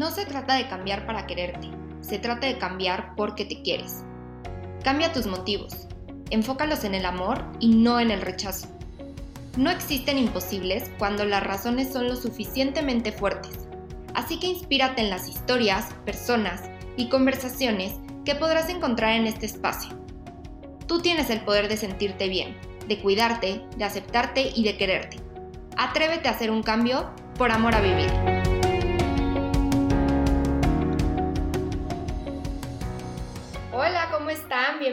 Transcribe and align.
No 0.00 0.10
se 0.10 0.24
trata 0.24 0.54
de 0.54 0.66
cambiar 0.66 1.04
para 1.04 1.26
quererte, 1.26 1.68
se 2.00 2.18
trata 2.18 2.46
de 2.46 2.56
cambiar 2.56 3.14
porque 3.16 3.44
te 3.44 3.60
quieres. 3.60 4.02
Cambia 4.82 5.12
tus 5.12 5.26
motivos, 5.26 5.88
enfócalos 6.30 6.84
en 6.84 6.94
el 6.94 7.04
amor 7.04 7.44
y 7.60 7.74
no 7.74 8.00
en 8.00 8.10
el 8.10 8.22
rechazo. 8.22 8.66
No 9.58 9.68
existen 9.68 10.16
imposibles 10.16 10.90
cuando 10.98 11.26
las 11.26 11.42
razones 11.42 11.92
son 11.92 12.08
lo 12.08 12.16
suficientemente 12.16 13.12
fuertes, 13.12 13.68
así 14.14 14.40
que 14.40 14.46
inspírate 14.46 15.02
en 15.02 15.10
las 15.10 15.28
historias, 15.28 15.92
personas 16.06 16.62
y 16.96 17.10
conversaciones 17.10 17.92
que 18.24 18.34
podrás 18.34 18.70
encontrar 18.70 19.16
en 19.16 19.26
este 19.26 19.44
espacio. 19.44 19.90
Tú 20.86 21.02
tienes 21.02 21.28
el 21.28 21.42
poder 21.42 21.68
de 21.68 21.76
sentirte 21.76 22.26
bien, 22.30 22.56
de 22.88 22.98
cuidarte, 23.02 23.60
de 23.76 23.84
aceptarte 23.84 24.50
y 24.56 24.64
de 24.64 24.78
quererte. 24.78 25.18
Atrévete 25.76 26.28
a 26.28 26.32
hacer 26.32 26.50
un 26.50 26.62
cambio 26.62 27.10
por 27.36 27.50
amor 27.50 27.74
a 27.74 27.82
vivir. 27.82 28.29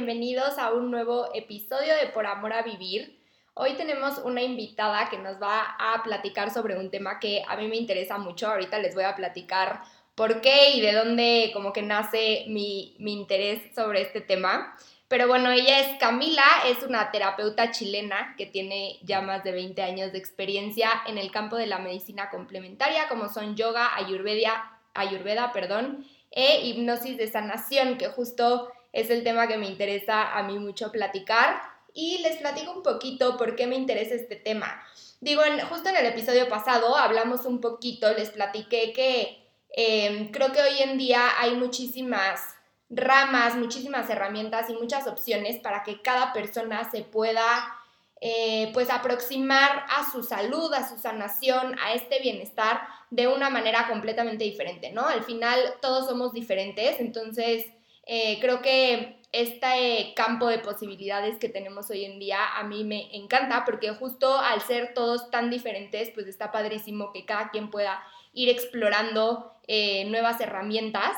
Bienvenidos 0.08 0.58
a 0.58 0.72
un 0.72 0.90
nuevo 0.90 1.28
episodio 1.36 1.94
de 2.02 2.08
Por 2.08 2.28
Amor 2.28 2.54
a 2.54 2.62
Vivir. 2.62 3.20
Hoy 3.56 3.74
tenemos 3.74 4.20
una 4.20 4.42
invitada 4.42 5.10
que 5.10 5.18
nos 5.18 5.36
va 5.36 5.76
a 5.78 6.02
platicar 6.02 6.50
sobre 6.50 6.80
un 6.80 6.90
tema 6.90 7.20
que 7.20 7.44
a 7.46 7.58
mí 7.58 7.68
me 7.68 7.76
interesa 7.76 8.18
mucho. 8.18 8.48
Ahorita 8.48 8.80
les 8.80 8.96
voy 8.96 9.04
a 9.04 9.18
platicar 9.18 9.82
por 10.16 10.40
qué 10.40 10.70
y 10.76 10.80
de 10.80 10.94
dónde 10.94 11.52
como 11.54 11.74
que 11.74 11.82
nace 11.82 12.46
mi, 12.48 12.96
mi 13.00 13.12
interés 13.12 13.76
sobre 13.76 14.02
este 14.02 14.22
tema. 14.22 14.78
Pero 15.10 15.28
bueno, 15.28 15.52
ella 15.52 15.82
es 15.82 16.00
Camila, 16.00 16.46
es 16.68 16.84
una 16.84 17.12
terapeuta 17.12 17.72
chilena 17.72 18.34
que 18.38 18.46
tiene 18.46 19.00
ya 19.02 19.20
más 19.20 19.44
de 19.44 19.52
20 19.52 19.82
años 19.82 20.14
de 20.14 20.20
experiencia 20.20 20.90
en 21.06 21.18
el 21.18 21.32
campo 21.32 21.58
de 21.58 21.68
la 21.68 21.80
medicina 21.80 22.30
complementaria, 22.30 23.10
como 23.10 23.28
son 23.28 23.58
yoga, 23.58 23.94
ayurveda, 23.94 24.80
ayurveda 24.94 25.52
perdón, 25.52 26.08
e 26.32 26.66
hipnosis 26.66 27.18
de 27.18 27.28
sanación, 27.28 27.98
que 27.98 28.08
justo 28.08 28.72
es 28.94 29.10
el 29.10 29.24
tema 29.24 29.48
que 29.48 29.58
me 29.58 29.68
interesa 29.68 30.38
a 30.38 30.44
mí 30.44 30.60
mucho 30.60 30.92
platicar. 30.92 31.62
Y 31.94 32.20
les 32.20 32.38
platico 32.38 32.72
un 32.72 32.84
poquito 32.84 33.38
por 33.38 33.56
qué 33.56 33.66
me 33.66 33.76
interesa 33.76 34.14
este 34.14 34.36
tema. 34.36 34.84
Digo, 35.20 35.42
justo 35.70 35.90
en 35.90 35.96
el 35.96 36.06
episodio 36.06 36.48
pasado 36.48 36.96
hablamos 36.96 37.46
un 37.46 37.60
poquito, 37.60 38.14
les 38.14 38.30
platiqué 38.30 38.94
que 38.94 39.48
eh, 39.76 40.30
creo 40.32 40.52
que 40.52 40.62
hoy 40.62 40.82
en 40.82 40.98
día 40.98 41.22
hay 41.40 41.56
muchísimas 41.56 42.56
ramas, 42.90 43.56
muchísimas 43.56 44.10
herramientas 44.10 44.70
y 44.70 44.74
muchas 44.74 45.08
opciones 45.08 45.58
para 45.58 45.84
que 45.84 46.02
cada 46.02 46.34
persona 46.34 46.90
se 46.90 47.02
pueda 47.02 47.76
eh, 48.22 48.72
pues 48.74 48.90
aproximar 48.90 49.86
a 49.90 50.10
su 50.12 50.24
salud, 50.24 50.74
a 50.74 50.88
su 50.88 50.98
sanación, 50.98 51.78
a 51.80 51.94
este 51.94 52.20
bienestar 52.20 52.82
de 53.10 53.28
una 53.28 53.50
manera 53.50 53.88
completamente 53.88 54.44
diferente, 54.44 54.92
¿no? 54.92 55.06
Al 55.06 55.24
final 55.24 55.60
todos 55.82 56.08
somos 56.08 56.34
diferentes, 56.34 57.00
entonces 57.00 57.66
eh, 58.08 58.40
creo 58.40 58.62
que 58.62 59.22
este 59.32 60.14
campo 60.16 60.48
de 60.48 60.60
posibilidades 60.60 61.38
que 61.38 61.50
tenemos 61.50 61.90
hoy 61.90 62.06
en 62.06 62.18
día 62.18 62.58
a 62.58 62.64
mí 62.64 62.84
me 62.84 63.16
encanta 63.16 63.66
porque 63.66 63.92
justo 63.92 64.40
al 64.40 64.62
ser 64.62 64.94
todos 64.94 65.30
tan 65.30 65.50
diferentes, 65.50 66.10
pues 66.12 66.28
está 66.28 66.52
padrísimo 66.52 67.12
que 67.12 67.26
cada 67.26 67.52
quien 67.52 67.70
pueda 67.70 68.02
ir 68.34 68.50
explorando 68.50 69.54
eh, 69.68 70.06
nuevas 70.06 70.40
herramientas 70.40 71.16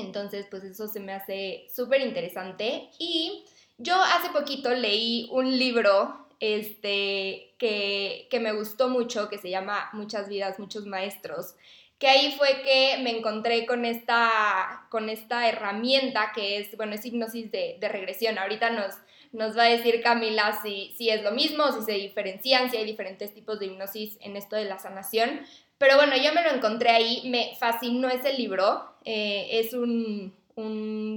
entonces, 0.00 0.46
pues 0.50 0.64
eso 0.64 0.86
se 0.86 1.00
me 1.00 1.12
hace 1.12 1.66
súper 1.74 2.00
interesante. 2.00 2.90
Y 2.98 3.44
yo 3.78 3.94
hace 3.94 4.30
poquito 4.30 4.70
leí 4.74 5.28
un 5.30 5.58
libro 5.58 6.26
este, 6.40 7.54
que, 7.58 8.28
que 8.30 8.40
me 8.40 8.52
gustó 8.52 8.88
mucho, 8.88 9.28
que 9.28 9.38
se 9.38 9.50
llama 9.50 9.90
Muchas 9.92 10.28
vidas, 10.28 10.58
muchos 10.58 10.86
maestros, 10.86 11.54
que 11.98 12.08
ahí 12.08 12.34
fue 12.38 12.62
que 12.62 12.98
me 13.02 13.10
encontré 13.10 13.66
con 13.66 13.84
esta, 13.84 14.86
con 14.90 15.08
esta 15.08 15.48
herramienta 15.48 16.32
que 16.34 16.58
es, 16.58 16.76
bueno, 16.76 16.94
es 16.94 17.04
hipnosis 17.04 17.50
de, 17.50 17.76
de 17.80 17.88
regresión. 17.88 18.38
Ahorita 18.38 18.70
nos, 18.70 18.94
nos 19.32 19.56
va 19.56 19.64
a 19.64 19.68
decir 19.68 20.00
Camila 20.02 20.60
si, 20.62 20.94
si 20.96 21.10
es 21.10 21.22
lo 21.22 21.32
mismo, 21.32 21.72
si 21.72 21.82
se 21.82 21.92
diferencian, 21.92 22.70
si 22.70 22.76
hay 22.76 22.84
diferentes 22.84 23.34
tipos 23.34 23.58
de 23.58 23.66
hipnosis 23.66 24.16
en 24.20 24.36
esto 24.36 24.56
de 24.56 24.64
la 24.64 24.78
sanación, 24.78 25.40
pero 25.78 25.96
bueno, 25.96 26.16
yo 26.16 26.32
me 26.32 26.42
lo 26.42 26.50
encontré 26.50 26.90
ahí, 26.90 27.22
me 27.26 27.54
fascinó 27.58 28.08
ese 28.08 28.34
libro. 28.34 28.84
Eh, 29.04 29.60
es 29.60 29.72
un, 29.72 30.36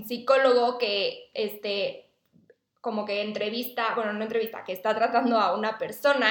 psicólogo 0.08 0.78
que, 0.78 1.32
este, 1.34 2.06
como 2.80 3.06
que 3.06 3.22
entrevista, 3.22 3.96
bueno, 3.96 4.14
no 4.14 4.22
entrevista, 4.22 4.64
que 4.64 4.72
está 4.72 4.94
tratando 4.94 5.40
a 5.40 5.56
una 5.58 5.80
persona 5.80 6.28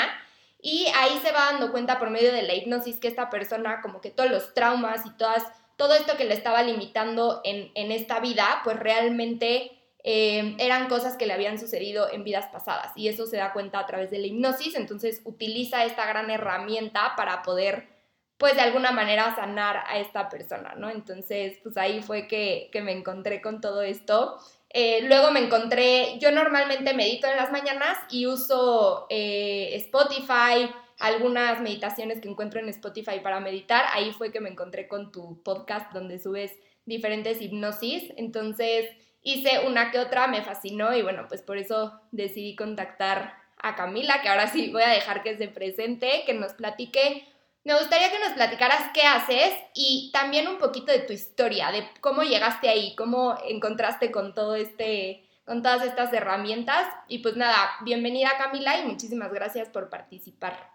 y 0.63 0.87
ahí 0.95 1.19
se 1.23 1.33
va 1.33 1.53
dando 1.53 1.71
cuenta 1.73 1.99
por 1.99 2.11
medio 2.11 2.33
de 2.33 2.43
la 2.43 2.55
hipnosis 2.55 2.99
que 2.99 3.09
esta 3.09 3.31
persona, 3.31 3.81
como 3.81 4.01
que 4.01 4.11
todos 4.11 4.31
los 4.31 4.55
traumas 4.55 5.07
y 5.07 5.11
todas, 5.17 5.45
todo 5.77 5.95
esto 5.95 6.17
que 6.17 6.25
le 6.25 6.35
estaba 6.35 6.63
limitando 6.63 7.41
en, 7.45 7.93
esta 7.93 8.21
vida, 8.21 8.61
pues 8.65 8.79
realmente 8.79 9.73
eh, 10.05 10.57
eran 10.59 10.89
cosas 10.89 11.17
que 11.17 11.27
le 11.27 11.33
habían 11.33 11.59
sucedido 11.59 12.11
en 12.11 12.25
vidas 12.25 12.47
pasadas 12.53 12.93
y 12.97 13.09
eso 13.09 13.27
se 13.27 13.37
da 13.37 13.53
cuenta 13.53 13.79
a 13.79 13.87
través 13.87 14.11
de 14.11 14.19
la 14.19 14.27
hipnosis, 14.27 14.75
entonces 14.75 15.23
utiliza 15.25 15.85
esta 15.85 16.07
gran 16.07 16.31
herramienta 16.31 17.15
para 17.17 17.43
poder 17.43 18.01
pues 18.41 18.55
de 18.55 18.63
alguna 18.63 18.91
manera 18.91 19.37
sanar 19.37 19.85
a 19.87 19.99
esta 19.99 20.31
persona, 20.31 20.75
¿no? 20.75 20.89
Entonces, 20.89 21.59
pues 21.63 21.77
ahí 21.77 22.03
fue 22.03 22.27
que, 22.27 22.71
me 22.83 22.93
encontré 22.93 23.43
con 23.43 23.61
todo 23.61 23.83
esto. 23.83 24.39
Eh, 24.73 25.03
luego 25.03 25.33
me 25.33 25.41
encontré, 25.41 26.19
yo 26.21 26.31
normalmente 26.31 26.95
medito 26.95 27.27
en 27.27 27.37
las 27.37 27.51
mañanas 27.51 27.99
y 28.09 28.27
uso 28.27 29.07
eh, 29.11 29.71
Spotify, 29.75 30.71
algunas 31.01 31.61
meditaciones 31.61 32.21
que 32.21 32.29
encuentro 32.29 32.61
en 32.61 32.69
Spotify 32.69 33.19
para 33.21 33.41
meditar. 33.41 33.85
Ahí 33.93 34.13
fue 34.13 34.31
que 34.31 34.41
me 34.41 34.51
encontré 34.51 34.87
con 34.87 35.11
tu 35.11 35.43
podcast 35.43 35.93
donde 35.93 36.21
subes 36.21 36.53
diferentes 36.85 37.43
hipnosis. 37.43 38.13
Entonces 38.17 38.89
hice 39.23 39.67
una 39.67 39.91
que 39.91 39.99
otra, 39.99 40.29
me 40.29 40.43
fascinó 40.43 40.95
y 40.95 41.03
bueno, 41.03 41.27
pues 41.29 41.43
por 41.43 41.59
eso 41.59 42.01
decidí 42.13 42.55
contactar 42.55 43.35
a 43.63 43.75
Camila, 43.75 44.23
que 44.23 44.29
ahora 44.29 44.47
sí 44.47 44.71
voy 44.71 44.83
a 44.83 44.91
dejar 44.91 45.23
que 45.23 45.37
se 45.37 45.49
presente, 45.49 46.23
que 46.27 46.35
nos 46.35 46.55
platique 46.55 47.27
me 47.65 47.75
gustaría 47.79 48.11
que 48.11 48.19
nos 48.19 48.33
platicaras 48.33 48.91
qué 48.95 49.03
haces 49.03 49.53
y 49.75 50.11
también 50.13 50.49
un 50.49 50.59
poquito 50.59 50.93
de 50.93 51.01
tu 51.01 51.13
historia, 51.13 51.71
de 51.71 51.89
cómo 52.01 52.23
llegaste 52.23 52.69
ahí, 52.69 52.95
cómo 52.97 53.37
encontraste 53.47 54.11
con 54.11 54.35
todo 54.35 54.55
este, 54.55 55.29
con 55.45 55.63
todas 55.63 55.83
estas 55.83 56.13
herramientas. 56.13 56.87
Y 57.09 57.19
pues 57.19 57.37
nada, 57.37 57.71
bienvenida 57.85 58.39
Camila 58.39 58.81
y 58.81 58.87
muchísimas 58.87 59.31
gracias 59.33 59.69
por 59.69 59.91
participar. 59.91 60.71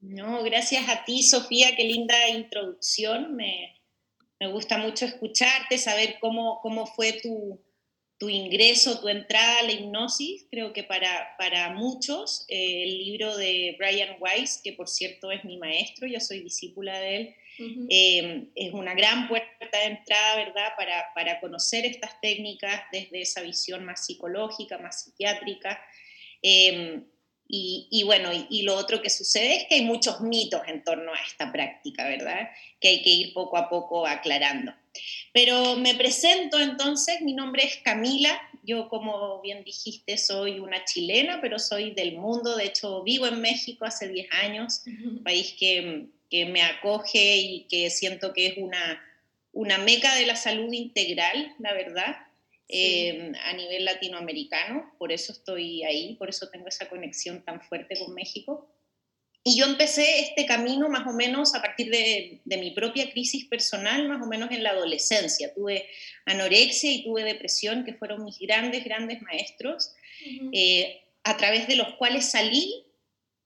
No, 0.00 0.42
gracias 0.44 0.88
a 0.88 1.04
ti, 1.04 1.22
Sofía, 1.22 1.76
qué 1.76 1.84
linda 1.84 2.28
introducción. 2.28 3.34
Me, 3.34 3.82
me 4.40 4.50
gusta 4.50 4.78
mucho 4.78 5.04
escucharte, 5.04 5.76
saber 5.76 6.16
cómo, 6.20 6.60
cómo 6.62 6.86
fue 6.86 7.20
tu, 7.20 7.60
tu 8.18 8.28
ingreso, 8.28 9.00
tu 9.00 9.08
entrada 9.08 9.60
a 9.60 9.62
la 9.62 9.72
hipnosis, 9.72 10.46
creo 10.50 10.72
que 10.72 10.82
para, 10.82 11.36
para 11.38 11.70
muchos, 11.70 12.44
eh, 12.48 12.82
el 12.82 12.98
libro 12.98 13.36
de 13.36 13.76
Brian 13.78 14.16
Weiss, 14.18 14.60
que 14.62 14.72
por 14.72 14.88
cierto 14.88 15.30
es 15.30 15.44
mi 15.44 15.56
maestro, 15.56 16.08
yo 16.08 16.18
soy 16.18 16.40
discípula 16.40 16.98
de 16.98 17.16
él, 17.16 17.34
eh, 17.90 18.44
es 18.54 18.72
una 18.72 18.94
gran 18.94 19.28
puerta 19.28 19.78
de 19.78 19.86
entrada, 19.86 20.36
¿verdad?, 20.36 20.72
para, 20.76 21.06
para, 21.14 21.40
conocer 21.40 21.86
estas 21.86 22.20
técnicas 22.20 22.82
desde 22.92 23.20
esa 23.20 23.40
visión 23.42 23.84
más 23.84 24.06
psicológica, 24.06 24.78
más 24.78 25.02
psiquiátrica. 25.02 25.80
Eh, 26.42 27.02
y, 27.50 28.02
bueno, 28.04 28.30
y, 28.50 28.62
lo 28.62 28.76
otro 28.76 29.00
que 29.00 29.08
sucede 29.08 29.56
es 29.56 29.64
que 29.68 29.76
hay 29.76 29.82
muchos 29.82 30.20
mitos 30.20 30.60
en 30.66 30.84
torno 30.84 31.14
a 31.14 31.18
esta 31.26 31.50
práctica, 31.50 32.06
¿verdad? 32.06 32.50
Que 32.78 32.88
hay 32.88 33.02
que 33.02 33.08
ir 33.08 33.32
poco 33.32 33.56
a 33.56 33.70
poco 33.70 34.06
aclarando. 34.06 34.74
Pero 35.32 35.76
me 35.76 35.94
presento 35.94 36.60
entonces, 36.60 37.22
mi 37.22 37.32
nombre 37.32 37.64
es 37.64 37.76
Camila, 37.78 38.38
yo 38.64 38.90
como 38.90 39.40
bien 39.40 39.64
dijiste 39.64 40.18
soy 40.18 40.58
una 40.58 40.84
chilena, 40.84 41.40
pero 41.40 41.58
soy 41.58 41.92
del 41.92 42.16
mundo, 42.16 42.54
de 42.56 42.66
hecho 42.66 43.02
vivo 43.02 43.26
en 43.26 43.40
México 43.40 43.86
hace 43.86 44.08
10 44.08 44.28
años, 44.42 44.82
un 44.86 45.22
país 45.22 45.54
que, 45.58 46.06
que, 46.28 46.44
me 46.44 46.62
acoge 46.62 47.38
y 47.38 47.60
que 47.70 47.88
siento 47.88 48.34
que 48.34 48.48
es 48.48 48.58
una, 48.58 49.02
una 49.52 49.78
meca 49.78 50.14
de 50.16 50.26
la 50.26 50.36
salud 50.36 50.70
integral, 50.70 51.54
la 51.58 51.72
verdad. 51.72 52.16
Em, 52.70 53.34
a 53.34 53.54
nivel 53.54 53.86
latinoamericano, 53.86 54.92
por 54.98 55.10
eso 55.10 55.32
estoy 55.32 55.84
ahí, 55.84 56.16
por 56.16 56.28
eso 56.28 56.50
tengo 56.50 56.68
esa 56.68 56.86
conexión 56.90 57.42
tan 57.42 57.62
fuerte 57.62 57.98
con 57.98 58.12
México. 58.12 58.70
Y 59.42 59.58
yo 59.58 59.64
empecé 59.64 60.20
este 60.20 60.44
camino 60.44 60.90
más 60.90 61.06
o 61.06 61.14
menos 61.14 61.54
a 61.54 61.62
partir 61.62 61.90
de, 61.90 62.40
mi 62.44 62.72
propia 62.72 63.10
crisis 63.10 63.46
personal, 63.46 64.06
más 64.06 64.20
o 64.22 64.28
menos 64.28 64.50
en 64.50 64.62
la 64.62 64.70
adolescencia. 64.70 65.54
Tuve 65.54 65.88
anorexia 66.26 66.92
y 66.92 67.04
tuve 67.04 67.24
depresión, 67.24 67.86
que 67.86 67.94
fueron 67.94 68.22
mis 68.22 68.38
grandes, 68.38 68.84
grandes 68.84 69.22
maestros, 69.22 69.94
eh, 70.52 71.00
a 71.24 71.38
través 71.38 71.68
de 71.68 71.76
los 71.76 71.94
cuales 71.94 72.30
salí 72.30 72.84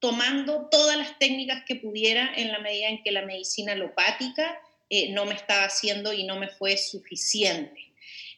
tomando 0.01 0.69
todas 0.69 0.97
las 0.97 1.17
técnicas 1.21 1.63
que 1.65 1.77
pudiera 1.77 2.33
en 2.35 2.51
la 2.51 2.59
medida 2.59 2.89
en 2.89 3.05
que 3.05 3.13
la 3.13 3.23
medicina 3.23 3.75
alopática 3.75 4.61
eh, 4.91 5.13
no 5.13 5.27
me 5.27 5.35
estaba 5.35 5.65
haciendo 5.65 6.13
y 6.13 6.25
no 6.25 6.41
me 6.41 6.49
fue 6.49 6.77
suficiente 6.77 7.92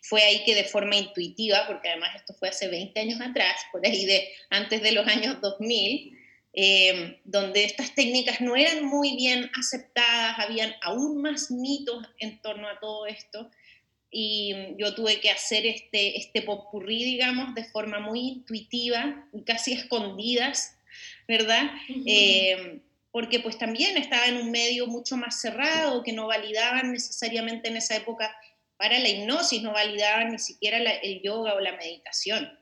fue 0.07 0.23
ahí 0.23 0.45
que 0.45 0.55
de 0.55 0.65
forma 0.65 0.97
intuitiva, 0.97 1.67
porque 1.67 1.89
además 1.89 2.11
esto 2.15 2.35
fue 2.35 2.49
hace 2.49 2.69
20 2.69 3.01
años 3.01 3.21
atrás, 3.23 3.57
por 3.73 3.85
ahí 3.87 4.05
de 4.05 4.29
antes 4.51 4.83
de 4.83 4.93
los 4.93 5.07
años 5.07 5.41
2000, 5.41 6.19
eh, 6.53 7.21
donde 7.25 7.65
estas 7.65 7.95
técnicas 7.95 8.43
no 8.43 8.55
eran 8.55 8.85
muy 8.85 9.17
bien 9.17 9.51
aceptadas, 9.59 10.39
habían 10.39 10.75
aún 10.83 11.23
más 11.23 11.51
mitos 11.51 12.07
en 12.19 12.39
torno 12.43 12.69
a 12.69 12.79
todo 12.81 13.07
esto, 13.07 13.51
y 14.11 14.55
yo 14.77 14.95
tuve 14.95 15.21
que 15.21 15.31
hacer 15.31 15.65
este, 15.65 16.19
este 16.19 16.43
popurrí, 16.43 17.03
digamos, 17.03 17.55
de 17.55 17.65
forma 17.65 17.99
muy 17.99 18.21
intuitiva, 18.21 19.27
casi 19.47 19.73
escondidas, 19.73 20.77
¿verdad? 21.27 21.71
Eh, 22.07 22.81
porque 23.11 23.41
pues 23.41 23.57
también 23.57 23.97
estaba 23.97 24.27
en 24.27 24.37
un 24.37 24.51
medio 24.51 24.87
mucho 24.87 25.17
más 25.17 25.41
cerrado, 25.41 26.03
que 26.03 26.13
no 26.13 26.27
validaban 26.27 26.93
necesariamente 26.93 27.69
en 27.69 27.79
esa 27.79 27.97
época 27.97 28.37
para 28.77 28.99
la 28.99 29.09
hipnosis, 29.09 29.63
no 29.63 29.73
validaban 29.73 30.33
ni 30.33 30.39
siquiera 30.39 30.79
el 30.79 31.23
yoga 31.23 31.55
o 31.55 31.61
la 31.61 31.77
meditación. 31.77 32.59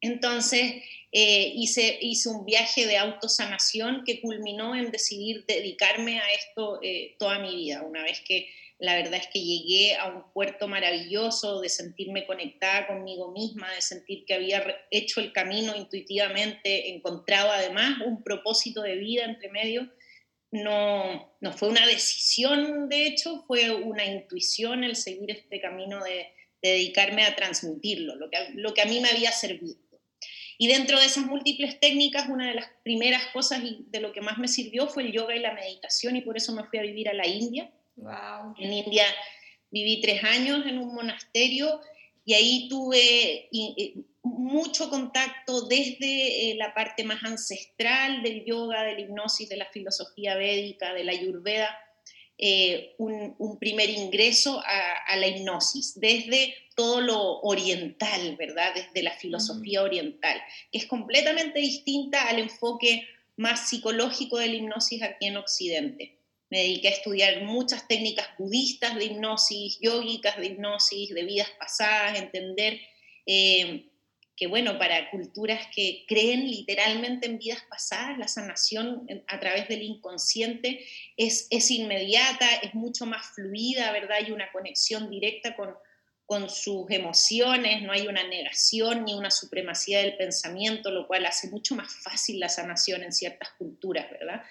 Entonces 0.00 0.82
eh, 1.12 1.52
hice, 1.54 1.98
un 2.26 2.44
viaje 2.44 2.86
de 2.86 2.96
autosanación 2.96 4.04
que 4.04 4.20
culminó 4.20 4.74
en 4.74 4.90
decidir 4.90 5.44
dedicarme 5.46 6.20
a 6.20 6.32
esto 6.32 6.80
eh, 6.82 7.16
toda 7.18 7.38
mi 7.38 7.54
vida, 7.54 7.82
una 7.82 8.02
vez 8.02 8.20
que 8.20 8.48
la 8.78 8.94
verdad 8.94 9.14
es 9.16 9.26
que 9.26 9.42
llegué 9.42 9.94
a 9.96 10.06
un 10.06 10.32
puerto 10.32 10.66
maravilloso 10.66 11.60
de 11.60 11.68
sentirme 11.68 12.26
conectada 12.26 12.86
conmigo 12.86 13.30
misma, 13.30 13.70
de 13.74 13.82
sentir 13.82 14.24
que 14.24 14.32
había 14.32 14.64
hecho 14.90 15.20
el 15.20 15.32
camino 15.32 15.76
intuitivamente, 15.76 16.88
encontrado 16.88 17.50
además 17.50 17.98
un 18.06 18.22
propósito 18.22 18.80
de 18.80 18.96
vida 18.96 19.24
entre 19.24 19.50
medio. 19.50 19.90
No, 20.52 21.36
no 21.40 21.52
fue 21.52 21.68
una 21.68 21.86
decisión, 21.86 22.88
de 22.88 23.06
hecho, 23.06 23.44
fue 23.46 23.70
una 23.70 24.04
intuición 24.04 24.82
el 24.82 24.96
seguir 24.96 25.30
este 25.30 25.60
camino 25.60 26.02
de, 26.02 26.26
dedicarme 26.62 27.24
a 27.24 27.34
transmitirlo, 27.36 28.16
lo 28.16 28.28
que, 28.28 28.36
lo 28.54 28.74
que 28.74 28.82
a 28.82 28.86
mí 28.86 29.00
me 29.00 29.08
había 29.08 29.32
servido. 29.32 29.76
Y 30.58 30.68
dentro 30.68 30.98
de 31.00 31.06
esas 31.06 31.24
múltiples 31.24 31.80
técnicas, 31.80 32.28
una 32.28 32.48
de 32.48 32.54
las 32.54 32.66
primeras 32.84 33.26
cosas 33.28 33.62
y 33.64 33.86
de 33.88 34.00
lo 34.00 34.12
que 34.12 34.20
más 34.20 34.36
me 34.36 34.46
sirvió 34.46 34.86
fue 34.88 35.04
el 35.04 35.12
yoga 35.12 35.34
y 35.34 35.38
la 35.38 35.54
meditación, 35.54 36.16
y 36.16 36.20
por 36.20 36.36
eso 36.36 36.52
me 36.52 36.64
fui 36.64 36.78
a 36.78 36.82
vivir 36.82 37.08
a 37.08 37.14
la 37.14 37.26
India 37.26 37.72
en 38.58 38.72
India 38.72 39.04
viví 39.70 40.00
tres 40.00 40.24
años 40.24 40.66
en 40.66 40.78
un 40.78 40.94
monasterio 40.94 41.80
y 42.24 42.34
ahí 42.34 42.68
tuve 42.68 43.48
mucho 44.22 44.90
contacto 44.90 45.62
desde 45.62 46.50
eh, 46.50 46.54
la 46.56 46.74
parte 46.74 47.04
más 47.04 47.22
ancestral 47.24 48.22
del 48.22 48.44
yoga, 48.44 48.82
de 48.82 48.94
la 48.94 49.00
hipnosis, 49.00 49.48
de 49.48 49.56
la 49.56 49.66
filosofía 49.66 50.36
védica, 50.36 50.92
de 50.92 51.04
la 51.04 51.12
ayurveda, 51.12 51.76
eh, 52.38 52.94
un, 52.98 53.58
primer 53.58 53.90
ingreso 53.90 54.62
a, 54.64 55.16
la 55.16 55.26
hipnosis, 55.26 56.00
desde 56.00 56.54
todo 56.74 57.00
lo 57.02 57.40
oriental, 57.40 58.36
¿verdad? 58.36 58.74
Desde 58.74 59.02
la 59.02 59.12
filosofía 59.12 59.82
oriental, 59.82 60.40
que 60.72 60.78
es 60.78 60.86
completamente 60.86 61.60
distinta 61.60 62.28
al 62.28 62.38
enfoque 62.38 63.06
más 63.36 63.68
psicológico 63.68 64.38
de 64.38 64.48
la 64.48 64.54
hipnosis 64.54 65.02
aquí 65.02 65.26
en 65.26 65.36
Occidente 65.36 66.20
me 66.50 66.58
dediqué 66.58 66.88
a 66.88 66.92
estudiar 66.92 67.44
muchas 67.44 67.86
técnicas 67.86 68.26
budistas 68.36 68.96
de 68.96 69.04
hipnosis, 69.04 69.78
yógicas 69.80 70.36
de 70.36 70.46
hipnosis, 70.46 71.14
de 71.14 71.22
vidas 71.22 71.50
pasadas, 71.58 72.18
entender 72.18 72.80
eh, 73.24 73.89
que, 74.40 74.46
bueno, 74.46 74.78
para 74.78 75.10
culturas 75.10 75.66
que 75.76 76.06
creen 76.08 76.50
literalmente 76.50 77.26
en 77.26 77.38
vidas 77.38 77.62
pasadas, 77.68 78.18
la 78.18 78.26
sanación 78.26 79.06
a 79.26 79.38
través 79.38 79.68
del 79.68 79.82
inconsciente 79.82 80.82
es, 81.18 81.46
es 81.50 81.70
inmediata, 81.70 82.46
es 82.62 82.74
mucho 82.74 83.04
más 83.04 83.26
fluida, 83.34 83.92
¿verdad? 83.92 84.16
Hay 84.16 84.30
una 84.32 84.50
conexión 84.50 85.10
directa 85.10 85.54
con, 85.54 85.74
con 86.24 86.48
sus 86.48 86.90
emociones, 86.90 87.82
no 87.82 87.92
hay 87.92 88.06
una 88.06 88.26
negación 88.26 89.04
ni 89.04 89.12
una 89.12 89.30
supremacía 89.30 89.98
del 89.98 90.16
pensamiento, 90.16 90.90
lo 90.90 91.06
cual 91.06 91.26
hace 91.26 91.50
mucho 91.50 91.74
más 91.74 91.92
fácil 92.02 92.40
la 92.40 92.48
sanación 92.48 93.02
en 93.02 93.12
ciertas 93.12 93.50
culturas, 93.58 94.10
¿verdad? 94.10 94.42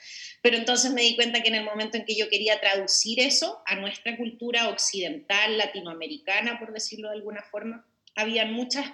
Pero 0.43 0.57
entonces 0.57 0.91
me 0.91 1.01
di 1.01 1.15
cuenta 1.15 1.41
que 1.41 1.47
en 1.47 1.55
el 1.55 1.63
momento 1.63 1.97
en 1.97 2.05
que 2.05 2.15
yo 2.15 2.29
quería 2.29 2.59
traducir 2.61 3.19
eso 3.19 3.63
a 3.65 3.75
nuestra 3.75 4.15
cultura 4.17 4.69
occidental, 4.69 5.57
latinoamericana, 5.57 6.59
por 6.59 6.73
decirlo 6.73 7.09
de 7.09 7.15
alguna 7.15 7.41
forma, 7.41 7.87
había 8.13 8.45
muchas, 8.45 8.85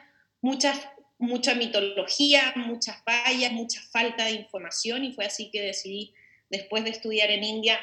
muchas, 0.46 0.80
mucha 1.18 1.56
mitología, 1.56 2.54
muchas 2.56 3.04
fallas, 3.04 3.52
mucha 3.52 3.82
falta 3.92 4.26
de 4.26 4.34
información 4.34 5.04
y 5.04 5.12
fue 5.12 5.26
así 5.26 5.50
que 5.50 5.60
decidí, 5.60 6.14
después 6.52 6.84
de 6.84 6.92
estudiar 6.92 7.32
en 7.32 7.44
India, 7.44 7.80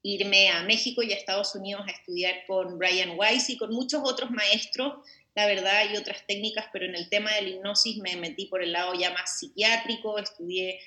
irme 0.00 0.50
a 0.50 0.62
México 0.62 1.02
y 1.02 1.12
a 1.12 1.16
Estados 1.16 1.52
Unidos 1.56 1.82
a 1.88 1.90
estudiar 1.90 2.46
con 2.46 2.78
Brian 2.78 3.18
Weiss 3.18 3.50
y 3.50 3.58
con 3.58 3.74
muchos 3.74 4.02
otros 4.04 4.30
maestros, 4.30 5.04
la 5.34 5.46
verdad, 5.46 5.92
y 5.92 5.96
otras 5.96 6.24
técnicas, 6.28 6.66
pero 6.72 6.84
en 6.84 6.94
el 6.94 7.08
tema 7.08 7.34
de 7.34 7.42
la 7.42 7.48
hipnosis 7.48 7.96
me 7.96 8.14
metí 8.14 8.46
por 8.46 8.62
el 8.62 8.70
lado 8.70 8.94
ya 8.94 9.10
más 9.10 9.40
psiquiátrico, 9.40 10.16
estudié, 10.16 10.78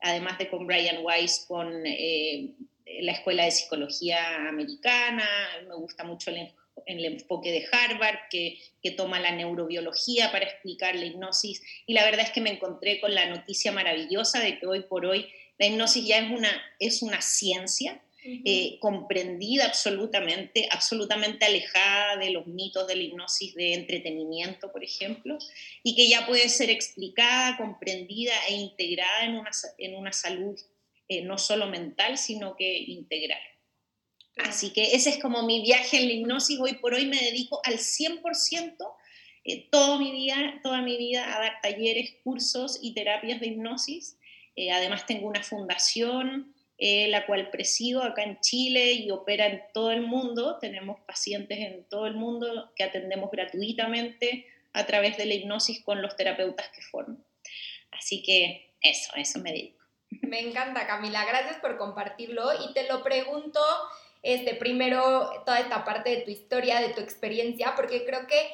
además 0.00 0.38
de 0.38 0.48
con 0.48 0.68
Brian 0.68 1.04
Weiss, 1.04 1.44
con 1.48 1.84
eh, 1.84 2.54
la 3.00 3.12
Escuela 3.12 3.46
de 3.46 3.50
Psicología 3.50 4.48
Americana, 4.48 5.28
me 5.66 5.74
gusta 5.74 6.04
mucho 6.04 6.30
el, 6.86 6.98
el 6.98 7.04
enfoque 7.04 7.50
de 7.50 7.66
Harvard, 7.70 8.18
que, 8.30 8.58
que, 8.82 8.90
toma 8.92 9.20
la 9.20 9.32
neurobiología 9.32 10.30
para 10.32 10.44
explicar 10.44 10.94
la 10.94 11.06
hipnosis, 11.06 11.62
y 11.86 11.94
la 11.94 12.04
verdad 12.04 12.26
es 12.26 12.30
que 12.30 12.40
me 12.40 12.50
encontré 12.50 13.00
con 13.00 13.14
la 13.14 13.26
noticia 13.26 13.72
maravillosa 13.72 14.40
de 14.40 14.58
que 14.58 14.66
hoy 14.66 14.80
por 14.82 15.06
hoy 15.06 15.26
la 15.58 15.66
hipnosis 15.66 16.06
ya 16.06 16.18
es 16.18 16.30
una, 16.30 16.50
es 16.78 17.02
una 17.02 17.20
ciencia, 17.20 18.02
eh, 18.24 18.78
comprendida 18.78 19.66
absolutamente, 19.66 20.68
absolutamente 20.70 21.44
alejada 21.44 22.16
de 22.18 22.30
los 22.30 22.46
mitos 22.46 22.86
de 22.86 22.94
la 22.94 23.02
hipnosis 23.02 23.52
de 23.56 23.74
entretenimiento, 23.74 24.70
por 24.70 24.84
ejemplo, 24.84 25.38
y 25.82 25.96
que 25.96 26.08
ya 26.08 26.24
puede 26.24 26.48
ser 26.48 26.70
explicada, 26.70 27.56
comprendida 27.56 28.32
e 28.48 28.54
integrada 28.54 29.24
en 29.24 29.34
una, 29.34 29.50
en 29.76 29.96
una 29.96 30.12
salud 30.12 30.56
eh, 31.08 31.22
no 31.22 31.36
solo 31.36 31.66
mental, 31.66 32.16
sino 32.16 32.54
que 32.54 32.78
integral. 32.78 33.40
Así 34.36 34.72
que 34.72 34.94
ese 34.94 35.10
es 35.10 35.18
como 35.18 35.42
mi 35.42 35.62
viaje 35.62 35.98
en 35.98 36.08
la 36.08 36.14
hipnosis. 36.14 36.58
Hoy 36.60 36.74
por 36.74 36.94
hoy 36.94 37.06
me 37.06 37.18
dedico 37.18 37.60
al 37.64 37.78
100%, 37.78 38.76
eh, 39.44 39.68
todo 39.70 39.98
mi 39.98 40.12
día, 40.12 40.60
toda 40.62 40.80
mi 40.82 40.96
vida 40.96 41.34
a 41.34 41.40
dar 41.40 41.60
talleres, 41.62 42.14
cursos 42.24 42.78
y 42.80 42.94
terapias 42.94 43.40
de 43.40 43.48
hipnosis. 43.48 44.16
además 44.70 45.06
tengo 45.06 45.28
una 45.28 45.42
fundación 45.42 46.54
eh, 46.84 47.06
la 47.06 47.26
cual 47.26 47.48
presido 47.50 48.02
acá 48.02 48.24
en 48.24 48.40
Chile 48.40 48.90
y 48.90 49.12
opera 49.12 49.46
en 49.46 49.62
todo 49.72 49.92
el 49.92 50.02
mundo. 50.02 50.58
Tenemos 50.58 51.00
pacientes 51.02 51.56
en 51.60 51.84
todo 51.84 52.08
el 52.08 52.14
mundo 52.14 52.72
que 52.74 52.82
atendemos 52.82 53.30
gratuitamente 53.30 54.48
a 54.72 54.84
través 54.84 55.16
de 55.16 55.26
la 55.26 55.34
hipnosis 55.34 55.84
con 55.84 56.02
los 56.02 56.16
terapeutas 56.16 56.70
que 56.70 56.82
forman. 56.82 57.24
Así 57.92 58.24
que 58.24 58.74
eso, 58.80 59.12
eso 59.14 59.38
me 59.38 59.52
digo. 59.52 59.78
Me 60.22 60.40
encanta, 60.40 60.84
Camila. 60.88 61.24
Gracias 61.24 61.58
por 61.60 61.78
compartirlo. 61.78 62.50
Y 62.68 62.72
te 62.72 62.88
lo 62.88 63.04
pregunto, 63.04 63.60
este, 64.22 64.54
primero, 64.54 65.42
toda 65.44 65.60
esta 65.60 65.84
parte 65.84 66.10
de 66.10 66.22
tu 66.22 66.30
historia, 66.30 66.80
de 66.80 66.90
tu 66.90 67.00
experiencia, 67.00 67.74
porque 67.76 68.04
creo 68.04 68.26
que 68.26 68.52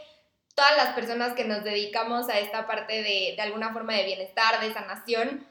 todas 0.54 0.76
las 0.76 0.94
personas 0.94 1.34
que 1.34 1.44
nos 1.44 1.62
dedicamos 1.62 2.28
a 2.28 2.38
esta 2.38 2.66
parte 2.66 3.02
de, 3.02 3.34
de 3.36 3.42
alguna 3.42 3.72
forma 3.72 3.94
de 3.94 4.04
bienestar, 4.04 4.60
de 4.60 4.72
sanación, 4.72 5.46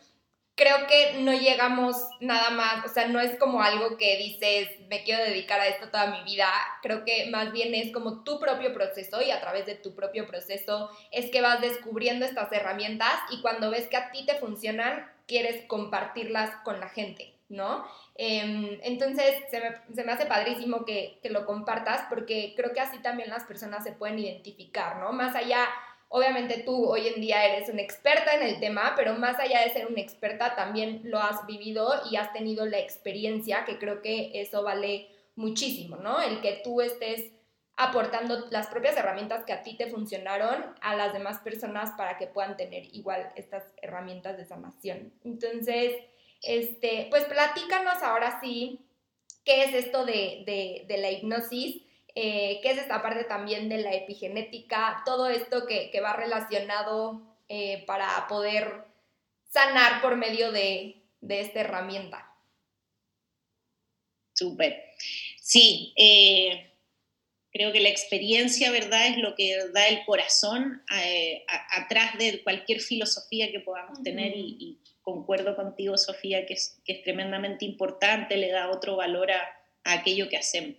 creo 0.57 0.88
que 0.88 1.19
no 1.19 1.33
llegamos 1.33 1.95
nada 2.19 2.50
más, 2.50 2.83
o 2.83 2.89
sea, 2.89 3.07
no 3.07 3.19
es 3.19 3.38
como 3.38 3.62
algo 3.62 3.95
que 3.95 4.17
dices, 4.17 4.67
me 4.89 5.03
quiero 5.03 5.24
dedicar 5.24 5.59
a 5.59 5.67
esto 5.67 5.89
toda 5.89 6.07
mi 6.07 6.24
vida, 6.24 6.51
creo 6.81 7.05
que 7.05 7.27
más 7.29 7.51
bien 7.51 7.75
es 7.75 7.93
como 7.93 8.24
tu 8.24 8.39
propio 8.39 8.74
proceso 8.74 9.21
y 9.21 9.29
a 9.29 9.39
través 9.39 9.67
de 9.67 9.75
tu 9.75 9.93
propio 9.93 10.27
proceso 10.27 10.89
es 11.12 11.29
que 11.29 11.41
vas 11.41 11.62
descubriendo 11.62 12.25
estas 12.25 12.51
herramientas 12.51 13.13
y 13.29 13.41
cuando 13.41 13.69
ves 13.69 13.88
que 13.88 13.97
a 13.97 14.09
ti 14.09 14.25
te 14.25 14.39
funcionan, 14.39 15.07
quieres 15.27 15.63
compartirlas 15.67 16.50
con 16.63 16.79
la 16.79 16.89
gente, 16.89 17.36
¿no? 17.50 17.86
Em, 18.17 18.79
entonces, 18.81 19.36
se 19.51 19.59
me, 19.59 19.95
se 19.95 20.03
me, 20.03 20.12
hace 20.12 20.25
padrísimo 20.25 20.86
que, 20.86 21.19
que 21.21 21.29
lo 21.29 21.45
compartas 21.45 22.05
porque 22.09 22.53
creo 22.57 22.74
que 22.74 22.79
así 22.79 22.97
también 23.00 23.29
las 23.29 23.43
personas 23.43 23.83
se 23.83 23.91
pueden 23.91 24.17
identificar, 24.17 24.97
¿no? 24.97 25.13
Más 25.13 25.36
allá 25.36 25.67
Obviamente 26.09 26.63
tú 26.63 26.86
hoy 26.86 27.07
en 27.07 27.19
día 27.19 27.45
eres 27.45 27.69
una 27.69 27.81
experta 27.81 28.33
en 28.33 28.43
el 28.43 28.59
tema, 28.59 28.93
pero 28.95 29.15
más 29.15 29.38
allá 29.39 29.62
de 29.62 29.71
ser 29.71 29.88
una 29.88 30.00
experta, 30.00 30.55
también 30.55 31.01
lo 31.03 31.19
has 31.19 31.45
vivido 31.45 32.01
y 32.09 32.15
has 32.15 32.31
tenido 32.31 32.65
la 32.65 32.79
experiencia, 32.79 33.65
que 33.65 33.77
creo 33.77 34.01
que 34.01 34.31
eso 34.39 34.63
vale 34.63 35.09
muchísimo, 35.36 35.97
¿no? 35.97 36.21
El 36.21 36.39
que 36.39 36.62
tú 36.63 36.79
estés 36.79 37.31
aportando 37.75 38.47
las 38.51 38.67
propias 38.67 38.95
herramientas 38.95 39.43
que 39.43 39.53
a 39.53 39.63
ti 39.63 39.75
te 39.75 39.88
funcionaron 39.88 40.65
a 40.81 40.95
las 40.95 41.13
demás 41.13 41.39
personas 41.39 41.91
para 41.91 42.17
que 42.17 42.25
puedan 42.25 42.55
tener 42.55 42.86
igual 42.95 43.31
estas 43.36 43.65
herramientas 43.81 44.38
de 44.38 44.45
sanación. 44.45 45.13
Entonces, 45.25 45.93
este, 46.41 47.08
pues 47.10 47.25
platícanos 47.25 48.01
ahora 48.03 48.39
sí 48.41 48.79
qué 49.44 49.63
es 49.63 49.74
esto 49.74 50.06
de, 50.06 50.44
de, 50.46 50.86
de 50.88 50.98
la 50.98 51.12
hipnosis 51.12 51.82
eh, 52.20 52.62
qué 52.63 52.72
es 52.72 52.79
esta 52.79 53.03
parte 53.03 53.25
también 53.25 53.70
de 53.70 53.77
la 53.77 53.94
epigenética, 53.94 55.03
todo 55.06 55.29
esto 55.29 55.67
que, 55.67 55.91
va 56.01 56.13
relacionado 56.13 57.22
eh, 57.48 57.84
para 57.86 58.25
poder 58.27 58.86
sanar 59.53 60.01
por 60.01 60.15
medio 60.15 60.51
de, 60.51 61.03
esta 61.29 61.60
herramienta. 61.60 62.27
Súper. 64.34 64.84
Sí, 65.39 65.94
eh, 65.96 66.72
creo 67.51 67.72
que 67.72 67.82
la 67.82 67.89
experiencia, 67.89 68.72
¿verdad?, 68.72 69.10
es 69.10 69.17
lo 69.17 69.36
que 69.36 69.56
da 69.72 69.88
el 69.88 70.03
corazón 70.03 70.84
atrás 71.70 72.17
de 72.17 72.41
cualquier 72.41 72.79
filosofía 72.82 73.51
que 73.51 73.60
podamos 73.60 74.01
tener 74.01 74.34
y, 74.36 74.79
concuerdo 75.07 75.55
contigo, 75.55 75.97
Sofía, 75.97 76.45
que 76.45 76.55
es, 76.55 76.79
que 76.83 76.91
es 76.91 77.03
tremendamente 77.03 77.63
importante, 77.63 78.35
le 78.35 78.51
da 78.51 78.69
otro 78.69 78.97
valor 78.97 79.31
a, 79.31 79.41
aquello 79.85 80.27
que 80.27 80.35
hacemos. 80.35 80.75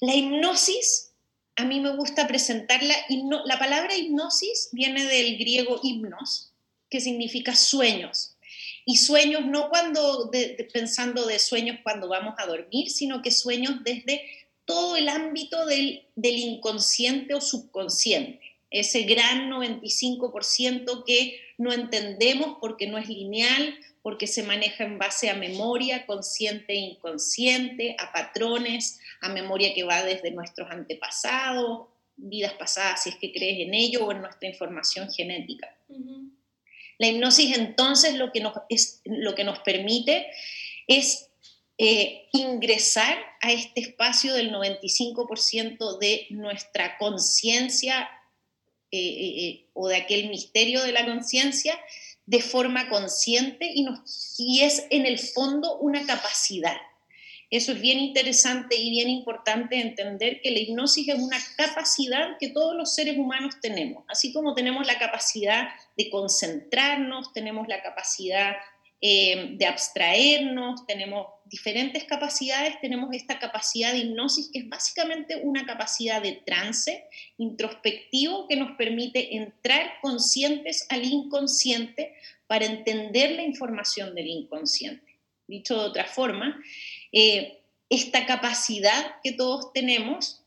La 0.00 0.12
hipnosis, 0.12 1.12
a 1.54 1.64
mí 1.64 1.78
me 1.78 1.94
gusta 1.94 2.26
presentarla, 2.26 2.96
la 3.44 3.60
palabra 3.60 3.96
hipnosis 3.96 4.70
viene 4.72 5.04
del 5.04 5.38
griego 5.38 5.78
hipnos, 5.84 6.50
que 6.90 7.00
significa 7.00 7.54
sueños. 7.54 8.34
Y 8.84 8.96
sueños 8.96 9.46
no 9.46 9.68
cuando 9.68 10.28
pensando 10.72 11.24
de 11.24 11.38
sueños 11.38 11.78
cuando 11.84 12.08
vamos 12.08 12.34
a 12.38 12.46
dormir, 12.46 12.90
sino 12.90 13.22
que 13.22 13.30
sueños 13.30 13.84
desde 13.84 14.20
todo 14.64 14.96
el 14.96 15.08
ámbito 15.08 15.64
del, 15.66 16.02
del 16.16 16.38
inconsciente 16.38 17.34
o 17.34 17.40
subconsciente, 17.40 18.40
ese 18.72 19.02
gran 19.02 19.48
95% 19.48 21.04
que 21.04 21.38
no 21.62 21.72
entendemos 21.72 22.58
porque 22.60 22.88
no 22.88 22.98
es 22.98 23.08
lineal, 23.08 23.78
porque 24.02 24.26
se 24.26 24.42
maneja 24.42 24.82
en 24.82 24.98
base 24.98 25.30
a 25.30 25.34
memoria 25.34 26.06
consciente 26.06 26.72
e 26.72 26.76
inconsciente, 26.76 27.94
a 28.00 28.12
patrones, 28.12 28.98
a 29.20 29.28
memoria 29.28 29.72
que 29.72 29.84
va 29.84 30.02
desde 30.02 30.32
nuestros 30.32 30.68
antepasados, 30.70 31.86
vidas 32.16 32.54
pasadas, 32.54 33.04
si 33.04 33.10
es 33.10 33.16
que 33.16 33.32
crees 33.32 33.60
en 33.60 33.74
ello, 33.74 34.06
o 34.06 34.12
en 34.12 34.20
nuestra 34.22 34.48
información 34.48 35.08
genética. 35.10 35.72
La 36.98 37.06
hipnosis 37.06 37.56
entonces 37.56 38.14
lo 38.14 38.32
que 38.32 38.40
nos, 38.40 38.54
es, 38.68 39.00
lo 39.04 39.36
que 39.36 39.44
nos 39.44 39.60
permite 39.60 40.26
es 40.88 41.30
eh, 41.78 42.28
ingresar 42.32 43.16
a 43.40 43.52
este 43.52 43.80
espacio 43.80 44.34
del 44.34 44.52
95% 44.52 45.98
de 45.98 46.26
nuestra 46.30 46.98
conciencia 46.98 48.08
eh, 48.92 48.98
eh, 48.98 49.66
o 49.72 49.88
de 49.88 49.96
aquel 49.96 50.28
misterio 50.28 50.82
de 50.82 50.92
la 50.92 51.06
conciencia 51.06 51.78
de 52.26 52.40
forma 52.40 52.88
consciente 52.88 53.70
y, 53.74 53.86
y 54.38 54.60
es 54.62 54.86
en 54.90 55.06
el 55.06 55.18
fondo 55.18 55.78
una 55.78 56.06
capacidad. 56.06 56.76
Eso 57.52 57.72
es 57.72 57.80
bien 57.82 57.98
interesante 57.98 58.76
y 58.76 58.88
bien 58.88 59.10
importante 59.10 59.78
entender 59.78 60.40
que 60.40 60.50
la 60.50 60.58
hipnosis 60.58 61.08
es 61.08 61.18
una 61.18 61.36
capacidad 61.56 62.38
que 62.40 62.48
todos 62.48 62.74
los 62.74 62.94
seres 62.94 63.18
humanos 63.18 63.56
tenemos, 63.60 64.04
así 64.08 64.32
como 64.32 64.54
tenemos 64.54 64.86
la 64.86 64.98
capacidad 64.98 65.68
de 65.96 66.08
concentrarnos, 66.08 67.34
tenemos 67.34 67.68
la 67.68 67.82
capacidad 67.82 68.56
eh, 69.04 69.56
de 69.58 69.66
abstraernos, 69.66 70.86
tenemos 70.86 71.26
diferentes 71.44 72.04
capacidades, 72.04 72.80
tenemos 72.80 73.12
esta 73.12 73.40
capacidad 73.40 73.90
de 73.90 73.98
hipnosis 73.98 74.48
que 74.52 74.60
es 74.60 74.68
básicamente 74.68 75.40
una 75.42 75.66
capacidad 75.66 76.22
de 76.22 76.40
trance 76.46 77.04
introspectivo 77.36 78.46
que 78.46 78.54
nos 78.54 78.76
permite 78.76 79.34
entrar 79.36 79.94
conscientes 80.00 80.86
al 80.88 81.04
inconsciente 81.04 82.14
para 82.46 82.64
entender 82.64 83.32
la 83.32 83.42
información 83.42 84.14
del 84.14 84.28
inconsciente. 84.28 85.18
Dicho 85.48 85.74
de 85.74 85.88
otra 85.88 86.04
forma, 86.04 86.62
eh, 87.10 87.58
esta 87.90 88.24
capacidad 88.24 89.16
que 89.24 89.32
todos 89.32 89.72
tenemos 89.72 90.44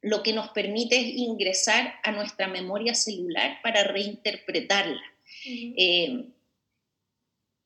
lo 0.00 0.22
que 0.22 0.32
nos 0.32 0.48
permite 0.50 0.98
es 0.98 1.06
ingresar 1.16 1.94
a 2.02 2.12
nuestra 2.12 2.48
memoria 2.48 2.94
celular 2.94 3.58
para 3.62 3.84
reinterpretarla. 3.84 5.02
Eh, 5.46 6.28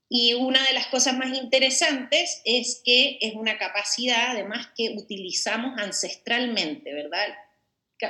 y 0.08 0.34
una 0.34 0.64
de 0.64 0.72
las 0.72 0.86
cosas 0.86 1.16
más 1.16 1.36
interesantes 1.36 2.40
es 2.44 2.80
que 2.84 3.18
es 3.20 3.34
una 3.34 3.58
capacidad 3.58 4.30
además 4.30 4.68
que 4.76 4.94
utilizamos 4.96 5.78
ancestralmente, 5.78 6.94
¿verdad? 6.94 7.26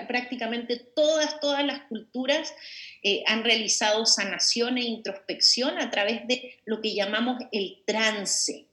Prácticamente 0.07 0.77
todas, 0.77 1.41
todas 1.41 1.65
las 1.65 1.81
culturas 1.89 2.55
eh, 3.03 3.25
han 3.27 3.43
realizado 3.43 4.07
sanación 4.07 4.79
e 4.79 4.83
introspección 4.83 5.79
a 5.79 5.91
través 5.91 6.27
de 6.29 6.61
lo 6.67 6.81
que 6.81 6.95
llamamos 6.95 7.43
el 7.53 7.83
trance. 7.87 8.67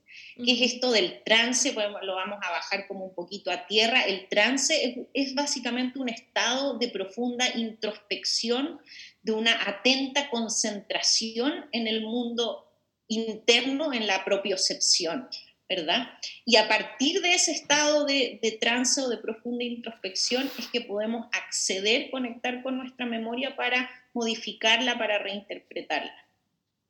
¿Qué 0.44 0.52
es 0.52 0.74
esto 0.74 0.92
del 0.92 1.22
trance? 1.24 1.72
Pues 1.72 1.86
lo 2.02 2.14
vamos 2.14 2.38
a 2.42 2.50
bajar 2.50 2.86
como 2.86 3.06
un 3.06 3.14
poquito 3.14 3.50
a 3.50 3.66
tierra. 3.66 4.02
El 4.02 4.28
trance 4.28 5.08
es, 5.14 5.34
básicamente 5.34 5.98
un 5.98 6.10
estado 6.10 6.76
de 6.78 6.88
profunda 6.88 7.48
introspección, 7.56 8.78
de 9.22 9.32
una 9.32 9.58
atenta 9.66 10.28
concentración 10.28 11.66
en 11.72 11.86
el 11.86 12.02
mundo 12.02 12.65
interno, 13.08 13.92
en 13.92 14.06
la 14.06 14.24
propiocepción, 14.24 15.28
¿verdad? 15.68 16.08
Y 16.44 16.56
a 16.56 16.68
partir 16.68 17.20
de 17.20 17.34
ese 17.34 17.52
estado 17.52 18.04
de, 18.04 18.58
trance 18.60 19.00
o 19.00 19.08
de 19.08 19.18
profunda 19.18 19.64
introspección 19.64 20.50
es 20.58 20.66
que 20.68 20.82
podemos 20.82 21.26
acceder, 21.32 22.10
conectar 22.10 22.62
con 22.62 22.78
nuestra 22.78 23.06
memoria 23.06 23.56
para 23.56 23.90
modificarla, 24.12 24.98
para 24.98 25.18
reinterpretarla. 25.18 26.14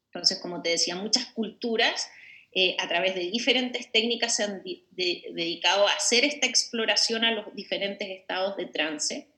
Entonces, 0.06 0.38
como 0.40 0.62
te 0.62 0.70
decía, 0.70 0.96
muchas 0.96 1.26
culturas 1.26 2.08
eh, 2.52 2.74
a 2.78 2.88
través 2.88 3.14
de 3.14 3.30
diferentes 3.30 3.92
técnicas 3.92 4.36
se 4.36 4.44
han 4.44 4.62
dedicado 4.62 5.86
a 5.86 5.92
hacer 5.92 6.24
esta 6.24 6.46
exploración 6.46 7.24
a 7.24 7.32
los 7.32 7.54
diferentes 7.54 8.08
estados 8.08 8.56
de 8.56 8.66
trance. 8.66 9.28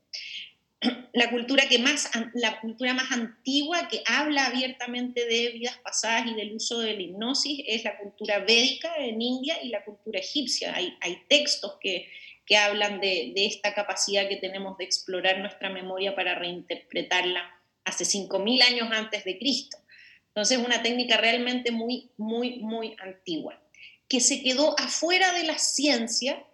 La 1.12 1.30
cultura, 1.30 1.68
que 1.68 1.78
más, 1.78 2.08
la 2.34 2.60
cultura 2.60 2.94
más 2.94 3.10
antigua 3.10 3.88
que 3.88 4.02
habla 4.06 4.46
abiertamente 4.46 5.26
de 5.26 5.50
vidas 5.50 5.76
pasadas 5.78 6.26
y 6.26 6.34
del 6.34 6.54
uso 6.54 6.78
de 6.78 6.94
la 6.94 7.02
hipnosis 7.02 7.64
es 7.66 7.82
la 7.82 7.98
cultura 7.98 8.38
védica 8.38 8.94
en 8.98 9.20
India 9.20 9.58
y 9.62 9.70
la 9.70 9.84
cultura 9.84 10.20
egipcia. 10.20 10.74
Hay, 10.76 10.96
hay 11.00 11.22
textos 11.28 11.78
que, 11.80 12.08
que 12.46 12.56
hablan 12.56 13.00
de, 13.00 13.32
de, 13.34 13.46
esta 13.46 13.74
capacidad 13.74 14.28
que 14.28 14.36
tenemos 14.36 14.78
de 14.78 14.84
explorar 14.84 15.38
nuestra 15.38 15.70
memoria 15.70 16.14
para 16.14 16.36
reinterpretarla 16.36 17.42
hace 17.84 18.04
5.000 18.04 18.62
años 18.62 18.88
antes 18.92 19.24
de 19.24 19.38
Cristo. 19.38 19.78
Entonces, 20.28 20.58
una 20.58 20.82
técnica 20.82 21.16
realmente 21.16 21.72
muy, 21.72 22.12
muy, 22.16 22.60
muy 22.60 22.94
antigua, 23.00 23.60
que 24.08 24.20
se 24.20 24.40
quedó 24.40 24.78
afuera 24.78 25.32
de 25.32 25.42
la 25.42 25.58
ciencia. 25.58 26.44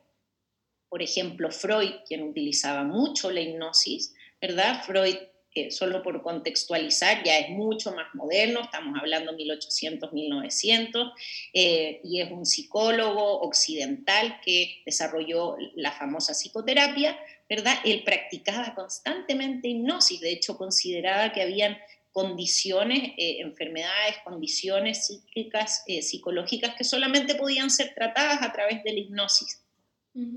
Por 0.89 1.03
ejemplo, 1.03 1.51
Freud, 1.51 1.91
quien 2.07 2.23
utilizaba 2.23 2.85
mucho 2.85 3.31
la 3.31 3.41
hipnosis, 3.41 4.14
¿verdad? 4.47 4.83
Freud, 4.85 5.17
eh, 5.55 5.71
solo 5.71 6.03
por 6.03 6.23
contextualizar, 6.23 7.23
ya 7.25 7.39
es 7.39 7.49
mucho 7.49 7.93
más 7.93 8.15
moderno, 8.15 8.61
estamos 8.61 8.99
hablando 9.01 9.33
1800, 9.33 10.13
1900, 10.13 11.13
eh, 11.55 12.01
y 12.05 12.21
es 12.21 12.31
un 12.31 12.45
psicólogo 12.45 13.41
occidental 13.41 14.39
que 14.45 14.83
desarrolló 14.85 15.57
la 15.77 15.93
famosa 15.93 16.35
psicoterapia, 16.35 17.19
¿verdad? 17.49 17.75
Él 17.87 18.03
practicaba 18.05 18.75
constantemente 18.75 19.69
hipnosis, 19.69 20.21
de 20.21 20.33
hecho 20.33 20.59
consideraba 20.59 21.33
que 21.33 21.41
habían 21.41 21.79
condiciones, 22.13 23.13
eh, 23.17 23.39
enfermedades, 23.41 24.17
condiciones 24.25 25.07
psíquicas, 25.07 25.85
eh, 25.87 26.03
psicológicas 26.03 26.75
que 26.77 26.85
solamente 26.85 27.35
podían 27.35 27.71
ser 27.71 27.95
tratadas 27.95 28.43
a 28.43 28.53
través 28.53 28.85
de 28.85 28.93
la 28.93 28.99
hipnosis. 28.99 29.61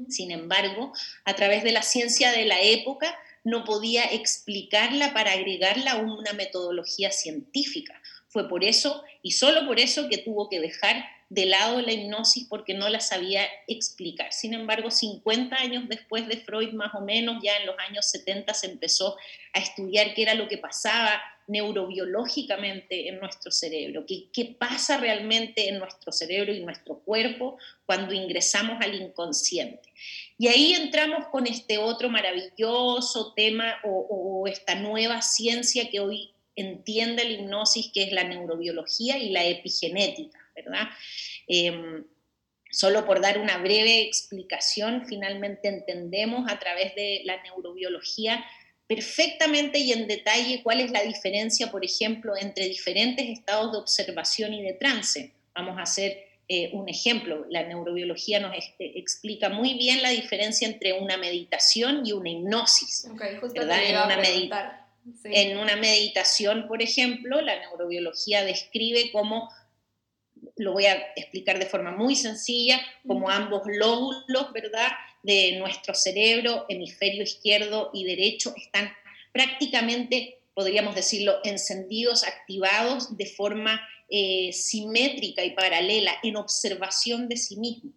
Sin 0.10 0.32
embargo, 0.32 0.92
a 1.24 1.36
través 1.36 1.64
de 1.64 1.72
la 1.72 1.84
ciencia 1.84 2.32
de 2.32 2.46
la 2.46 2.60
época 2.62 3.16
no 3.48 3.64
podía 3.64 4.04
explicarla 4.04 5.14
para 5.14 5.32
agregarla 5.32 5.94
a 5.94 5.98
una 6.00 6.34
metodología 6.34 7.14
científica. 7.14 8.02
Fue 8.28 8.50
por 8.50 8.66
eso 8.66 9.06
y 9.22 9.32
solo 9.32 9.66
por 9.66 9.80
eso 9.80 10.10
que 10.10 10.18
tuvo 10.18 10.50
que 10.50 10.60
dejar 10.60 11.06
de 11.30 11.46
lado 11.46 11.82
la 11.82 11.94
hipnosis 11.94 12.46
porque 12.50 12.74
no 12.74 12.90
la 12.90 13.00
sabía 13.00 13.48
explicar. 13.68 14.34
Sin 14.34 14.54
embargo, 14.54 14.92
50 14.92 15.56
años 15.56 15.86
después 15.88 16.28
de 16.28 16.36
Freud, 16.36 16.74
más 16.74 16.94
o 16.94 17.00
menos, 17.00 17.42
ya 17.42 17.56
en 17.56 17.68
los 17.68 17.80
años 17.80 18.06
70 18.08 18.54
se 18.54 18.68
empezó 18.68 19.16
a 19.54 19.60
estudiar 19.60 20.14
qué 20.14 20.24
era 20.24 20.34
lo 20.34 20.50
que 20.50 20.58
pasaba 20.58 21.22
neurobiológicamente 21.48 23.08
en 23.08 23.20
nuestro 23.20 23.52
cerebro, 23.52 24.06
qué, 24.06 24.56
pasa 24.60 24.98
realmente 24.98 25.70
en 25.70 25.80
nuestro 25.80 26.12
cerebro 26.12 26.54
y 26.54 26.60
nuestro 26.60 27.00
cuerpo 27.00 27.58
cuando 27.86 28.14
ingresamos 28.14 28.78
al 28.82 28.96
inconsciente. 28.96 29.94
Y 30.38 30.48
ahí 30.48 30.74
entramos 30.74 31.28
con 31.30 31.48
este 31.48 31.78
otro 31.78 32.10
maravilloso 32.10 33.34
tema 33.34 33.78
o, 33.84 34.46
esta 34.48 34.76
nueva 34.76 35.22
ciencia 35.22 35.90
que 35.90 36.00
hoy 36.00 36.32
entiende 36.56 37.24
la 37.24 37.32
hipnosis, 37.32 37.92
que 37.94 38.04
es 38.04 38.12
la 38.12 38.24
neurobiología 38.24 39.18
y 39.18 39.30
la 39.30 39.46
epigenética, 39.46 40.40
¿verdad? 40.56 40.88
Em, 41.48 42.06
solo 42.72 43.06
por 43.06 43.22
dar 43.22 43.40
una 43.40 43.58
breve 43.58 44.02
explicación, 44.02 45.06
finalmente 45.08 45.68
entendemos 45.68 46.50
a 46.50 46.60
través 46.60 46.96
de 46.96 47.22
la 47.26 47.42
neurobiología 47.44 48.44
perfectamente 48.88 49.80
y 49.80 49.92
en 49.92 50.08
detalle 50.08 50.62
cuál 50.64 50.80
es 50.80 50.92
la 50.92 51.02
diferencia, 51.02 51.70
por 51.70 51.84
ejemplo, 51.84 52.34
entre 52.38 52.68
diferentes 52.68 53.28
estados 53.28 53.74
de 53.74 53.78
observación 53.80 54.54
y 54.54 54.64
de 54.64 54.74
trance. 54.74 55.34
Vamos 55.54 55.78
a 55.78 55.82
hacer 55.82 56.26
eh, 56.48 56.70
un 56.72 56.88
ejemplo. 56.88 57.46
La 57.50 57.64
neurobiología 57.64 58.40
nos 58.40 58.56
eh, 58.56 58.74
explica 58.80 59.50
muy 59.50 59.74
bien 59.74 60.02
la 60.02 60.10
diferencia 60.10 60.68
entre 60.68 60.94
una 60.94 61.18
meditación 61.18 62.06
y 62.06 62.14
una 62.14 62.30
hipnosis. 62.30 63.10
¿verdad? 63.54 63.84
En, 63.84 63.96
una 63.98 64.88
en 65.26 65.58
una 65.58 65.76
meditación, 65.76 66.68
por 66.68 66.82
ejemplo, 66.82 67.42
la 67.42 67.60
neurobiología 67.60 68.44
describe 68.46 69.12
cómo 69.12 69.50
lo 70.56 70.74
voy 70.74 70.86
a 70.86 70.96
explicar 71.16 71.60
de 71.60 71.66
forma 71.66 71.92
muy 71.92 72.16
sencilla, 72.16 72.80
como 73.06 73.30
ambos 73.30 73.64
lóbulos, 73.66 74.54
¿verdad? 74.54 74.88
De 75.28 75.58
nuestro 75.60 75.94
cerebro, 75.94 76.66
hemisferio 76.70 77.22
izquierdo 77.22 77.92
y 77.94 78.06
derecho, 78.06 78.54
están 78.56 78.90
prácticamente, 79.34 80.40
podríamos 80.54 80.96
decirlo, 80.96 81.40
encendidos, 81.44 82.24
activados 82.24 83.18
de 83.18 83.26
forma 83.26 83.86
eh, 84.10 84.54
simétrica 84.54 85.44
y 85.44 85.52
paralela 85.52 86.14
en 86.24 86.38
observación 86.38 87.28
de 87.28 87.36
sí 87.36 87.58
mismos. 87.58 87.94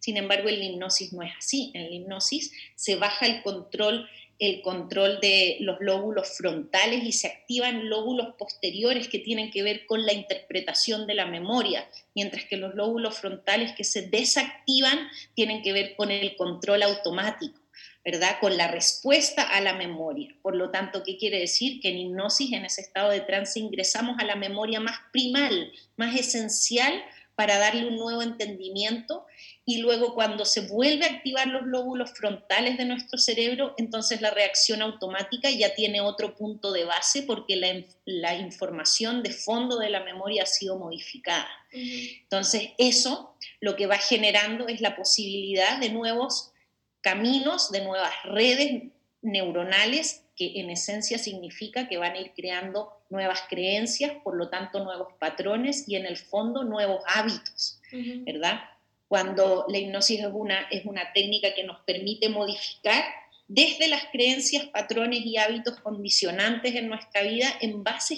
Sin 0.00 0.16
embargo, 0.16 0.48
en 0.48 0.58
la 0.58 0.64
hipnosis 0.64 1.12
no 1.12 1.22
es 1.22 1.32
así. 1.38 1.70
En 1.74 1.84
la 1.84 1.94
hipnosis 1.94 2.50
se 2.74 2.96
baja 2.96 3.24
el 3.26 3.40
control 3.42 4.08
el 4.38 4.62
control 4.62 5.20
de 5.20 5.58
los 5.60 5.78
lóbulos 5.80 6.36
frontales 6.36 7.04
y 7.04 7.12
se 7.12 7.28
activan 7.28 7.88
lóbulos 7.88 8.34
posteriores 8.36 9.08
que 9.08 9.18
tienen 9.18 9.50
que 9.50 9.62
ver 9.62 9.86
con 9.86 10.04
la 10.04 10.12
interpretación 10.12 11.06
de 11.06 11.14
la 11.14 11.26
memoria, 11.26 11.88
mientras 12.14 12.44
que 12.44 12.56
los 12.56 12.74
lóbulos 12.74 13.18
frontales 13.18 13.72
que 13.72 13.84
se 13.84 14.08
desactivan 14.08 15.08
tienen 15.34 15.62
que 15.62 15.72
ver 15.72 15.94
con 15.96 16.10
el 16.10 16.36
control 16.36 16.82
automático. 16.82 17.60
¿verdad? 18.04 18.36
Con 18.38 18.58
la 18.58 18.68
respuesta 18.68 19.42
a 19.42 19.62
la 19.62 19.72
memoria. 19.72 20.28
Por 20.42 20.54
lo 20.56 20.70
tanto, 20.70 21.02
¿qué 21.02 21.16
quiere 21.16 21.38
decir? 21.38 21.80
Que 21.80 21.88
en 21.88 21.96
hipnosis, 21.96 22.52
en 22.52 22.66
ese 22.66 22.82
estado 22.82 23.08
de 23.08 23.22
trance, 23.22 23.58
ingresamos 23.58 24.18
a 24.18 24.24
la 24.24 24.36
memoria 24.36 24.78
más 24.78 24.98
primal, 25.10 25.72
más 25.96 26.14
esencial 26.14 27.02
para 27.34 27.58
darle 27.58 27.86
un 27.86 27.96
nuevo 27.96 28.22
entendimiento 28.22 29.26
y 29.64 29.78
luego 29.78 30.14
cuando 30.14 30.44
se 30.44 30.62
vuelve 30.68 31.04
a 31.04 31.12
activar 31.12 31.48
los 31.48 31.66
lóbulos 31.66 32.12
frontales 32.12 32.78
de 32.78 32.84
nuestro 32.84 33.18
cerebro, 33.18 33.74
entonces 33.76 34.20
la 34.20 34.30
reacción 34.30 34.82
automática 34.82 35.50
ya 35.50 35.74
tiene 35.74 36.00
otro 36.00 36.36
punto 36.36 36.72
de 36.72 36.84
base 36.84 37.22
porque 37.22 37.56
la, 38.04 38.34
información 38.36 39.22
de 39.22 39.30
fondo 39.30 39.78
de 39.78 39.90
la 39.90 40.04
memoria 40.04 40.44
ha 40.44 40.46
sido 40.46 40.78
modificada. 40.78 41.48
Entonces 41.72 42.70
eso 42.78 43.34
lo 43.60 43.74
que 43.74 43.86
va 43.86 43.98
generando 43.98 44.68
es 44.68 44.80
la 44.80 44.94
posibilidad 44.94 45.78
de 45.78 45.90
nuevos 45.90 46.52
caminos, 47.00 47.70
de 47.70 47.82
nuevas 47.82 48.12
redes 48.24 48.84
neuronales 49.22 50.24
que 50.36 50.60
en 50.60 50.70
esencia 50.70 51.18
significa 51.18 51.88
que 51.88 51.96
van 51.96 52.14
a 52.14 52.20
ir 52.20 52.32
creando 52.34 52.92
nuevas 53.14 53.44
creencias, 53.48 54.12
por 54.24 54.36
lo 54.36 54.50
tanto 54.50 54.82
nuevos 54.82 55.14
patrones 55.18 55.88
y 55.88 55.94
en 55.96 56.04
el 56.04 56.16
fondo 56.16 56.64
nuevos 56.64 57.02
hábitos, 57.06 57.80
¿verdad? 58.26 58.60
Cuando 59.08 59.64
la 59.68 59.78
hipnosis 59.78 60.20
es 60.20 60.30
una, 60.32 60.62
es 60.70 60.84
una 60.84 61.12
técnica 61.12 61.54
que 61.54 61.62
nos 61.62 61.78
permite 61.84 62.28
modificar 62.28 63.04
desde 63.46 63.86
las 63.88 64.06
creencias, 64.06 64.64
patrones 64.66 65.20
y 65.24 65.36
hábitos 65.36 65.78
condicionantes 65.80 66.74
en 66.74 66.88
nuestra 66.88 67.22
vida 67.22 67.46
en 67.60 67.84
base 67.84 68.16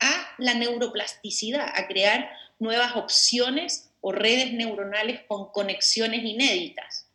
a 0.00 0.34
la 0.38 0.54
neuroplasticidad, 0.54 1.68
a 1.74 1.86
crear 1.86 2.28
nuevas 2.58 2.96
opciones 2.96 3.92
o 4.00 4.10
redes 4.10 4.52
neuronales 4.52 5.20
con 5.28 5.52
conexiones 5.52 6.24
inéditas. 6.24 7.06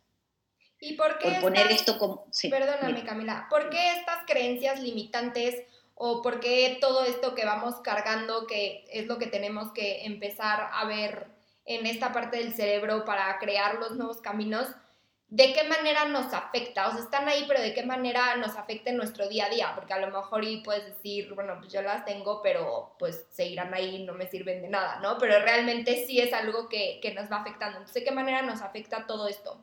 ¿Y 0.80 0.94
por 0.94 1.18
qué 1.18 1.32
poner 1.42 1.70
esto 1.70 1.98
como... 1.98 2.26
perdóname, 2.48 3.04
Camila. 3.04 3.46
¿Por 3.50 3.68
qué 3.68 3.92
estas 3.98 4.24
creencias 4.26 4.80
limitantes 4.80 5.56
o 6.02 6.22
por 6.22 6.40
qué 6.40 6.78
todo 6.80 7.04
esto 7.04 7.34
que 7.34 7.44
vamos 7.44 7.74
cargando, 7.82 8.46
que 8.46 8.86
es 8.90 9.06
lo 9.06 9.18
que 9.18 9.26
tenemos 9.26 9.70
que 9.72 10.06
empezar 10.06 10.70
a 10.72 10.86
ver 10.86 11.26
en 11.66 11.84
esta 11.84 12.10
parte 12.10 12.38
del 12.38 12.54
cerebro 12.54 13.04
para 13.04 13.38
crear 13.38 13.74
los 13.74 13.90
nuevos 13.90 14.22
caminos, 14.22 14.66
¿de 15.28 15.52
qué 15.52 15.64
manera 15.64 16.06
nos 16.06 16.32
afecta? 16.32 16.88
O 16.88 16.92
sea, 16.92 17.02
están 17.02 17.28
ahí, 17.28 17.44
pero 17.46 17.60
¿de 17.60 17.74
qué 17.74 17.82
manera 17.82 18.34
nos 18.36 18.56
afecta 18.56 18.88
en 18.88 18.96
nuestro 18.96 19.28
día 19.28 19.44
a 19.44 19.50
día? 19.50 19.72
Porque 19.74 19.92
a 19.92 19.98
lo 19.98 20.06
mejor 20.06 20.42
y 20.42 20.62
puedes 20.62 20.86
decir, 20.86 21.34
bueno, 21.34 21.58
pues 21.60 21.70
yo 21.70 21.82
las 21.82 22.06
tengo, 22.06 22.40
pero 22.40 22.96
pues 22.98 23.26
seguirán 23.32 23.74
ahí, 23.74 24.02
no 24.02 24.14
me 24.14 24.26
sirven 24.26 24.62
de 24.62 24.70
nada, 24.70 25.00
¿no? 25.00 25.18
Pero 25.18 25.38
realmente 25.40 26.06
sí 26.06 26.18
es 26.18 26.32
algo 26.32 26.70
que, 26.70 26.98
que 27.02 27.12
nos 27.12 27.30
va 27.30 27.42
afectando. 27.42 27.76
Entonces, 27.76 28.02
¿de 28.02 28.04
qué 28.04 28.10
manera 28.10 28.40
nos 28.40 28.62
afecta 28.62 29.06
todo 29.06 29.28
esto? 29.28 29.62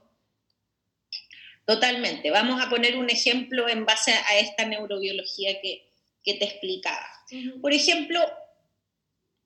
Totalmente. 1.65 2.29
Vamos 2.29 2.63
a 2.63 2.69
poner 2.69 2.95
un 2.95 3.09
ejemplo 3.09 3.67
en 3.67 3.87
base 3.87 4.13
a 4.13 4.37
esta 4.37 4.65
neurobiología 4.65 5.59
que, 5.61 5.86
te 6.35 6.45
explicaba. 6.45 7.05
Por 7.61 7.73
ejemplo, 7.73 8.19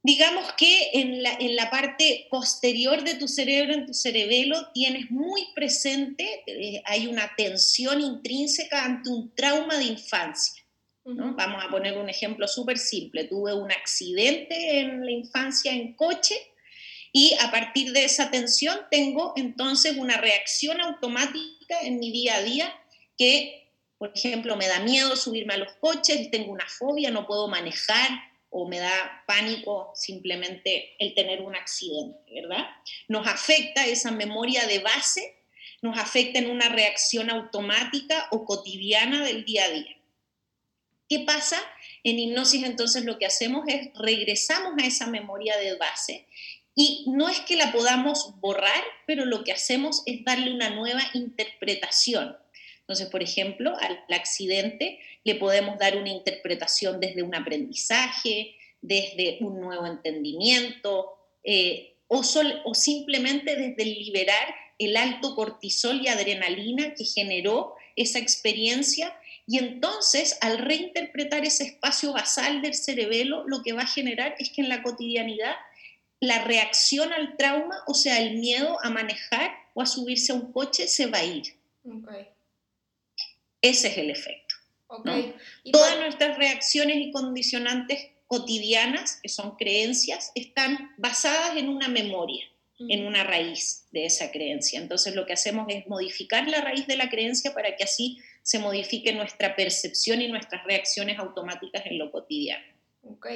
digamos 0.04 0.52
que 0.54 0.92
en 0.94 1.24
la, 1.24 1.34
en 1.40 1.56
la, 1.56 1.70
parte 1.70 2.28
posterior 2.30 3.04
de 3.04 3.16
tu 3.16 3.28
cerebro, 3.28 3.74
en 3.74 3.86
tu 3.86 3.94
cerebelo, 3.94 4.72
tienes 4.74 5.10
muy 5.10 5.48
presente, 5.56 6.44
eh, 6.46 6.82
hay 6.86 7.08
una 7.08 7.32
tensión 7.36 8.02
intrínseca 8.02 8.86
ante 8.86 9.10
un 9.10 9.34
trauma 9.36 9.78
de 9.78 9.86
infancia. 9.86 10.62
Vamos 11.04 11.64
a 11.64 11.70
poner 11.70 11.98
un 11.98 12.10
ejemplo 12.10 12.48
súper 12.48 12.78
simple. 12.78 13.24
Tuve 13.24 13.54
un 13.54 13.72
accidente 13.72 14.80
en 14.80 15.04
la 15.04 15.12
infancia 15.12 15.72
en 15.72 15.94
coche 15.96 16.36
y 17.12 17.36
a 17.42 17.52
partir 17.52 17.92
de 17.92 18.06
esa 18.06 18.30
tensión 18.30 18.78
tengo 18.90 19.34
entonces 19.36 19.98
una 19.98 20.18
reacción 20.18 20.80
automática 20.80 21.82
en 21.82 22.00
mi 22.00 22.12
día 22.12 22.36
a 22.36 22.44
día 22.44 22.74
que, 23.18 23.71
por 24.02 24.12
ejemplo, 24.16 24.56
me 24.56 24.68
da 24.68 24.80
miedo 24.80 25.16
subirme 25.16 25.54
a 25.54 25.58
los 25.58 25.74
coches, 25.74 26.32
tengo 26.32 26.52
una 26.52 26.68
fobia, 26.68 27.12
no 27.12 27.28
puedo 27.28 27.48
manejar 27.48 28.10
o 28.50 28.68
me 28.68 28.80
da 28.80 29.24
pánico 29.28 29.92
simplemente 29.94 30.96
el 30.98 31.14
tener 31.14 31.40
un 31.40 31.56
accidente, 31.56 32.18
¿verdad? 32.34 32.68
Nos 33.08 33.28
afecta 33.28 33.86
esa 33.86 34.10
memoria 34.10 34.66
de 34.66 34.80
base, 34.80 35.36
nos 35.84 36.00
afecta 36.00 36.40
en 36.40 36.50
una 36.50 36.68
reacción 36.70 37.30
automática 37.30 38.28
o 38.32 38.44
cotidiana 38.44 39.24
del 39.24 39.46
día 39.46 39.66
a 39.66 39.70
día. 39.70 39.98
¿Qué 41.08 41.20
pasa? 41.20 41.62
En 42.04 42.18
hipnosis 42.18 42.64
entonces 42.64 43.06
lo 43.06 43.20
que 43.20 43.28
hacemos 43.28 43.66
es 43.68 43.90
regresamos 43.94 44.82
a 44.82 44.88
esa 44.88 45.06
memoria 45.06 45.56
de 45.58 45.76
base 45.76 46.26
y 46.74 47.06
no 47.06 47.30
es 47.30 47.42
que 47.42 47.56
la 47.56 47.72
podamos 47.72 48.34
borrar, 48.40 48.84
pero 49.06 49.26
lo 49.26 49.44
que 49.44 49.52
hacemos 49.52 50.02
es 50.08 50.26
darle 50.26 50.52
una 50.52 50.72
nueva 50.72 51.04
interpretación. 51.14 52.36
Entonces, 52.92 53.10
por 53.10 53.24
ejemplo, 53.24 53.74
al 53.80 54.04
accidente 54.10 55.00
le 55.24 55.36
podemos 55.36 55.80
dar 55.80 55.96
una 55.96 56.10
interpretación 56.10 57.00
desde 57.00 57.24
un 57.24 57.34
aprendizaje, 57.34 58.56
desde 58.82 59.38
un 59.40 59.62
nuevo 59.62 59.86
entendimiento, 59.86 61.14
eh, 61.42 61.96
o, 62.08 62.22
o 62.66 62.74
simplemente 62.74 63.56
desde 63.56 63.86
liberar 63.86 64.54
el 64.78 64.98
alto 64.98 65.36
cortisol 65.36 66.02
y 66.02 66.10
adrenalina 66.10 66.94
que 66.94 67.06
generó 67.06 67.76
esa 67.96 68.20
experiencia 68.20 69.16
y 69.48 69.58
entonces, 69.58 70.38
al 70.42 70.58
reinterpretar 70.58 71.46
ese 71.46 71.64
espacio 71.64 72.12
basal 72.12 72.62
del 72.62 72.74
cerebelo, 72.74 73.46
lo 73.48 73.64
que 73.64 73.72
va 73.72 73.84
a 73.84 73.88
generar 73.88 74.36
es 74.38 74.50
que 74.50 74.62
en 74.62 74.70
la 74.70 74.84
cotidianidad 74.84 75.56
la 76.20 76.44
reacción 76.44 77.14
al 77.14 77.38
trauma, 77.38 77.78
o 77.88 77.94
sea, 77.94 78.20
el 78.20 78.38
miedo 78.38 78.78
a 78.84 78.90
manejar 78.90 79.52
o 79.74 79.82
a 79.82 79.86
subirse 79.86 80.34
a 80.34 80.36
un 80.36 80.52
coche, 80.52 80.88
se 80.88 81.06
va 81.06 81.20
a 81.20 81.24
ir. 81.24 81.56
Ese 83.62 83.90
es 83.90 83.98
el 83.98 84.10
efecto. 84.10 84.56
Todas 85.72 86.00
nuestras 86.00 86.38
reacciones 86.38 86.98
y 86.98 87.12
condicionantes 87.12 88.10
cotidianas, 88.28 89.20
que 89.22 89.30
son 89.30 89.56
creencias, 89.56 90.32
están 90.36 90.94
basadas 90.98 91.56
en 91.58 91.70
una 91.70 91.88
memoria, 91.88 92.46
en 92.80 93.06
una 93.06 93.24
raíz 93.24 93.88
de 93.92 94.06
esa 94.06 94.32
creencia. 94.32 94.80
Entonces 94.80 95.16
lo 95.16 95.26
que 95.26 95.34
hacemos 95.34 95.68
es 95.70 95.88
modificar 95.88 96.48
la 96.48 96.62
raíz 96.62 96.88
de 96.88 96.98
la 96.98 97.10
creencia 97.10 97.54
para 97.54 97.76
que 97.76 97.84
así 97.84 98.20
se 98.42 98.60
modifique 98.60 99.14
nuestra 99.14 99.56
percepción 99.56 100.22
y 100.22 100.28
nuestras 100.28 100.64
reacciones 100.64 101.20
automáticas 101.20 101.86
en 101.86 102.00
lo 102.00 102.12
cotidiano. 102.12 102.66
Ok. 103.04 103.28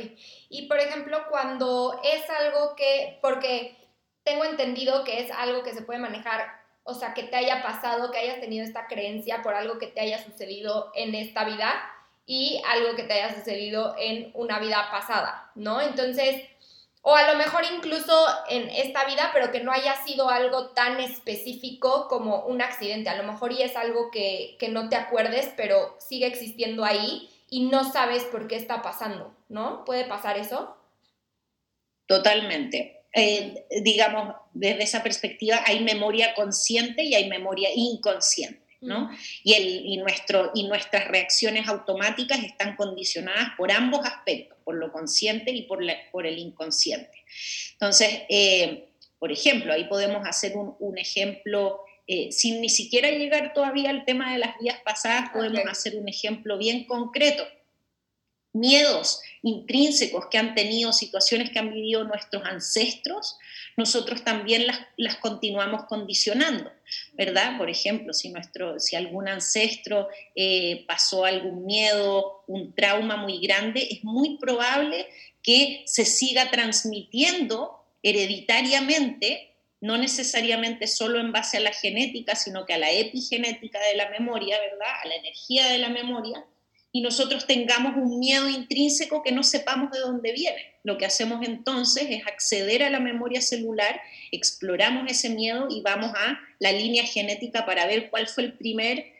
Y 0.49 0.63
por 0.67 0.79
ejemplo, 0.79 1.25
cuando 1.29 2.01
es 2.03 2.29
algo 2.29 2.75
que, 2.75 3.19
porque 3.21 3.75
tengo 4.23 4.45
entendido 4.45 5.03
que 5.03 5.21
es 5.21 5.31
algo 5.31 5.63
que 5.63 5.73
se 5.73 5.83
puede 5.83 5.99
manejar, 5.99 6.64
o 6.85 6.93
sea, 6.93 7.13
que 7.13 7.23
te 7.23 7.35
haya 7.35 7.63
pasado, 7.63 8.11
que 8.11 8.19
hayas 8.19 8.39
tenido 8.39 8.63
esta 8.63 8.87
creencia 8.87 9.41
por 9.41 9.55
algo 9.55 9.79
que 9.79 9.87
te 9.87 10.01
haya 10.01 10.23
sucedido 10.23 10.91
en 10.95 11.15
esta 11.15 11.43
vida 11.43 11.73
y 12.27 12.61
algo 12.67 12.95
que 12.95 13.03
te 13.03 13.13
haya 13.13 13.35
sucedido 13.35 13.95
en 13.97 14.31
una 14.35 14.59
vida 14.59 14.87
pasada, 14.91 15.51
¿no? 15.55 15.81
Entonces, 15.81 16.43
o 17.01 17.15
a 17.15 17.31
lo 17.31 17.37
mejor 17.37 17.63
incluso 17.75 18.13
en 18.49 18.69
esta 18.69 19.03
vida, 19.05 19.31
pero 19.33 19.51
que 19.51 19.61
no 19.61 19.71
haya 19.71 19.95
sido 20.05 20.29
algo 20.29 20.69
tan 20.69 20.99
específico 20.99 22.07
como 22.07 22.45
un 22.45 22.61
accidente. 22.61 23.09
A 23.09 23.17
lo 23.17 23.31
mejor 23.31 23.51
y 23.51 23.63
es 23.63 23.75
algo 23.75 24.11
que, 24.11 24.55
que 24.59 24.69
no 24.69 24.87
te 24.87 24.95
acuerdes, 24.95 25.51
pero 25.57 25.95
sigue 25.99 26.27
existiendo 26.27 26.85
ahí 26.85 27.29
y 27.49 27.65
no 27.65 27.91
sabes 27.91 28.23
por 28.25 28.47
qué 28.47 28.57
está 28.57 28.83
pasando, 28.83 29.35
¿no? 29.49 29.85
¿Puede 29.85 30.05
pasar 30.05 30.37
eso? 30.37 30.77
Totalmente. 32.07 33.04
Eh, 33.15 33.65
digamos, 33.81 34.35
desde 34.53 34.83
esa 34.83 35.01
perspectiva 35.01 35.61
hay 35.65 35.79
memoria 35.79 36.33
consciente 36.33 37.03
y 37.03 37.15
hay 37.15 37.29
memoria 37.29 37.69
inconsciente. 37.73 38.65
¿no? 38.81 39.09
Y, 39.43 39.53
el, 39.53 39.99
nuestro, 39.99 40.51
y 40.53 40.67
nuestras 40.67 41.07
reacciones 41.07 41.67
automáticas 41.67 42.43
están 42.43 42.75
condicionadas 42.75 43.49
por 43.57 43.71
ambos 43.71 44.05
aspectos, 44.05 44.59
por 44.63 44.75
lo 44.75 44.91
consciente 44.91 45.51
y 45.51 45.63
por, 45.63 45.79
por 46.11 46.27
el 46.27 46.37
inconsciente. 46.37 47.23
Entonces, 47.71 48.23
eh, 48.29 48.89
por 49.17 49.31
ejemplo, 49.31 49.73
ahí 49.73 49.85
podemos 49.85 50.27
hacer 50.27 50.55
un, 50.55 50.75
un 50.77 50.97
ejemplo 50.99 51.81
eh, 52.07 52.31
sin 52.31 52.61
ni 52.61 52.69
siquiera 52.69 53.09
llegar 53.09 53.53
todavía 53.53 53.89
al 53.89 54.05
tema 54.05 54.31
de 54.31 54.37
las 54.37 54.59
vías 54.59 54.79
pasadas, 54.85 55.31
podemos 55.31 55.65
hacer 55.65 55.95
un 55.95 56.07
ejemplo 56.07 56.57
bien 56.57 56.85
concreto. 56.85 57.43
Miedos 58.55 59.21
intrínsecos 59.45 60.25
que 60.31 60.39
han 60.39 60.55
tenido, 60.55 60.91
situaciones 60.91 61.51
que 61.51 61.59
han 61.59 61.71
vivido 61.71 62.03
nuestros 62.03 62.43
ancestros, 62.45 63.37
nosotros 63.77 64.23
también 64.23 64.65
las, 64.97 65.15
continuamos 65.17 65.85
condicionando, 65.85 66.71
¿verdad? 67.13 67.57
Por 67.57 67.69
ejemplo, 67.69 68.13
si, 68.13 68.29
nuestro, 68.29 68.79
si 68.79 68.95
algún 68.95 69.27
ancestro 69.27 70.07
eh, 70.35 70.83
pasó 70.87 71.25
algún 71.25 71.65
miedo, 71.65 72.43
un 72.47 72.73
trauma 72.73 73.17
muy 73.17 73.39
grande, 73.39 73.87
es 73.91 74.03
muy 74.03 74.37
probable 74.37 75.07
que 75.43 75.83
se 75.85 76.05
siga 76.05 76.49
transmitiendo 76.49 77.83
hereditariamente, 78.01 79.51
no 79.79 79.97
necesariamente 79.97 80.87
solo 80.87 81.19
en 81.19 81.31
base 81.31 81.57
a 81.57 81.59
la 81.59 81.71
genética, 81.71 82.35
sino 82.35 82.65
que 82.65 82.73
a 82.73 82.79
la 82.79 82.91
epigenética 82.91 83.79
de 83.79 83.95
la 83.95 84.09
memoria, 84.09 84.57
¿verdad? 84.59 85.01
A 85.03 85.07
la 85.07 85.15
energía 85.15 85.67
de 85.67 85.77
la 85.77 85.89
memoria, 85.89 86.43
y 86.95 87.01
nosotros 87.01 87.45
tengamos 87.45 87.97
un 87.97 88.19
miedo 88.19 88.47
intrínseco 88.47 89.21
que 89.21 89.33
no 89.33 89.43
sepamos 89.43 89.91
de 89.91 89.99
dónde 89.99 90.31
viene. 90.31 90.75
Lo 90.83 90.97
que 90.97 91.05
hacemos 91.05 91.45
entonces 91.45 92.05
es 92.09 92.25
acceder 92.25 92.83
a 92.83 92.89
la 92.89 93.01
memoria 93.01 93.41
celular, 93.41 93.99
exploramos 94.31 95.11
ese 95.11 95.29
miedo 95.29 95.67
y 95.69 95.81
vamos 95.81 96.13
a 96.15 96.39
la 96.59 96.71
línea 96.71 97.03
genética 97.03 97.65
para 97.65 97.85
ver 97.85 98.09
cuál 98.09 98.29
fue 98.29 98.45
el 98.45 98.53
primer 98.53 99.11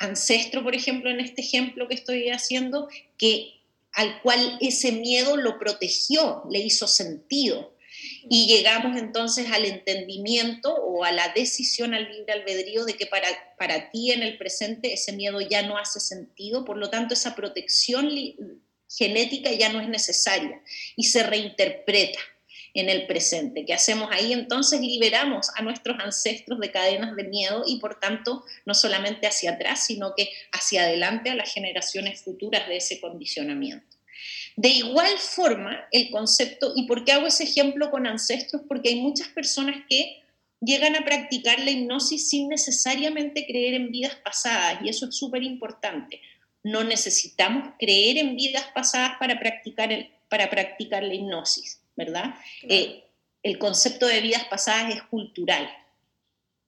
ancestro, 0.00 0.64
por 0.64 0.74
ejemplo, 0.74 1.08
en 1.08 1.20
este 1.20 1.42
ejemplo 1.42 1.86
que 1.86 1.94
estoy 1.94 2.28
haciendo, 2.30 2.88
que 3.16 3.52
al 3.92 4.20
cual 4.22 4.58
ese 4.60 4.90
miedo 4.90 5.36
lo 5.36 5.60
protegió, 5.60 6.42
le 6.50 6.58
hizo 6.58 6.88
sentido. 6.88 7.72
Y 8.28 8.46
llegamos 8.46 8.96
entonces 8.96 9.50
al 9.52 9.64
entendimiento 9.64 10.74
o 10.74 11.04
a 11.04 11.12
la 11.12 11.28
decisión 11.28 11.94
al 11.94 12.10
libre 12.10 12.32
albedrío 12.32 12.84
de 12.84 12.94
que 12.94 13.06
para, 13.06 13.28
para 13.58 13.90
ti 13.90 14.12
en 14.12 14.22
el 14.22 14.36
presente 14.36 14.92
ese 14.92 15.12
miedo 15.12 15.40
ya 15.40 15.62
no 15.62 15.78
hace 15.78 16.00
sentido, 16.00 16.64
por 16.64 16.76
lo 16.76 16.90
tanto 16.90 17.14
esa 17.14 17.34
protección 17.34 18.10
genética 18.88 19.52
ya 19.52 19.72
no 19.72 19.80
es 19.80 19.88
necesaria 19.88 20.60
y 20.96 21.04
se 21.04 21.22
reinterpreta 21.22 22.18
en 22.74 22.90
el 22.90 23.06
presente. 23.06 23.64
¿Qué 23.64 23.72
hacemos 23.72 24.10
ahí? 24.12 24.32
Entonces 24.32 24.80
liberamos 24.80 25.48
a 25.56 25.62
nuestros 25.62 25.98
ancestros 25.98 26.60
de 26.60 26.70
cadenas 26.70 27.16
de 27.16 27.24
miedo 27.24 27.64
y 27.66 27.78
por 27.78 27.98
tanto 27.98 28.44
no 28.66 28.74
solamente 28.74 29.26
hacia 29.26 29.52
atrás, 29.52 29.86
sino 29.86 30.14
que 30.14 30.30
hacia 30.52 30.82
adelante 30.82 31.30
a 31.30 31.34
las 31.34 31.52
generaciones 31.52 32.22
futuras 32.22 32.68
de 32.68 32.76
ese 32.76 33.00
condicionamiento. 33.00 33.95
De 34.56 34.68
igual 34.68 35.18
forma, 35.18 35.86
el 35.92 36.10
concepto, 36.10 36.72
¿y 36.74 36.86
por 36.86 37.04
qué 37.04 37.12
hago 37.12 37.26
ese 37.26 37.44
ejemplo 37.44 37.90
con 37.90 38.06
ancestros? 38.06 38.62
Porque 38.68 38.90
hay 38.90 39.00
muchas 39.00 39.28
personas 39.28 39.84
que 39.88 40.22
llegan 40.60 40.96
a 40.96 41.04
practicar 41.04 41.58
la 41.60 41.70
hipnosis 41.70 42.28
sin 42.30 42.48
necesariamente 42.48 43.46
creer 43.46 43.74
en 43.74 43.90
vidas 43.90 44.16
pasadas, 44.24 44.80
y 44.82 44.88
eso 44.88 45.06
es 45.08 45.16
súper 45.16 45.42
importante. 45.42 46.20
No 46.62 46.84
necesitamos 46.84 47.74
creer 47.78 48.18
en 48.18 48.36
vidas 48.36 48.64
pasadas 48.74 49.12
para 49.18 49.38
practicar, 49.38 49.92
el, 49.92 50.10
para 50.28 50.48
practicar 50.48 51.02
la 51.02 51.14
hipnosis. 51.14 51.80
¿verdad? 51.96 52.34
Eh, 52.68 53.02
el 53.42 53.58
concepto 53.58 54.06
de 54.06 54.20
vidas 54.20 54.44
pasadas 54.44 54.94
es 54.94 55.02
cultural. 55.04 55.68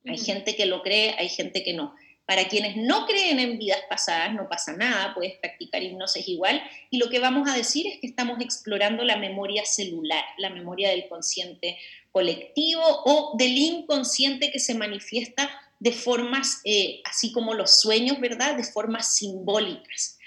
Hay 0.06 0.16
gente 0.16 0.56
que 0.56 0.66
lo 0.66 0.82
cree, 0.82 1.14
hay 1.18 1.28
gente 1.28 1.62
que 1.62 1.74
no. 1.74 1.94
Para 2.28 2.46
quienes 2.46 2.76
no 2.76 3.06
creen 3.06 3.40
en 3.40 3.58
vidas 3.58 3.80
pasadas 3.88 4.34
no 4.34 4.50
pasa 4.50 4.74
nada, 4.74 5.14
puedes 5.14 5.38
practicar 5.38 5.82
hipnosis 5.82 6.28
igual. 6.28 6.62
Y 6.90 6.98
lo 6.98 7.08
que 7.08 7.20
vamos 7.20 7.48
a 7.48 7.56
decir 7.56 7.86
es 7.86 8.00
que 8.00 8.06
estamos 8.06 8.38
explorando 8.42 9.02
la 9.02 9.16
memoria 9.16 9.64
celular, 9.64 10.22
la 10.36 10.50
memoria 10.50 10.90
del 10.90 11.08
consciente 11.08 11.78
colectivo 12.12 12.82
o 12.84 13.34
del 13.38 13.56
inconsciente 13.56 14.50
que 14.50 14.58
se 14.58 14.74
manifiesta 14.74 15.50
de 15.80 15.90
formas, 15.90 16.60
eh, 16.64 17.00
así 17.06 17.32
como 17.32 17.54
los 17.54 17.80
sueños, 17.80 18.20
¿verdad? 18.20 18.56
De 18.56 18.64
formas 18.64 19.16
simbólicas. 19.16 20.18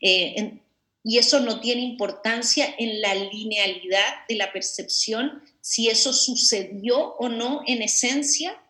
Eh, 0.00 0.58
y 1.04 1.18
eso 1.18 1.38
no 1.38 1.60
tiene 1.60 1.82
importancia 1.82 2.74
en 2.78 3.00
la 3.00 3.14
linealidad 3.14 4.26
de 4.28 4.34
la 4.34 4.52
percepción, 4.52 5.40
si 5.60 5.88
eso 5.88 6.12
sucedió 6.12 7.14
o 7.14 7.28
no 7.28 7.62
en 7.64 7.80
esencia, 7.80 8.60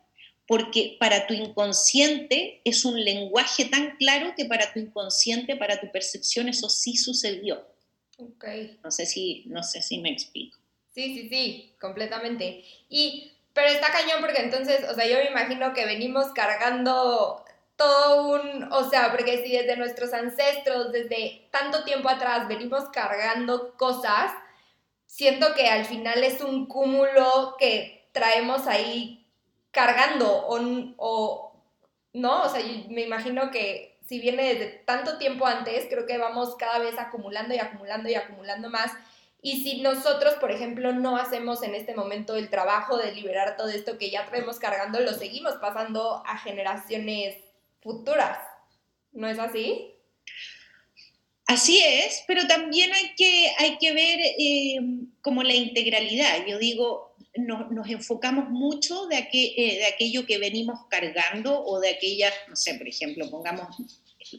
porque 0.47 0.97
para 1.01 1.27
tu 1.27 1.35
inconsciente 1.35 2.61
es 2.65 2.85
un 2.85 3.03
lenguaje 3.03 3.65
tan 3.65 3.97
claro 3.97 4.35
que 4.37 4.45
para 4.45 4.73
tu 4.73 4.79
inconsciente, 4.79 5.57
para 5.57 5.81
tu 5.81 5.91
percepción, 5.91 6.49
eso 6.49 6.69
sí 6.69 6.97
sucedió. 6.97 7.67
Okay. 8.17 8.79
No 8.85 8.91
sé 8.91 9.07
si, 9.07 9.45
no 9.47 9.63
sé 9.63 9.83
si 9.83 9.99
me 9.99 10.11
explico. 10.11 10.59
Sí, 10.95 11.15
sí, 11.15 11.29
sí, 11.29 11.75
completamente. 11.81 12.65
Y, 12.89 13.33
pero 13.53 13.69
está 13.69 13.91
cañón 13.91 14.21
porque 14.21 14.43
entonces, 14.43 14.89
o 14.89 14.95
sea, 14.95 15.07
yo 15.07 15.17
me 15.17 15.31
imagino 15.31 15.73
que 15.73 15.87
venimos 15.87 16.27
cargando 16.33 17.45
todo 17.77 18.29
un, 18.31 18.73
o 18.73 18.89
sea, 18.89 19.11
porque 19.11 19.43
si 19.43 19.51
desde 19.51 19.77
nuestros 19.77 20.13
ancestros, 20.13 20.93
desde 20.93 21.49
tanto 21.51 21.85
tiempo 21.85 22.09
atrás, 22.09 22.47
venimos 22.47 22.85
cargando 22.93 23.77
cosas, 23.77 24.31
siento 25.07 25.55
que 25.55 25.67
al 25.67 25.85
final 25.85 26.23
es 26.23 26.41
un 26.41 26.67
cúmulo 26.67 27.57
que 27.59 28.09
traemos 28.13 28.69
ahí 28.69 29.24
cargando 29.75 30.31
o, 30.31 30.59
o 30.97 31.53
no, 32.13 32.45
o 32.45 32.49
sea, 32.49 32.65
me 32.89 33.03
imagino 33.03 33.51
que 33.51 33.99
si 34.07 34.21
viene 34.21 34.55
desde 34.55 34.67
tanto 34.67 35.19
tiempo 35.19 35.47
antes, 35.47 35.87
creo 35.89 36.07
que 36.07 36.19
vamos 36.19 36.57
cada 36.57 36.79
vez 36.79 36.99
acumulando 36.99 37.55
y 37.55 37.59
acumulando 37.59 38.09
y 38.09 38.15
acumulando 38.15 38.71
más. 38.71 38.93
Y 39.43 39.63
si 39.63 39.81
nosotros, 39.81 40.35
por 40.35 40.51
ejemplo, 40.51 40.93
no 40.93 41.17
hacemos 41.17 41.63
en 41.63 41.75
este 41.75 41.95
momento 41.95 42.37
el 42.37 42.51
trabajo 42.51 42.97
de 42.97 43.13
liberar 43.13 43.57
todo 43.57 43.69
esto 43.69 43.99
que 43.99 44.11
ya 44.11 44.27
traemos 44.27 44.59
cargando, 44.59 45.01
lo 45.01 45.13
seguimos 45.13 45.55
pasando 45.57 46.23
a 46.27 46.39
generaciones 46.39 47.37
futuras. 47.83 48.39
¿No 49.13 49.29
es 49.29 49.39
así? 49.39 49.95
Así 51.47 51.79
es, 51.79 52.25
pero 52.27 52.47
también 52.47 52.93
hay 52.93 53.15
que, 53.17 53.53
hay 53.59 53.77
que 53.79 53.93
ver 53.93 54.19
eh, 54.39 54.81
como 55.21 55.43
la 55.43 55.53
integralidad. 55.53 56.47
Yo 56.47 56.59
digo, 56.59 57.14
nos 57.37 57.89
enfocamos 57.89 58.49
mucho 58.51 59.07
de, 59.07 59.29
eh, 59.33 59.79
de 59.79 59.87
aquello 59.87 60.25
que 60.27 60.39
venimos 60.39 60.81
cargando 60.89 61.65
o 61.65 61.81
de 61.81 61.91
aquellas, 61.91 62.33
no 62.49 62.57
sé, 62.57 62.75
por 62.75 62.87
ejemplo, 62.87 63.29
pongamos, 63.31 63.77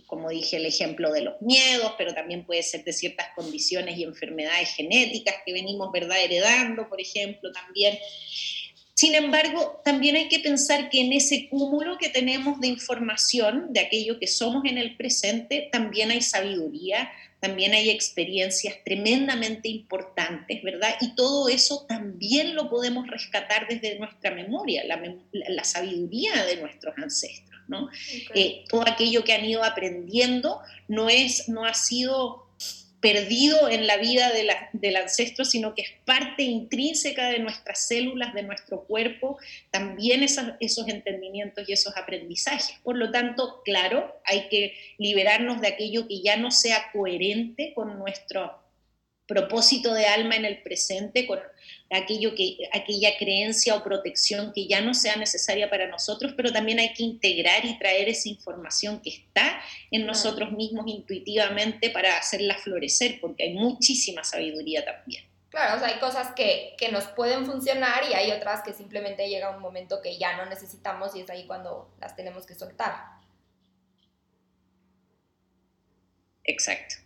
como 0.06 0.30
dije, 0.30 0.58
el 0.58 0.66
ejemplo 0.66 1.12
de 1.12 1.22
los 1.22 1.42
miedos, 1.42 1.94
pero 1.98 2.14
también 2.14 2.46
puede 2.46 2.64
ser 2.64 2.84
de 2.84 2.94
ciertas 2.94 3.28
condiciones 3.36 3.98
y 3.98 4.04
enfermedades 4.04 4.70
genéticas 4.76 5.36
que 5.46 5.54
venimos, 5.54 5.92
¿verdad?, 5.92 6.24
heredando, 6.24 6.88
por 6.88 7.02
ejemplo, 7.02 7.52
también. 7.52 7.98
Sin 8.94 9.14
embargo, 9.14 9.82
también 9.84 10.16
hay 10.16 10.30
que 10.30 10.40
pensar 10.40 10.90
que 10.90 11.02
en 11.02 11.12
ese 11.12 11.50
cúmulo 11.50 11.98
que 11.98 12.08
tenemos 12.08 12.62
de 12.62 12.68
información, 12.68 13.74
de 13.74 13.82
aquello 13.82 14.20
que 14.20 14.28
somos 14.28 14.64
en 14.64 14.78
el 14.78 14.96
presente, 14.96 15.68
también 15.70 16.12
hay 16.12 16.22
sabiduría, 16.22 17.12
también 17.40 17.74
hay 17.74 17.90
experiencias 17.90 18.76
tremendamente 18.84 19.68
importantes, 19.70 20.64
¿verdad? 20.64 20.96
Y 21.02 21.16
todo 21.16 21.50
eso 21.50 21.86
también 21.88 22.56
lo 22.56 22.70
podemos 22.70 23.08
rescatar 23.08 23.68
desde 23.68 24.00
nuestra 24.00 24.32
memoria, 24.32 24.84
la, 24.84 25.64
sabiduría 25.64 26.46
de 26.46 26.58
nuestros 26.58 26.98
ancestros, 26.98 27.62
¿no? 27.68 27.90
Eh, 28.34 28.64
todo 28.70 28.82
aquello 28.88 29.24
que 29.24 29.34
han 29.34 29.46
ido 29.46 29.64
aprendiendo 29.64 30.62
no, 30.88 31.10
es, 31.10 31.50
no 31.50 31.66
ha 31.66 31.74
sido 31.74 32.45
perdido 33.06 33.70
en 33.70 33.86
la 33.86 33.98
vida 33.98 34.32
del 34.74 34.96
ancestro, 34.96 35.46
sino 35.46 35.76
que 35.76 35.84
es 35.84 35.90
parte 36.06 36.42
intrínseca 36.42 37.30
de 37.30 37.38
nuestras 37.38 37.86
células, 37.86 38.34
de 38.34 38.42
nuestro 38.42 38.84
cuerpo, 38.86 39.38
también 39.70 40.24
esos 40.24 40.88
entendimientos 40.88 41.70
y 41.70 41.74
esos 41.74 41.96
aprendizajes. 41.98 42.80
Por 42.82 42.98
lo 42.98 43.12
tanto, 43.12 43.62
claro, 43.64 44.20
hay 44.26 44.48
que 44.50 44.74
liberarnos 44.98 45.62
de 45.62 45.68
aquello 45.68 46.08
que 46.08 46.22
ya 46.22 46.36
no 46.38 46.50
sea 46.50 46.90
coherente 46.92 47.74
con 47.76 48.00
nuestro 48.00 48.60
propósito 49.28 49.94
de 49.94 50.08
alma 50.08 50.36
en 50.36 50.46
el 50.46 50.64
presente, 50.64 51.28
con 51.28 51.40
aquello 51.92 52.34
que, 52.36 52.58
aquella 52.74 53.18
creencia 53.18 53.76
o 53.76 53.84
protección 53.84 54.52
que 54.54 54.68
ya 54.68 54.82
no 54.82 54.94
sea 54.94 55.16
necesaria 55.16 55.70
para 55.70 55.88
nosotros, 55.88 56.34
pero 56.36 56.52
también 56.52 56.80
hay 56.80 56.94
que 56.94 57.04
integrar 57.04 57.66
y 57.66 57.78
traer 57.78 58.10
esa 58.10 58.30
información 58.30 59.02
que 59.02 59.10
está 59.12 59.62
en 59.92 60.06
nosotros 60.06 60.52
mismos 60.52 60.86
intuitivamente 60.88 61.90
para 61.90 62.18
hacerla 62.18 62.56
florecer, 62.56 63.20
porque 63.22 63.44
hay 63.44 63.54
muchísima 63.54 64.24
sabiduría 64.24 64.84
también. 64.84 65.24
Claro, 65.50 65.78
o 65.78 65.80
sea, 65.80 65.88
hay 65.88 66.00
cosas 66.00 66.34
que, 66.36 66.76
que 66.78 66.92
nos 66.92 67.06
pueden 67.06 67.46
funcionar 67.46 68.04
y 68.10 68.14
hay 68.14 68.32
otras 68.32 68.62
que 68.62 68.74
simplemente 68.74 69.30
llega 69.30 69.56
un 69.56 69.62
momento 69.62 70.02
que 70.02 70.18
ya 70.18 70.36
no 70.36 70.46
necesitamos 70.48 71.16
y 71.16 71.22
es 71.22 71.30
ahí 71.30 71.46
cuando 71.46 71.96
las 72.02 72.16
tenemos 72.16 72.46
que 72.46 72.56
soltar. 72.56 73.16
Exacto. 76.44 77.05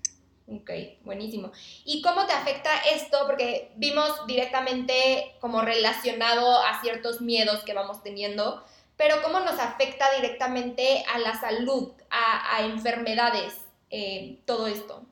Ok, 0.52 0.72
buenísimo. 1.04 1.52
¿Y 1.86 2.02
cómo 2.02 2.26
te 2.26 2.34
afecta 2.34 2.72
esto? 2.92 3.20
Porque 3.28 3.72
vimos 3.76 4.26
directamente 4.26 5.36
como 5.40 5.62
relacionado 5.62 6.60
a 6.64 6.82
ciertos 6.82 7.22
miedos 7.22 7.64
que 7.64 7.76
vamos 7.76 8.02
teniendo, 8.02 8.64
pero 8.98 9.22
¿cómo 9.22 9.40
nos 9.42 9.60
afecta 9.60 10.06
directamente 10.16 11.04
a 11.14 11.20
la 11.20 11.40
salud, 11.40 11.92
a, 12.10 12.64
enfermedades, 12.64 13.62
eh, 13.92 14.40
todo 14.46 14.66
esto? 14.66 15.06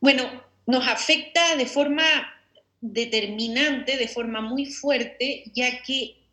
Bueno, 0.00 0.44
nos 0.66 0.86
afecta 0.86 1.56
de 1.56 1.66
forma 1.66 2.04
determinante, 2.82 3.96
de 3.96 4.08
forma 4.08 4.42
muy 4.42 4.66
fuerte, 4.66 5.44
ya 5.54 5.82
que 5.82 6.25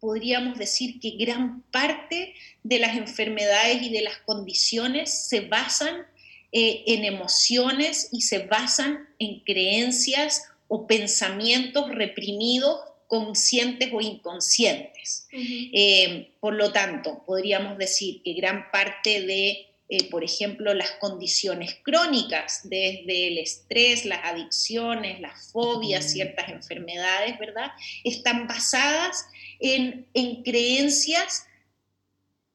podríamos 0.00 0.58
decir 0.58 0.98
que 0.98 1.10
gran 1.10 1.62
parte 1.70 2.34
de 2.62 2.78
las 2.78 2.96
enfermedades 2.96 3.82
y 3.82 3.90
de 3.90 4.02
las 4.02 4.18
condiciones 4.18 5.28
se 5.28 5.42
basan 5.42 6.06
eh, 6.52 6.82
en 6.86 7.04
emociones 7.04 8.08
y 8.10 8.22
se 8.22 8.46
basan 8.46 9.08
en 9.18 9.40
creencias 9.40 10.48
o 10.68 10.86
pensamientos 10.86 11.90
reprimidos 11.90 12.80
conscientes 13.06 13.90
o 13.92 14.00
inconscientes. 14.00 15.26
Eh, 15.32 16.32
por 16.40 16.54
lo 16.54 16.72
tanto, 16.72 17.24
podríamos 17.26 17.76
decir 17.76 18.22
que 18.22 18.34
gran 18.34 18.70
parte 18.70 19.22
de 19.22 19.70
eh, 19.92 20.08
por 20.08 20.22
ejemplo, 20.22 20.72
las 20.72 20.92
condiciones 20.92 21.76
crónicas, 21.82 22.60
desde 22.62 23.26
el 23.26 23.38
estrés, 23.38 24.04
las 24.04 24.24
adicciones, 24.24 25.20
las 25.20 25.50
fobias, 25.50 26.12
ciertas 26.12 26.48
enfermedades, 26.48 27.36
¿verdad? 27.40 27.72
Están 28.04 28.46
basadas 28.46 29.26
en, 29.60 30.42
creencias 30.42 31.46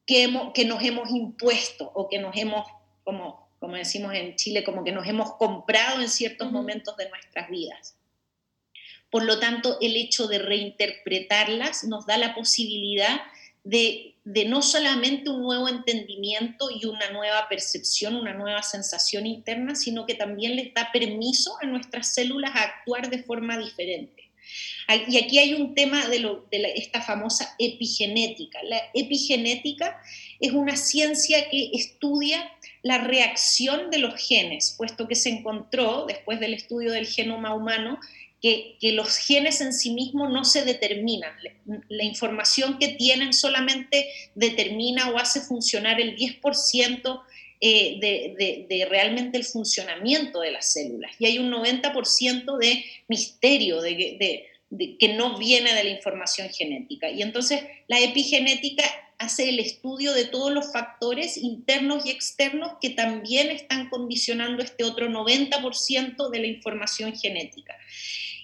que, 0.06 0.34
que 0.54 0.66
nos 0.66 0.84
hemos 0.84 1.10
impuesto 1.12 1.92
o 1.94 2.10
que 2.10 2.20
nos 2.20 2.36
hemos, 2.36 2.68
como, 3.04 3.48
como 3.60 3.76
decimos 3.76 4.14
en 4.14 4.36
Chile, 4.36 4.64
como 4.64 4.84
que 4.84 4.92
nos 4.92 5.08
hemos 5.08 5.34
comprado 5.34 6.02
en 6.02 6.10
ciertos 6.10 6.52
momentos 6.52 6.98
de 6.98 7.10
nuestras 7.10 7.50
vidas. 7.50 7.96
Por 9.10 9.24
lo 9.24 9.40
tanto, 9.40 9.78
el 9.80 9.96
hecho 9.96 10.28
de 10.28 10.40
reinterpretarlas 10.40 11.86
nos 11.86 12.06
da 12.06 12.18
la 12.18 12.36
posibilidad 12.36 13.22
de, 13.64 14.16
no 14.26 14.62
solamente 14.62 15.30
un 15.30 15.42
nuevo 15.42 15.68
entendimiento 15.68 16.70
y 16.70 16.86
una 16.86 17.10
nueva 17.12 17.48
percepción, 17.50 18.16
una 18.16 18.34
nueva 18.34 18.62
sensación 18.62 19.26
interna, 19.26 19.76
sino 19.76 20.06
que 20.06 20.16
también 20.16 20.56
les 20.56 20.74
da 20.74 20.92
permiso 20.92 21.58
a 21.62 21.66
nuestras 21.66 22.14
células 22.14 22.52
a 22.56 22.64
actuar 22.64 23.10
de 23.10 23.24
forma 23.24 23.58
diferente. 23.58 24.25
Y 25.08 25.18
aquí 25.18 25.40
hay 25.40 25.54
un 25.54 25.74
tema 25.74 26.08
de, 26.08 26.42
esta 26.76 27.02
famosa 27.02 27.56
epigenética. 27.58 28.60
La 28.64 28.82
epigenética 28.94 30.00
es 30.40 30.52
una 30.52 30.76
ciencia 30.76 31.50
que 31.50 31.72
estudia 31.74 32.52
la 32.84 33.00
reacción 33.00 33.90
de 33.90 34.00
los 34.00 34.16
genes, 34.16 34.76
puesto 34.78 35.08
que 35.08 35.16
se 35.16 35.30
encontró, 35.30 36.06
después 36.08 36.40
del 36.40 36.54
estudio 36.54 36.92
del 36.92 37.08
genoma 37.08 37.56
humano, 37.56 38.00
que, 38.42 38.78
los 38.94 39.18
genes 39.18 39.60
en 39.62 39.74
sí 39.74 39.92
mismos 39.92 40.32
no 40.32 40.46
se 40.46 40.64
determinan. 40.64 41.34
La, 41.90 42.04
información 42.04 42.78
que 42.78 42.90
tienen 42.90 43.34
solamente 43.34 44.08
determina 44.36 45.10
o 45.10 45.18
hace 45.18 45.42
funcionar 45.42 46.00
el 46.00 46.16
10% 46.16 47.22
eh, 47.68 48.68
de, 48.70 48.88
realmente 48.88 49.40
el 49.40 49.44
funcionamiento 49.44 50.42
de 50.42 50.52
las 50.52 50.72
células. 50.72 51.12
Y 51.18 51.26
hay 51.26 51.40
un 51.40 51.52
90% 51.52 52.60
de 52.60 52.86
misterio, 53.08 53.82
de, 53.82 54.46
que 55.00 55.14
no 55.16 55.40
viene 55.40 55.74
de 55.74 55.84
la 55.84 55.90
información 55.90 56.48
genética. 56.50 57.10
Y 57.10 57.24
entonces 57.24 57.64
la 57.88 58.00
epigenética 58.00 58.84
hace 59.18 59.50
el 59.50 59.58
estudio 59.58 60.14
de 60.14 60.26
todos 60.26 60.52
los 60.52 60.72
factores 60.72 61.38
internos 61.38 62.06
y 62.06 62.12
externos 62.12 62.74
que 62.80 62.92
también 62.92 63.50
están 63.50 63.90
condicionando 63.90 64.62
este 64.62 64.84
otro 64.84 65.10
90% 65.10 66.30
de 66.30 66.40
la 66.40 66.46
información 66.46 67.18
genética. 67.18 67.76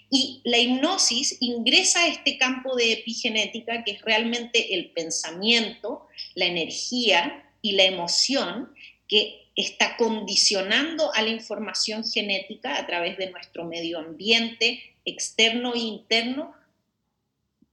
Y 0.10 0.42
la 0.46 0.58
hipnosis 0.58 1.38
ingresa 1.42 2.06
a 2.06 2.08
este 2.08 2.40
campo 2.40 2.76
de 2.76 2.94
epigenética 2.94 3.84
que 3.84 3.92
es 3.92 4.02
realmente 4.02 4.74
el 4.74 4.90
pensamiento, 4.90 6.08
la 6.34 6.48
energía 6.48 7.46
y 7.62 7.74
la 7.74 7.84
emoción 7.84 8.74
que 9.12 9.52
está 9.58 9.98
condicionando 9.98 11.14
a 11.14 11.22
la 11.22 11.30
información 11.30 12.10
genética 12.10 12.78
a 12.78 12.88
través 12.88 13.18
de 13.18 13.30
nuestro 13.30 13.66
medio 13.66 14.00
ambiente 14.00 14.82
externo 15.04 15.74
e 15.76 15.80
interno 15.80 16.56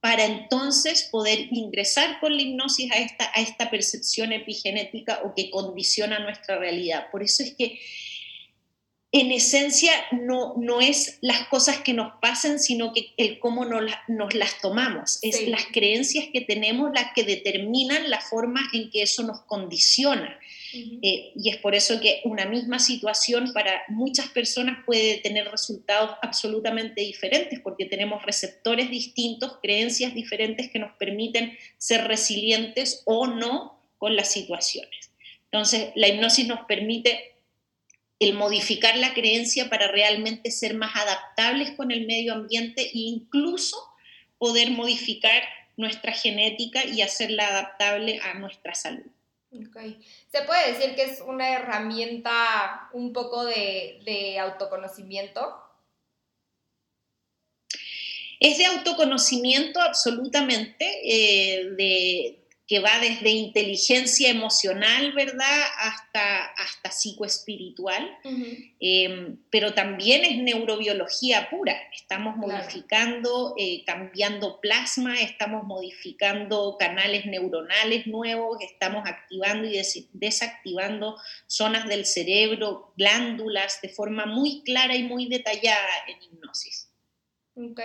para 0.01 0.25
entonces 0.25 1.07
poder 1.09 1.47
ingresar 1.51 2.19
con 2.19 2.35
la 2.35 2.41
hipnosis 2.41 2.91
a 2.91 2.97
esta, 2.97 3.31
a 3.33 3.39
esta 3.39 3.71
percepción 3.71 4.33
epigenética 4.33 5.21
o 5.23 5.33
que 5.33 5.49
condiciona 5.49 6.19
nuestra 6.19 6.57
realidad. 6.57 7.07
Por 7.09 7.23
eso 7.23 7.41
es 7.43 7.53
que 7.53 7.79
en 9.11 9.31
esencia 9.31 9.91
no, 10.11 10.55
no 10.57 10.81
es 10.81 11.19
las 11.21 11.47
cosas 11.47 11.79
que 11.79 11.93
nos 11.93 12.13
pasen, 12.21 12.59
sino 12.59 12.93
que 12.93 13.13
el 13.15 13.39
cómo 13.39 13.63
nos, 13.63 13.91
nos 14.09 14.35
las 14.35 14.59
tomamos. 14.59 15.19
Es 15.21 15.47
las 15.47 15.65
creencias 15.67 16.25
que 16.33 16.41
tenemos 16.41 16.91
las 16.93 17.13
que 17.15 17.23
determinan 17.23 18.09
la 18.09 18.19
forma 18.19 18.61
en 18.73 18.91
que 18.91 19.03
eso 19.03 19.23
nos 19.23 19.41
condiciona. 19.41 20.37
Eh, 20.73 21.31
y 21.35 21.49
es 21.49 21.57
por 21.57 21.73
eso 21.73 21.99
que 21.99 22.21
una 22.25 22.45
misma 22.45 22.79
situación 22.79 23.53
para 23.53 23.83
muchas 23.87 24.29
personas 24.29 24.83
puede 24.85 25.17
tener 25.17 25.49
resultados 25.49 26.17
absolutamente 26.21 27.01
diferentes, 27.01 27.59
porque 27.59 27.85
tenemos 27.85 28.23
receptores 28.23 28.89
distintos, 28.89 29.57
creencias 29.61 30.13
diferentes 30.13 30.69
que 30.69 30.79
nos 30.79 30.91
permiten 30.97 31.57
ser 31.77 32.07
resilientes 32.07 33.01
o 33.05 33.27
no 33.27 33.81
con 33.97 34.15
las 34.15 34.31
situaciones. 34.31 35.11
Entonces, 35.45 35.91
la 35.95 36.07
hipnosis 36.07 36.47
nos 36.47 36.65
permite 36.67 37.35
el 38.19 38.33
modificar 38.33 38.97
la 38.97 39.13
creencia 39.13 39.69
para 39.69 39.87
realmente 39.87 40.51
ser 40.51 40.75
más 40.75 40.95
adaptables 40.95 41.71
con 41.71 41.91
el 41.91 42.05
medio 42.05 42.33
ambiente 42.33 42.81
e 42.81 42.91
incluso 42.93 43.77
poder 44.37 44.71
modificar 44.71 45.41
nuestra 45.77 46.11
genética 46.11 46.85
y 46.85 47.01
hacerla 47.01 47.47
adaptable 47.47 48.19
a 48.19 48.33
nuestra 48.37 48.75
salud. 48.75 49.05
Se 49.51 50.43
puede 50.43 50.73
decir 50.73 50.95
que 50.95 51.03
es 51.03 51.21
una 51.21 51.49
herramienta 51.49 52.89
un 52.93 53.13
poco 53.13 53.45
de, 53.45 54.37
autoconocimiento. 54.39 55.55
Es 58.39 58.57
de 58.57 58.65
autoconocimiento 58.67 59.81
absolutamente, 59.81 60.85
eh, 61.03 61.69
de, 61.71 62.38
que 62.69 62.79
va 62.79 62.99
desde 62.99 63.31
inteligencia 63.31 64.29
emocional, 64.29 65.11
¿verdad?, 65.13 65.61
hasta, 65.79 66.45
hasta 66.45 66.91
psicoespiritual, 66.91 68.15
em, 68.79 69.37
pero 69.49 69.73
también 69.73 70.23
es 70.23 70.37
neurobiología 70.37 71.49
pura. 71.49 71.75
Estamos 71.91 72.37
modificando, 72.37 73.55
eh, 73.57 73.83
cambiando 73.87 74.61
plasma, 74.61 75.19
estamos 75.19 75.63
modificando 75.63 76.77
canales 76.77 77.25
neuronales 77.25 78.05
nuevos, 78.05 78.59
estamos 78.61 79.01
activando 79.09 79.67
y 79.67 79.81
desactivando 80.13 81.17
zonas 81.47 81.87
del 81.87 82.05
cerebro, 82.05 82.93
glándulas, 82.95 83.81
de 83.81 83.89
forma 83.89 84.27
muy 84.27 84.61
clara 84.61 84.95
y 84.95 85.01
muy 85.01 85.27
detallada 85.27 85.89
en 86.07 86.21
hipnosis. 86.21 86.88
Ok. 87.59 87.79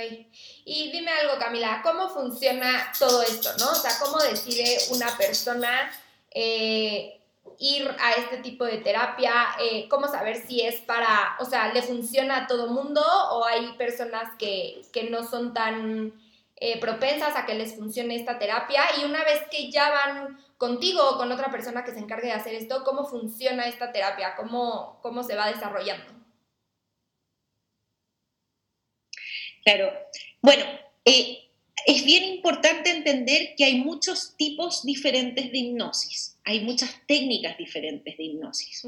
Y 0.65 0.93
dime 0.93 1.11
algo, 1.11 1.37
Camila, 1.39 1.81
¿cómo 1.83 2.09
funciona 2.09 2.93
todo 2.97 3.23
esto, 3.23 3.51
no? 3.59 3.73
O 3.73 3.75
sea, 3.75 3.91
¿cómo 4.01 4.19
decide 4.19 4.79
una 4.91 5.17
persona 5.17 5.91
eh, 6.31 7.21
ir 7.59 7.89
a 7.99 8.13
este 8.13 8.37
tipo 8.37 8.65
de 8.65 8.79
terapia? 8.79 9.33
Eh, 9.61 9.89
¿Cómo 9.89 10.07
saber 10.07 10.37
si 10.47 10.61
es 10.61 10.77
para, 10.83 11.37
o 11.41 11.45
sea, 11.45 11.73
le 11.73 11.83
funciona 11.83 12.45
a 12.45 12.47
todo 12.47 12.69
mundo 12.69 13.03
o 13.33 13.45
hay 13.45 13.73
personas 13.73 14.29
que, 14.39 14.81
no 15.11 15.29
son 15.29 15.53
tan 15.55 16.13
eh, 16.57 16.79
propensas 16.79 17.35
a 17.35 17.45
que 17.45 17.55
les 17.55 17.75
funcione 17.75 18.15
esta 18.15 18.39
terapia? 18.39 18.85
Y 19.01 19.05
una 19.05 19.25
vez 19.25 19.43
que 19.51 19.73
ya 19.73 19.91
van 19.91 20.39
contigo 20.57 21.03
o 21.03 21.17
con 21.17 21.33
otra 21.33 21.51
persona 21.51 21.83
que 21.83 21.91
se 21.91 21.99
encargue 21.99 22.29
de 22.29 22.35
hacer 22.35 22.55
esto, 22.55 22.85
¿cómo 22.85 23.07
funciona 23.07 23.67
esta 23.67 23.91
terapia? 23.91 24.37
¿Cómo, 24.37 25.01
cómo 25.03 25.25
se 25.25 25.35
va 25.35 25.49
desarrollando? 25.49 26.24
Claro. 29.65 29.93
Bueno, 30.43 30.65
eh, 31.05 31.45
es 31.87 32.05
bien 32.05 32.25
importante 32.25 32.91
entender 32.91 33.55
que 33.57 33.65
hay 33.65 33.77
muchos 33.77 34.37
tipos 34.37 34.85
diferentes 34.85 35.51
de 35.51 35.59
hipnosis. 35.59 36.39
Hay 36.45 36.61
muchas 36.61 36.91
técnicas 37.07 37.57
diferentes 37.59 38.17
de 38.17 38.25
hipnosis. 38.25 38.85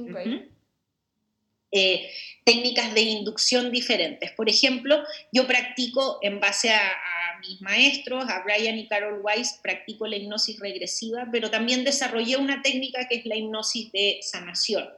Eh, 1.72 2.10
técnicas 2.44 2.94
de 2.94 3.02
inducción 3.02 3.70
diferentes. 3.70 4.30
Por 4.32 4.48
ejemplo, 4.48 5.02
yo 5.32 5.46
practico 5.46 6.18
en 6.22 6.40
base 6.40 6.70
a, 6.70 6.88
a, 6.88 7.38
mis 7.40 7.60
maestros, 7.60 8.24
a 8.28 8.42
Brian 8.44 8.78
y 8.78 8.88
Carol 8.88 9.20
Weiss, 9.22 9.58
practico 9.62 10.06
la 10.06 10.16
hipnosis 10.16 10.58
regresiva, 10.58 11.28
pero 11.30 11.50
también 11.50 11.84
desarrollé 11.84 12.36
una 12.36 12.62
técnica 12.62 13.08
que 13.08 13.16
es 13.16 13.26
la 13.26 13.36
hipnosis 13.36 13.92
de 13.92 14.20
sanación. 14.22 14.88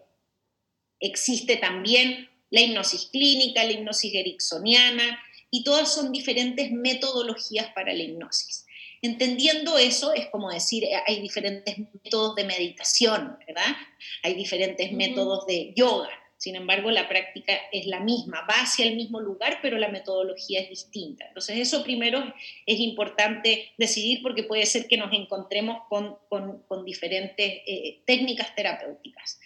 Existe 1.00 1.56
también 1.56 2.28
la 2.50 2.60
hipnosis 2.60 3.06
clínica, 3.06 3.64
la 3.64 3.72
hipnosis 3.72 4.14
ericksoniana, 4.14 5.20
y 5.50 5.64
todas 5.64 5.92
son 5.92 6.12
diferentes 6.12 6.70
metodologías 6.70 7.72
para 7.74 7.92
la 7.92 8.02
hipnosis. 8.02 8.66
Entendiendo 9.00 9.78
eso, 9.78 10.12
es 10.12 10.26
como 10.26 10.50
decir, 10.50 10.84
eh, 10.84 11.00
hay 11.06 11.20
diferentes 11.20 11.76
métodos 11.78 12.34
de 12.34 12.44
meditación, 12.44 13.38
¿verdad? 13.46 13.76
Hay 14.22 14.34
diferentes 14.34 14.92
métodos 14.92 15.46
de 15.46 15.72
yoga. 15.76 16.10
Sin 16.36 16.54
embargo, 16.54 16.92
la 16.92 17.08
práctica 17.08 17.52
es 17.72 17.86
la 17.86 17.98
misma, 17.98 18.46
va 18.48 18.62
hacia 18.62 18.86
el 18.86 18.94
mismo 18.94 19.20
lugar, 19.20 19.58
pero 19.60 19.76
la 19.76 19.88
metodología 19.88 20.60
es 20.60 20.68
distinta. 20.68 21.26
Entonces, 21.26 21.58
eso 21.58 21.82
primero 21.82 22.32
es 22.64 22.78
importante 22.78 23.72
decidir 23.76 24.22
porque 24.22 24.44
puede 24.44 24.64
ser 24.66 24.86
que 24.86 24.96
nos 24.96 25.12
encontremos 25.12 25.82
con, 25.88 26.84
diferentes 26.84 27.62
eh, 27.66 28.02
técnicas 28.06 28.54
terapéuticas. 28.54 29.40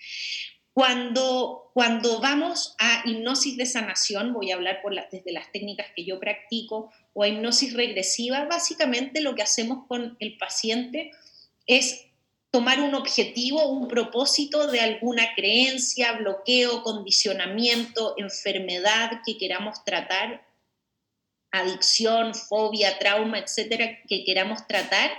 Cuando, 0.75 1.71
cuando 1.75 2.21
vamos 2.21 2.75
a 2.79 3.03
hipnosis 3.05 3.59
de 3.59 3.67
sanación, 3.67 4.33
voy 4.33 4.51
a 4.51 4.55
hablar 4.55 4.81
desde 5.11 5.33
las 5.33 5.53
técnicas 5.53 5.89
que 5.95 6.05
yo 6.05 6.19
practico, 6.19 6.91
o 7.13 7.23
a 7.23 7.29
hipnosis 7.29 7.75
regresiva, 7.75 8.47
básicamente 8.47 9.21
lo 9.21 9.35
que 9.35 9.43
hacemos 9.43 9.87
con 9.87 10.17
el 10.19 10.39
paciente 10.39 11.11
es 11.67 12.07
tomar 12.51 12.81
un 12.81 12.95
objetivo, 12.95 13.67
un 13.69 13.87
propósito 13.87 14.67
de 14.67 14.81
alguna 14.81 15.35
creencia, 15.35 16.13
bloqueo, 16.13 16.83
condicionamiento, 16.83 18.15
enfermedad 18.17 19.21
que 19.27 19.37
queramos 19.37 19.85
tratar, 19.85 20.47
adicción, 21.51 22.35
fobia, 22.35 22.99
trauma, 22.99 23.39
etcétera, 23.39 23.99
que 24.09 24.25
queramos 24.25 24.67
tratar 24.67 25.11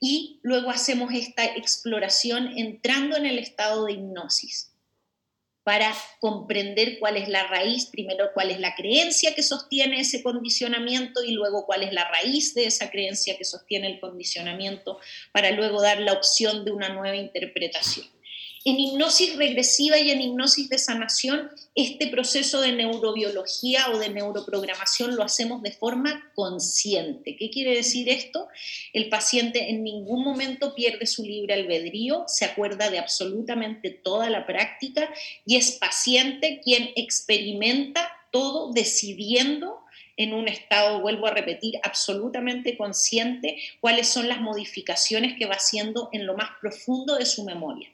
y 0.00 0.38
luego 0.42 0.70
hacemos 0.70 1.14
esta 1.14 1.44
exploración 1.44 2.58
entrando 2.58 3.16
en 3.16 3.24
el 3.24 3.38
estado 3.38 3.86
de 3.86 3.92
hipnosis 3.92 4.71
para 5.64 5.94
comprender 6.20 6.98
cuál 6.98 7.16
es 7.16 7.28
la 7.28 7.46
raíz, 7.46 7.86
primero 7.86 8.30
cuál 8.34 8.50
es 8.50 8.58
la 8.58 8.74
creencia 8.74 9.34
que 9.34 9.42
sostiene 9.42 10.00
ese 10.00 10.22
condicionamiento 10.22 11.22
y 11.22 11.32
luego 11.32 11.66
cuál 11.66 11.82
es 11.82 11.92
la 11.92 12.08
raíz 12.08 12.54
de 12.54 12.66
esa 12.66 12.90
creencia 12.90 13.36
que 13.38 13.44
sostiene 13.44 13.86
el 13.86 14.00
condicionamiento, 14.00 14.98
para 15.32 15.52
luego 15.52 15.80
dar 15.80 16.00
la 16.00 16.14
opción 16.14 16.64
de 16.64 16.72
una 16.72 16.88
nueva 16.88 17.16
interpretación. 17.16 18.06
En 18.64 18.78
hipnosis 18.78 19.34
regresiva 19.34 19.98
y 19.98 20.12
en 20.12 20.20
hipnosis 20.20 20.68
de 20.68 20.78
sanación, 20.78 21.50
este 21.74 22.06
proceso 22.06 22.60
de 22.60 22.70
neurobiología 22.70 23.90
o 23.90 23.98
de 23.98 24.08
neuroprogramación 24.08 25.16
lo 25.16 25.24
hacemos 25.24 25.62
de 25.62 25.72
forma 25.72 26.30
consciente. 26.36 27.34
¿Qué 27.36 27.50
quiere 27.50 27.74
decir 27.74 28.08
esto? 28.08 28.46
El 28.92 29.08
paciente 29.08 29.70
en 29.70 29.82
ningún 29.82 30.22
momento 30.22 30.76
pierde 30.76 31.06
su 31.06 31.24
libre 31.24 31.54
albedrío, 31.54 32.22
se 32.28 32.44
acuerda 32.44 32.88
de 32.88 33.00
absolutamente 33.00 33.90
toda 33.90 34.30
la 34.30 34.46
práctica 34.46 35.12
y 35.44 35.56
es 35.56 35.72
paciente 35.72 36.60
quien 36.62 36.90
experimenta 36.94 38.12
todo 38.30 38.72
decidiendo 38.72 39.80
en 40.16 40.34
un 40.34 40.46
estado, 40.46 41.00
vuelvo 41.00 41.26
a 41.26 41.32
repetir, 41.32 41.80
absolutamente 41.82 42.76
consciente 42.76 43.60
cuáles 43.80 44.06
son 44.06 44.28
las 44.28 44.40
modificaciones 44.40 45.36
que 45.36 45.46
va 45.46 45.54
haciendo 45.54 46.10
en 46.12 46.26
lo 46.26 46.36
más 46.36 46.50
profundo 46.60 47.16
de 47.16 47.26
su 47.26 47.42
memoria. 47.42 47.90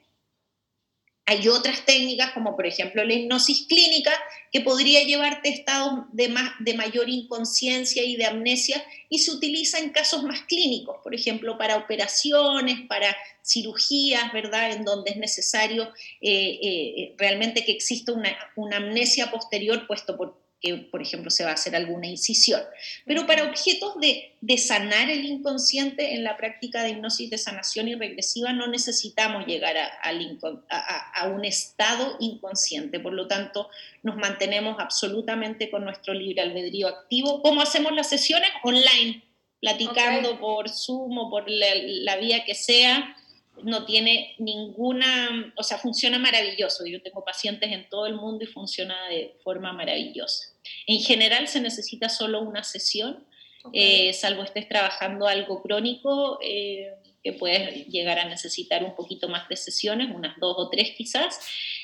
Hay 1.29 1.47
otras 1.47 1.85
técnicas, 1.85 2.31
como 2.31 2.55
por 2.55 2.65
ejemplo 2.65 3.03
la 3.03 3.13
hipnosis 3.13 3.67
clínica, 3.67 4.11
que 4.51 4.61
podría 4.61 5.03
llevarte 5.03 5.49
a 5.49 5.51
estados 5.51 6.05
de, 6.11 6.27
más, 6.27 6.53
de 6.59 6.73
mayor 6.73 7.07
inconsciencia 7.07 8.03
y 8.03 8.15
de 8.15 8.25
amnesia 8.25 8.83
y 9.09 9.19
se 9.19 9.29
utiliza 9.29 9.77
en 9.77 9.91
casos 9.91 10.23
más 10.23 10.41
clínicos, 10.41 10.97
por 11.03 11.13
ejemplo, 11.13 11.55
para 11.59 11.77
operaciones, 11.77 12.79
para 12.87 13.15
cirugías, 13.45 14.33
¿verdad? 14.33 14.71
En 14.71 14.83
donde 14.83 15.11
es 15.11 15.17
necesario 15.17 15.93
eh, 16.19 16.59
eh, 16.63 17.15
realmente 17.19 17.63
que 17.63 17.73
exista 17.73 18.11
una, 18.11 18.35
una 18.55 18.77
amnesia 18.77 19.29
posterior, 19.29 19.85
puesto 19.85 20.17
por 20.17 20.38
que, 20.61 20.75
por 20.75 21.01
ejemplo, 21.01 21.29
se 21.29 21.43
va 21.43 21.51
a 21.51 21.53
hacer 21.53 21.75
alguna 21.75 22.07
incisión. 22.07 22.61
Pero 23.05 23.25
para 23.25 23.43
objetos 23.43 23.95
de, 23.99 24.57
sanar 24.57 25.09
el 25.09 25.25
inconsciente 25.25 26.15
en 26.15 26.23
la 26.23 26.37
práctica 26.37 26.83
de 26.83 26.89
hipnosis 26.89 27.29
de 27.29 27.37
sanación 27.37 27.87
y 27.87 27.95
regresiva 27.95 28.51
no 28.51 28.67
necesitamos 28.67 29.45
llegar 29.45 29.75
a, 29.77 31.27
un 31.27 31.45
estado 31.45 32.17
inconsciente. 32.19 32.99
Por 32.99 33.13
lo 33.13 33.27
tanto, 33.27 33.69
nos 34.03 34.17
mantenemos 34.17 34.77
absolutamente 34.79 35.69
con 35.69 35.85
nuestro 35.85 36.13
libre 36.13 36.41
albedrío 36.41 36.87
activo. 36.87 37.41
¿Cómo 37.41 37.61
hacemos 37.61 37.93
las 37.93 38.09
sesiones? 38.09 38.49
Online, 38.63 39.23
platicando 39.61 40.39
por 40.39 40.69
Zoom 40.69 41.17
o 41.17 41.29
por 41.29 41.45
la 41.47 42.17
vía 42.17 42.43
que 42.43 42.55
sea 42.55 43.15
no 43.63 43.85
tiene 43.85 44.35
ninguna, 44.39 45.53
o 45.55 45.63
sea, 45.63 45.77
funciona 45.77 46.19
maravilloso. 46.19 46.85
Yo 46.85 47.01
tengo 47.01 47.23
pacientes 47.23 47.71
en 47.71 47.89
todo 47.89 48.05
el 48.05 48.15
mundo 48.15 48.43
y 48.43 48.47
funciona 48.47 49.07
de 49.07 49.37
forma 49.43 49.73
maravillosa. 49.73 50.47
En 50.87 50.99
general 50.99 51.47
se 51.47 51.61
necesita 51.61 52.09
solo 52.09 52.41
una 52.41 52.63
sesión, 52.63 53.25
eh, 53.73 54.13
salvo 54.13 54.43
estés 54.43 54.67
trabajando 54.67 55.27
algo 55.27 55.61
crónico, 55.61 56.39
eh, 56.41 56.93
que 57.23 57.33
puedes 57.33 57.87
llegar 57.87 58.17
a 58.19 58.25
necesitar 58.25 58.83
un 58.83 58.95
poquito 58.95 59.27
más 59.27 59.49
de 59.49 59.57
sesiones, 59.57 60.09
unas 60.13 60.39
dos 60.39 60.55
o 60.57 60.69
tres 60.69 60.91
quizás, 60.97 61.39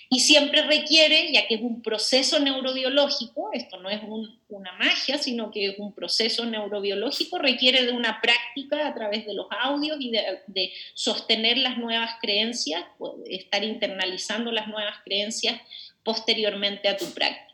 y 0.10 0.20
siempre 0.20 0.62
requiere, 0.62 1.32
ya 1.32 1.48
que 1.48 1.56
es 1.56 1.62
un 1.62 1.82
proceso 1.82 2.40
neurobiológico, 2.40 3.50
esto 3.54 3.78
no 3.78 3.90
es 3.90 4.02
una 4.50 4.72
magia, 4.74 5.18
sino 5.18 5.52
que 5.52 5.70
es 5.70 5.80
un 5.80 5.94
proceso 5.94 6.46
neurobiológico, 6.46 7.40
requiere 7.40 7.86
de 7.86 7.92
una 7.92 8.22
práctica 8.22 8.88
a 8.88 8.94
través 8.94 9.26
de 9.26 9.34
los 9.34 9.48
audios 9.50 9.98
y 10.00 10.12
de, 10.12 10.74
sostener 10.94 11.58
las 11.58 11.78
nuevas 11.78 12.12
creencias, 12.22 12.84
estar 13.26 13.64
internalizando 13.64 14.52
las 14.52 14.68
nuevas 14.68 14.96
creencias 15.04 15.60
posteriormente 16.04 16.88
a 16.88 16.98
tu 16.98 17.06
práctica. 17.14 17.46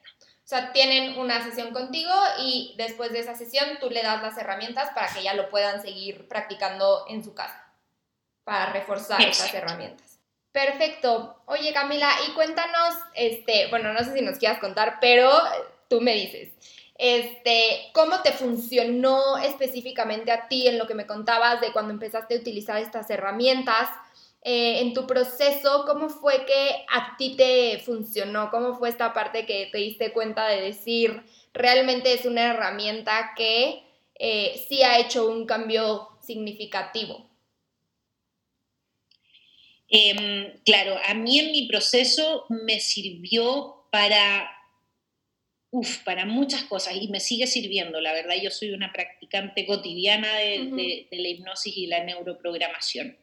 O 0.43 0.47
sea, 0.51 0.73
tienen 0.73 1.17
una 1.17 1.41
sesión 1.41 1.71
contigo 1.71 2.11
y 2.43 2.73
después 2.77 3.13
de 3.13 3.19
esa 3.19 3.35
sesión 3.35 3.65
tú 3.79 3.89
le 3.89 4.03
das 4.03 4.21
las 4.21 4.37
herramientas 4.37 4.89
para 4.93 5.07
que 5.13 5.23
ya 5.23 5.33
lo 5.33 5.49
puedan 5.49 5.81
seguir 5.81 6.27
practicando 6.27 7.05
en 7.07 7.23
su 7.23 7.33
casa, 7.33 7.71
para 8.43 8.73
reforzar 8.73 9.21
esas 9.21 9.53
herramientas. 9.53 10.11
Perfecto. 10.51 11.41
Oye, 11.45 11.73
Camila, 11.73 12.09
y 12.27 12.33
cuéntanos, 12.33 12.95
este, 13.15 13.67
bueno, 13.69 13.93
no 13.93 13.99
sé 13.99 14.13
si 14.13 14.21
nos 14.21 14.37
quieras 14.37 14.59
contar, 14.59 14.97
pero 14.99 15.31
tú 15.87 16.01
me 16.01 16.13
dices, 16.13 16.49
este, 16.95 17.89
¿cómo 17.93 18.21
te 18.21 18.33
funcionó 18.33 19.37
específicamente 19.37 20.31
a 20.31 20.47
ti 20.49 20.67
en 20.67 20.77
lo 20.77 20.87
que 20.87 20.93
me 20.93 21.07
contabas 21.07 21.61
de 21.61 21.71
cuando 21.71 21.93
empezaste 21.93 22.35
a 22.35 22.39
utilizar 22.39 22.77
estas 22.81 23.09
herramientas? 23.09 23.89
Eh, 24.43 24.81
en 24.81 24.93
tu 24.93 25.07
proceso, 25.07 25.85
¿cómo 25.87 26.09
fue 26.09 26.45
que 26.45 26.85
a 26.89 27.15
ti 27.17 27.35
te 27.37 27.79
funcionó? 27.79 28.49
¿Cómo 28.51 28.75
fue 28.77 28.89
esta 28.89 29.13
parte 29.13 29.45
que 29.45 29.69
te 29.71 29.77
diste 29.77 30.11
cuenta 30.11 30.47
de 30.47 30.61
decir, 30.61 31.23
realmente 31.53 32.13
es 32.13 32.25
una 32.25 32.49
herramienta 32.51 33.31
que 33.37 33.83
eh, 34.15 34.65
sí 34.67 34.83
ha 34.83 34.99
hecho 34.99 35.29
un 35.29 35.45
cambio 35.45 36.09
significativo? 36.21 37.30
Em, 39.93 40.54
claro, 40.63 40.97
a 41.06 41.13
mí 41.13 41.38
en 41.38 41.51
mi 41.51 41.67
proceso 41.67 42.45
me 42.47 42.80
sirvió 42.80 43.88
para, 43.91 44.49
para 46.06 46.25
muchas 46.25 46.63
cosas 46.63 46.95
y 46.95 47.10
me 47.10 47.19
sigue 47.19 47.45
sirviendo, 47.45 47.99
la 47.99 48.13
verdad, 48.13 48.36
yo 48.41 48.51
soy 48.51 48.71
una 48.71 48.93
practicante 48.93 49.65
cotidiana 49.65 50.34
de, 50.38 51.08
la 51.12 51.27
hipnosis 51.27 51.75
y 51.75 51.88
la 51.88 52.06
neuroprogramación. 52.06 53.17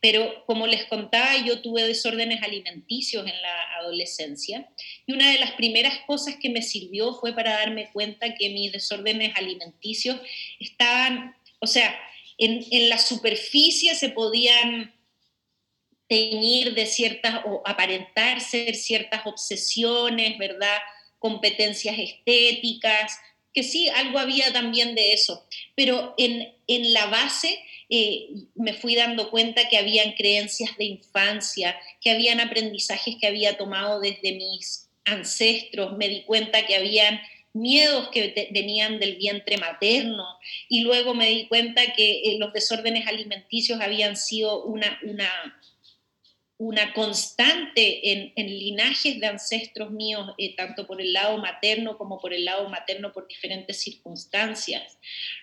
Pero 0.00 0.44
como 0.46 0.68
les 0.68 0.84
contaba, 0.84 1.44
yo 1.44 1.60
tuve 1.60 1.82
desórdenes 1.82 2.40
alimenticios 2.44 3.26
en 3.26 3.42
la 3.42 3.78
adolescencia 3.80 4.70
y 5.06 5.14
una 5.14 5.28
de 5.32 5.40
las 5.40 5.50
primeras 5.54 5.98
cosas 6.06 6.36
que 6.40 6.50
me 6.50 6.62
sirvió 6.62 7.14
fue 7.14 7.34
para 7.34 7.54
darme 7.54 7.90
cuenta 7.92 8.36
que 8.36 8.48
mis 8.50 8.70
desórdenes 8.70 9.36
alimenticios 9.36 10.20
estaban, 10.60 11.34
o 11.58 11.66
sea, 11.66 11.98
en, 12.38 12.64
en 12.70 12.88
la 12.88 12.98
superficie 12.98 13.96
se 13.96 14.08
podían 14.10 15.01
teñir 16.12 16.74
de 16.74 16.84
ciertas 16.84 17.40
o 17.46 17.62
aparentar 17.64 18.42
ser 18.42 18.74
ciertas 18.74 19.22
obsesiones, 19.24 20.36
¿verdad? 20.36 20.76
Competencias 21.18 21.98
estéticas, 21.98 23.18
que 23.54 23.62
sí, 23.62 23.88
algo 23.88 24.18
había 24.18 24.52
también 24.52 24.94
de 24.94 25.14
eso, 25.14 25.42
pero 25.74 26.14
en, 26.18 26.52
en 26.66 26.92
la 26.92 27.06
base 27.06 27.58
eh, 27.88 28.28
me 28.54 28.74
fui 28.74 28.94
dando 28.94 29.30
cuenta 29.30 29.70
que 29.70 29.78
habían 29.78 30.12
creencias 30.12 30.76
de 30.76 30.84
infancia, 30.84 31.80
que 32.02 32.10
habían 32.10 32.40
aprendizajes 32.40 33.16
que 33.18 33.26
había 33.26 33.56
tomado 33.56 33.98
desde 33.98 34.32
mis 34.32 34.90
ancestros, 35.06 35.96
me 35.96 36.10
di 36.10 36.24
cuenta 36.24 36.66
que 36.66 36.76
habían 36.76 37.22
miedos 37.54 38.08
que 38.10 38.50
venían 38.50 38.98
del 38.98 39.16
vientre 39.16 39.56
materno. 39.56 40.26
Y 40.68 40.80
luego 40.80 41.14
me 41.14 41.30
di 41.30 41.46
cuenta 41.48 41.94
que 41.94 42.20
eh, 42.20 42.36
los 42.38 42.52
desórdenes 42.52 43.06
alimenticios 43.06 43.80
habían 43.80 44.18
sido 44.18 44.62
una, 44.64 44.98
una 45.04 45.30
una 46.62 46.92
constante 46.92 48.12
en, 48.12 48.32
linajes 48.36 49.18
de 49.18 49.26
ancestros 49.26 49.90
míos, 49.90 50.30
eh, 50.38 50.54
tanto 50.54 50.86
por 50.86 51.00
el 51.00 51.12
lado 51.12 51.38
materno 51.38 51.98
como 51.98 52.20
por 52.20 52.32
el 52.32 52.44
lado 52.44 52.68
materno 52.68 53.12
por 53.12 53.26
diferentes 53.26 53.78
circunstancias. 53.78 54.96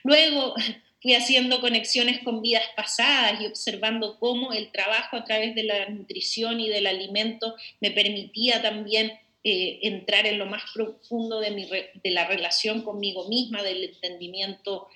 Luego 0.03 0.55
fui 1.01 1.15
haciendo 1.15 1.59
conexiones 1.59 2.19
con 2.23 2.41
vidas 2.41 2.63
pasadas 2.75 3.41
y 3.41 3.47
observando 3.47 4.17
cómo 4.17 4.53
el 4.53 4.71
trabajo 4.71 5.17
a 5.17 5.25
través 5.25 5.55
de 5.55 5.63
la 5.63 5.89
nutrición 5.89 6.61
y 6.61 6.69
del 6.69 6.87
alimento 6.87 7.55
me 7.81 7.91
permitía 7.91 8.61
también 8.61 9.19
eh, 9.43 9.79
entrar 9.83 10.25
en 10.25 10.37
lo 10.37 10.45
más 10.45 10.63
profundo 10.73 11.41
de, 11.41 11.51
mi, 11.51 11.65
de 11.65 12.11
la 12.11 12.27
relación 12.27 12.81
conmigo 12.81 13.27
misma, 13.27 13.61
del 13.61 13.83
entendimiento 13.83 14.87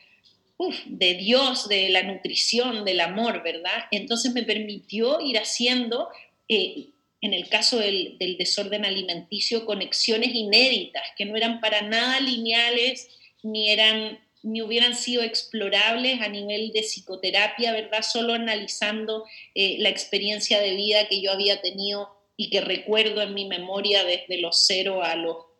de 0.86 1.16
Dios, 1.16 1.68
de 1.68 1.90
la 1.90 2.04
nutrición, 2.04 2.86
del 2.86 3.02
amor, 3.02 3.44
¿verdad? 3.44 3.86
Entonces 3.92 4.34
me 4.34 4.44
permitió 4.44 5.20
ir 5.20 5.38
haciendo, 5.38 6.10
eh, 6.48 6.90
en 7.22 7.34
el 7.34 7.50
caso 7.50 7.80
del, 7.80 8.18
desorden 8.38 8.86
alimenticio, 8.86 9.66
conexiones 9.66 10.34
inéditas, 10.34 11.04
que 11.18 11.26
no 11.26 11.36
eran 11.36 11.60
para 11.60 11.82
nada 11.82 12.20
lineales, 12.20 13.10
ni, 13.42 13.70
eran, 13.70 14.20
ni 14.42 14.62
hubieran 14.62 14.96
sido 14.96 15.24
explorables 15.24 16.22
a 16.22 16.30
nivel 16.30 16.72
de 16.72 16.82
psicoterapia, 16.82 17.72
¿verdad? 17.72 18.02
Solo 18.02 18.34
analizando 18.34 19.26
eh, 19.56 19.78
la 19.80 19.90
experiencia 19.90 20.62
de 20.62 20.76
vida 20.76 21.08
que 21.08 21.22
yo 21.22 21.32
había 21.32 21.62
tenido 21.62 22.10
y 22.36 22.50
que 22.50 22.62
recuerdo 22.62 23.22
en 23.22 23.34
mi 23.34 23.46
memoria 23.46 24.04
desde 24.04 24.40
los 24.40 24.66
cero 24.66 25.04
a 25.04 25.16
los 25.16 25.53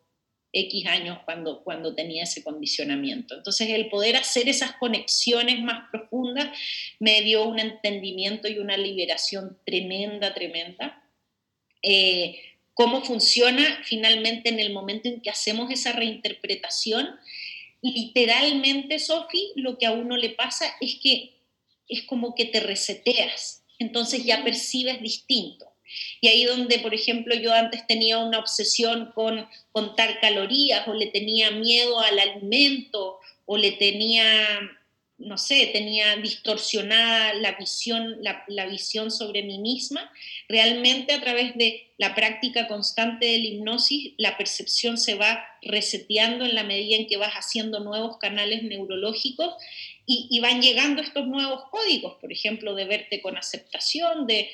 X 0.54 0.86
años 0.86 1.18
cuando, 1.26 1.64
cuando 1.64 1.96
tenía 1.96 2.24
ese 2.24 2.44
condicionamiento. 2.44 3.36
Entonces 3.36 3.70
el 3.70 3.90
poder 3.90 4.16
hacer 4.16 4.48
esas 4.48 4.74
conexiones 4.74 5.60
más 5.62 5.90
profundas 5.92 6.56
me 7.00 7.22
dio 7.24 7.44
un 7.44 7.60
entendimiento 7.60 8.48
y 8.48 8.60
una 8.60 8.78
liberación 8.78 9.58
tremenda, 9.66 10.34
tremenda. 10.34 11.04
Eh, 11.82 12.40
cómo 12.74 13.04
funciona 13.04 13.82
finalmente 13.84 14.50
en 14.50 14.60
el 14.60 14.72
momento 14.72 15.10
en 15.10 15.22
que 15.22 15.30
hacemos 15.30 15.72
esa 15.72 15.92
reinterpretación. 15.92 17.10
Literalmente, 17.82 19.00
Sofi, 19.00 19.52
lo 19.56 19.78
que 19.78 19.88
a 19.88 19.92
uno 19.92 20.18
le 20.18 20.30
pasa 20.30 20.66
es 20.80 21.00
que 21.02 21.34
es 21.88 22.04
como 22.04 22.36
que 22.36 22.46
te 22.46 22.60
reseteas, 22.60 23.64
entonces 23.80 24.24
ya 24.24 24.44
percibes 24.44 25.02
distinto. 25.02 25.73
Y 26.22 26.28
ahí 26.28 26.46
donde, 26.46 26.80
por 26.80 26.94
ejemplo, 26.94 27.36
yo 27.36 27.54
antes 27.54 27.86
tenía 27.88 28.18
una 28.20 28.40
obsesión 28.40 29.12
con 29.14 29.48
contar 29.72 30.20
calorías 30.20 30.88
o 30.88 30.94
le 30.94 31.08
tenía 31.08 31.52
miedo 31.52 32.00
al 32.00 32.20
alimento 32.20 33.20
o 33.46 33.58
le 33.58 33.74
tenía 33.74 34.60
no 35.24 35.38
sé, 35.38 35.68
tenía 35.68 36.16
distorsionada 36.18 37.34
la 37.36 37.54
visión, 37.54 38.18
la, 38.22 38.66
visión 38.66 39.12
sobre 39.12 39.44
mí 39.44 39.58
misma, 39.60 40.12
realmente 40.50 41.14
a 41.14 41.22
través 41.22 41.56
de 41.56 41.88
la 41.98 42.16
práctica 42.16 42.68
constante 42.68 43.26
de 43.28 43.38
la 43.38 43.46
hipnosis, 43.46 44.14
la 44.18 44.38
percepción 44.38 44.98
se 44.98 45.16
va 45.16 45.46
reseteando 45.62 46.46
en 46.46 46.56
la 46.56 46.64
medida 46.64 46.98
en 46.98 47.08
que 47.08 47.18
vas 47.18 47.34
haciendo 47.34 47.80
nuevos 47.80 48.18
canales 48.18 48.64
neurológicos 48.64 49.54
y, 50.06 50.28
y 50.30 50.40
van 50.40 50.62
llegando 50.62 51.02
estos 51.02 51.28
nuevos 51.28 51.64
códigos, 51.70 52.16
por 52.20 52.32
ejemplo, 52.32 52.76
de 52.76 52.86
verte 52.86 53.22
con 53.22 53.38
aceptación, 53.38 54.28
de... 54.28 54.50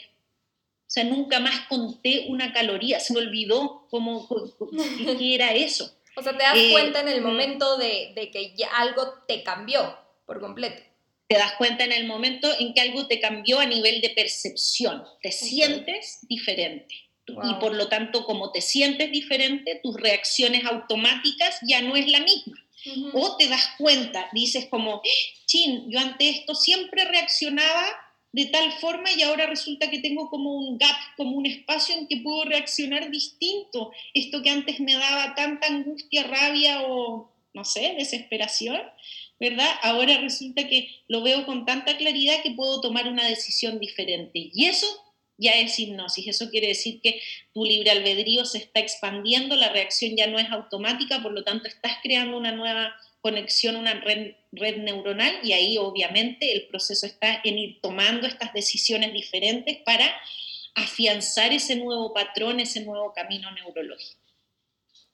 O 0.89 0.91
sea, 0.91 1.03
nunca 1.03 1.39
más 1.39 1.67
conté 1.67 2.25
una 2.29 2.51
caloría, 2.51 2.99
se 2.99 3.13
me 3.13 3.19
olvidó 3.19 3.85
cómo, 3.91 4.27
qué 5.19 5.35
era 5.35 5.53
eso. 5.53 5.95
O 6.15 6.23
sea, 6.23 6.35
te 6.35 6.41
das 6.41 6.57
eh, 6.57 6.71
cuenta 6.71 7.01
en 7.01 7.09
el 7.09 7.21
momento 7.21 7.77
de, 7.77 8.11
de 8.15 8.31
que 8.31 8.55
ya 8.55 8.69
algo 8.75 9.13
te 9.27 9.43
cambió 9.43 9.95
por 10.25 10.39
completo. 10.39 10.81
Te 11.27 11.37
das 11.37 11.53
cuenta 11.59 11.83
en 11.83 11.91
el 11.91 12.07
momento 12.07 12.49
en 12.59 12.73
que 12.73 12.81
algo 12.81 13.05
te 13.05 13.19
cambió 13.19 13.59
a 13.59 13.67
nivel 13.67 14.01
de 14.01 14.09
percepción, 14.09 15.03
te 15.21 15.31
sientes 15.31 16.25
diferente. 16.27 16.95
Y 17.27 17.53
por 17.59 17.75
lo 17.75 17.87
tanto, 17.87 18.25
como 18.25 18.51
te 18.51 18.59
sientes 18.59 19.11
diferente, 19.11 19.79
tus 19.83 19.95
reacciones 19.95 20.65
automáticas 20.65 21.59
ya 21.61 21.83
no 21.83 21.95
es 21.95 22.07
la 22.07 22.21
misma. 22.21 22.57
O 23.13 23.37
te 23.37 23.47
das 23.47 23.75
cuenta, 23.77 24.27
dices 24.33 24.65
como, 24.71 25.03
chin, 25.45 25.85
yo 25.91 25.99
ante 25.99 26.29
esto 26.29 26.55
siempre 26.55 27.05
reaccionaba 27.05 27.85
de 28.31 28.45
tal 28.45 28.71
forma 28.73 29.11
y 29.11 29.23
ahora 29.23 29.47
resulta 29.47 29.89
que 29.89 29.99
tengo 29.99 30.29
como 30.29 30.53
un 30.53 30.77
gap, 30.77 30.95
como 31.17 31.35
un 31.35 31.45
espacio 31.45 31.95
en 31.95 32.07
que 32.07 32.17
puedo 32.17 32.43
reaccionar 32.45 33.09
distinto. 33.09 33.91
Esto 34.13 34.43
que 34.43 34.51
antes 34.51 34.79
me 34.79 34.93
daba 34.93 35.33
tanta 35.35 35.67
angustia, 35.67 36.23
rabia 36.23 36.83
o, 36.83 37.31
no 37.53 37.65
sé, 37.65 37.95
desesperación, 37.97 38.81
¿verdad? 39.39 39.69
Ahora 39.81 40.19
resulta 40.19 40.67
que 40.67 40.89
lo 41.07 41.23
veo 41.23 41.45
con 41.45 41.65
tanta 41.65 41.97
claridad 41.97 42.43
que 42.43 42.51
puedo 42.51 42.81
tomar 42.81 43.07
una 43.07 43.27
decisión 43.27 43.79
diferente. 43.79 44.51
Y 44.53 44.65
eso 44.65 44.87
ya 45.39 45.53
es 45.53 45.79
hipnosis. 45.79 46.27
Eso 46.27 46.49
quiere 46.51 46.67
decir 46.67 47.01
que 47.01 47.21
tu 47.53 47.65
libre 47.65 47.89
albedrío 47.89 48.45
se 48.45 48.59
está 48.59 48.79
expandiendo, 48.79 49.55
la 49.55 49.69
reacción 49.69 50.15
ya 50.15 50.27
no 50.27 50.37
es 50.37 50.49
automática, 50.51 51.23
por 51.23 51.31
lo 51.31 51.43
tanto 51.43 51.67
estás 51.67 51.93
creando 52.03 52.37
una 52.37 52.51
nueva 52.51 52.93
conexión, 53.21 53.75
una 53.75 53.93
red, 54.01 54.35
neuronal 54.51 55.39
y 55.43 55.53
ahí 55.53 55.77
obviamente 55.77 56.51
el 56.53 56.67
proceso 56.67 57.05
está 57.05 57.41
en 57.43 57.57
ir 57.57 57.81
tomando 57.81 58.27
estas 58.27 58.53
decisiones 58.53 59.13
diferentes 59.13 59.77
para 59.85 60.05
afianzar 60.75 61.51
ese 61.51 61.75
nuevo 61.75 62.13
patrón, 62.13 62.59
ese 62.59 62.81
nuevo 62.81 63.13
camino 63.13 63.51
neurológico. 63.51 64.19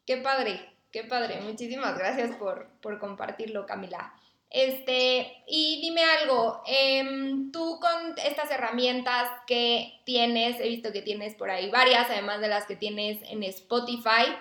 Qué 0.05 0.17
padre, 0.17 0.59
Qué 0.95 1.03
padre, 1.03 1.41
muchísimas 1.41 1.97
gracias 1.97 2.37
por, 2.37 2.69
compartirlo, 2.99 3.65
Camila. 3.65 4.13
Este, 4.49 5.43
y 5.45 5.81
dime 5.81 6.01
algo, 6.05 6.61
em, 6.65 7.51
tú 7.51 7.81
con 7.81 8.17
estas 8.23 8.49
herramientas 8.49 9.29
que 9.45 9.99
tienes, 10.05 10.57
he 10.61 10.69
visto 10.69 10.93
que 10.93 11.01
tienes 11.01 11.35
por 11.35 11.49
ahí 11.49 11.69
varias, 11.69 12.09
además 12.09 12.39
de 12.39 12.47
las 12.47 12.65
que 12.65 12.77
tienes 12.77 13.19
en 13.23 13.43
Spotify, 13.43 14.37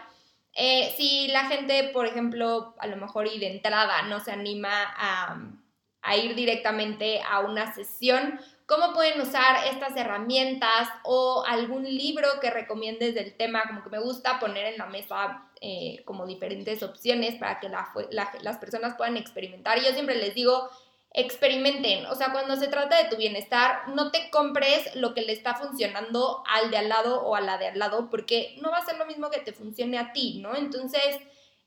eh, 0.55 0.95
si 0.97 1.29
la 1.29 1.47
gente, 1.47 1.91
por 1.93 2.07
ejemplo, 2.07 2.75
a 2.79 2.87
lo 2.87 2.97
mejor 2.97 3.27
y 3.27 3.39
de 3.39 3.51
entrada 3.51 4.03
no 4.03 4.21
se 4.21 4.31
anima 4.31 4.71
a, 4.97 6.17
ir 6.17 6.35
directamente 6.35 7.21
a 7.23 7.41
una 7.41 7.75
sesión, 7.75 8.39
¿cómo 8.67 8.93
pueden 8.93 9.21
usar 9.21 9.67
estas 9.67 9.97
herramientas 9.97 10.89
o 11.03 11.45
algún 11.47 11.85
libro 11.85 12.29
que 12.41 12.51
recomiendes 12.51 13.15
del 13.15 13.37
tema? 13.37 13.65
Como 13.67 13.83
que 13.83 13.91
me 13.91 13.99
gusta 13.99 14.39
poner 14.39 14.67
en 14.67 14.79
la 14.79 14.87
mesa 14.87 15.49
eh, 15.61 16.03
como 16.05 16.27
diferentes 16.27 16.83
opciones 16.83 17.37
para 17.37 17.59
que 17.59 17.69
las 17.69 18.59
personas 18.59 18.97
puedan 18.97 19.17
experimentar. 19.17 19.81
Yo 19.81 19.93
siempre 19.93 20.17
les 20.17 20.35
digo, 20.35 20.69
experimenten, 21.15 22.07
o 22.07 22.17
sea, 22.17 22.33
cuando 22.33 22.57
se 22.57 22.67
trata 22.67 23.01
de 23.01 23.09
tu 23.09 23.17
bienestar, 23.17 23.89
no 23.95 24.11
te 24.11 24.31
compres 24.31 24.97
lo 24.97 25.15
que 25.15 25.23
le 25.23 25.33
está 25.33 25.55
funcionando 25.55 26.43
al 26.47 26.73
de 26.73 26.77
al 26.77 26.89
lado 26.89 27.23
o 27.23 27.37
a 27.37 27.41
la 27.41 27.57
de 27.57 27.69
al 27.69 27.79
lado, 27.79 28.11
porque 28.11 28.57
no 28.61 28.73
va 28.73 28.79
a 28.79 28.85
ser 28.85 28.99
lo 28.99 29.07
mismo 29.07 29.31
que 29.31 29.39
te 29.39 29.53
funcione 29.53 29.97
a 29.97 30.13
ti, 30.13 30.41
¿no? 30.43 30.57
Entonces, 30.57 31.17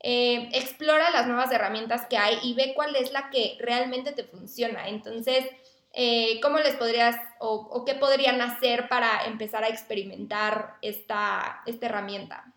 eh, 0.01 0.49
explora 0.51 1.09
las 1.11 1.27
nuevas 1.27 1.49
herramientas 1.51 2.05
que 2.07 2.17
hay 2.17 2.37
y 2.43 2.55
ve 2.55 2.73
cuál 2.75 2.95
es 2.97 3.13
la 3.13 3.29
que 3.29 3.57
realmente 3.59 4.11
te 4.11 4.25
funciona. 4.25 4.89
Entonces, 4.89 5.45
eh, 5.93 6.41
¿cómo 6.41 6.59
les 6.59 6.75
podrías 6.75 7.15
o, 7.39 7.55
o, 7.55 7.85
qué 7.85 7.95
podrían 7.95 8.41
hacer 8.41 8.89
para 8.89 9.25
empezar 9.27 9.63
a 9.63 9.69
experimentar 9.69 10.75
esta, 10.81 11.61
esta 11.65 11.85
herramienta? 11.85 12.53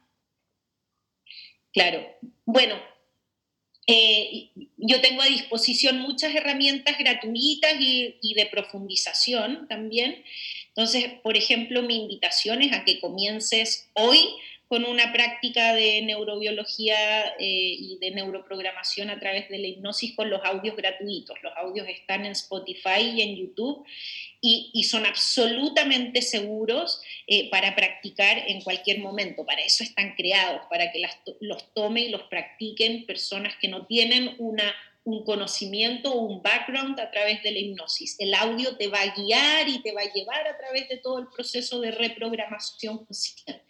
Claro. 1.72 2.04
Bueno, 2.44 2.74
eh, 3.92 4.50
yo 4.76 5.00
tengo 5.00 5.20
a 5.20 5.26
disposición 5.26 5.98
muchas 5.98 6.32
herramientas 6.32 6.96
gratuitas 6.96 7.74
y, 7.80 8.34
de 8.36 8.46
profundización 8.46 9.66
también. 9.68 10.22
Entonces, 10.68 11.06
por 11.24 11.36
ejemplo, 11.36 11.82
mi 11.82 11.96
invitación 11.96 12.62
es 12.62 12.72
a 12.72 12.84
que 12.84 13.00
comiences 13.00 13.88
hoy 13.94 14.28
con 14.70 14.84
una 14.84 15.12
práctica 15.12 15.74
de 15.74 16.00
neurobiología 16.02 17.34
eh, 17.40 17.40
y 17.40 17.98
de 18.00 18.12
neuroprogramación 18.12 19.10
a 19.10 19.18
través 19.18 19.48
de 19.48 19.58
la 19.58 19.66
hipnosis 19.66 20.14
con 20.14 20.30
los 20.30 20.40
audios 20.44 20.76
gratuitos. 20.76 21.36
Los 21.42 21.52
audios 21.56 21.88
están 21.88 22.24
en 22.24 22.30
Spotify 22.30 23.00
y 23.00 23.20
en 23.20 23.34
YouTube 23.34 23.84
y, 24.40 24.84
son 24.84 25.06
absolutamente 25.06 26.22
seguros 26.22 27.02
eh, 27.26 27.50
para 27.50 27.74
practicar 27.74 28.44
en 28.46 28.62
cualquier 28.62 29.00
momento. 29.00 29.44
Para 29.44 29.60
eso 29.60 29.82
están 29.82 30.14
creados, 30.14 30.60
para 30.70 30.92
que 30.92 31.02
los 31.40 31.74
tome 31.74 32.02
y 32.02 32.10
los 32.10 32.22
practiquen 32.22 33.06
personas 33.06 33.54
que 33.60 33.66
no 33.66 33.86
tienen 33.86 34.36
una 34.38 34.72
un 35.02 35.24
conocimiento 35.24 36.12
o 36.12 36.20
un 36.20 36.42
background 36.42 37.00
a 37.00 37.10
través 37.10 37.42
de 37.42 37.50
la 37.50 37.58
hipnosis. 37.58 38.16
El 38.20 38.34
audio 38.34 38.76
te 38.76 38.86
va 38.86 39.00
a 39.00 39.14
guiar 39.14 39.68
y 39.68 39.82
te 39.82 39.92
va 39.92 40.02
a 40.02 40.12
llevar 40.12 40.46
a 40.46 40.56
través 40.58 40.88
de 40.90 40.98
todo 40.98 41.18
el 41.18 41.26
proceso 41.26 41.80
de 41.80 41.90
reprogramación 41.90 43.04
consciente. 43.04 43.69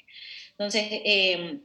Entonces, 0.60 1.00
em, 1.06 1.62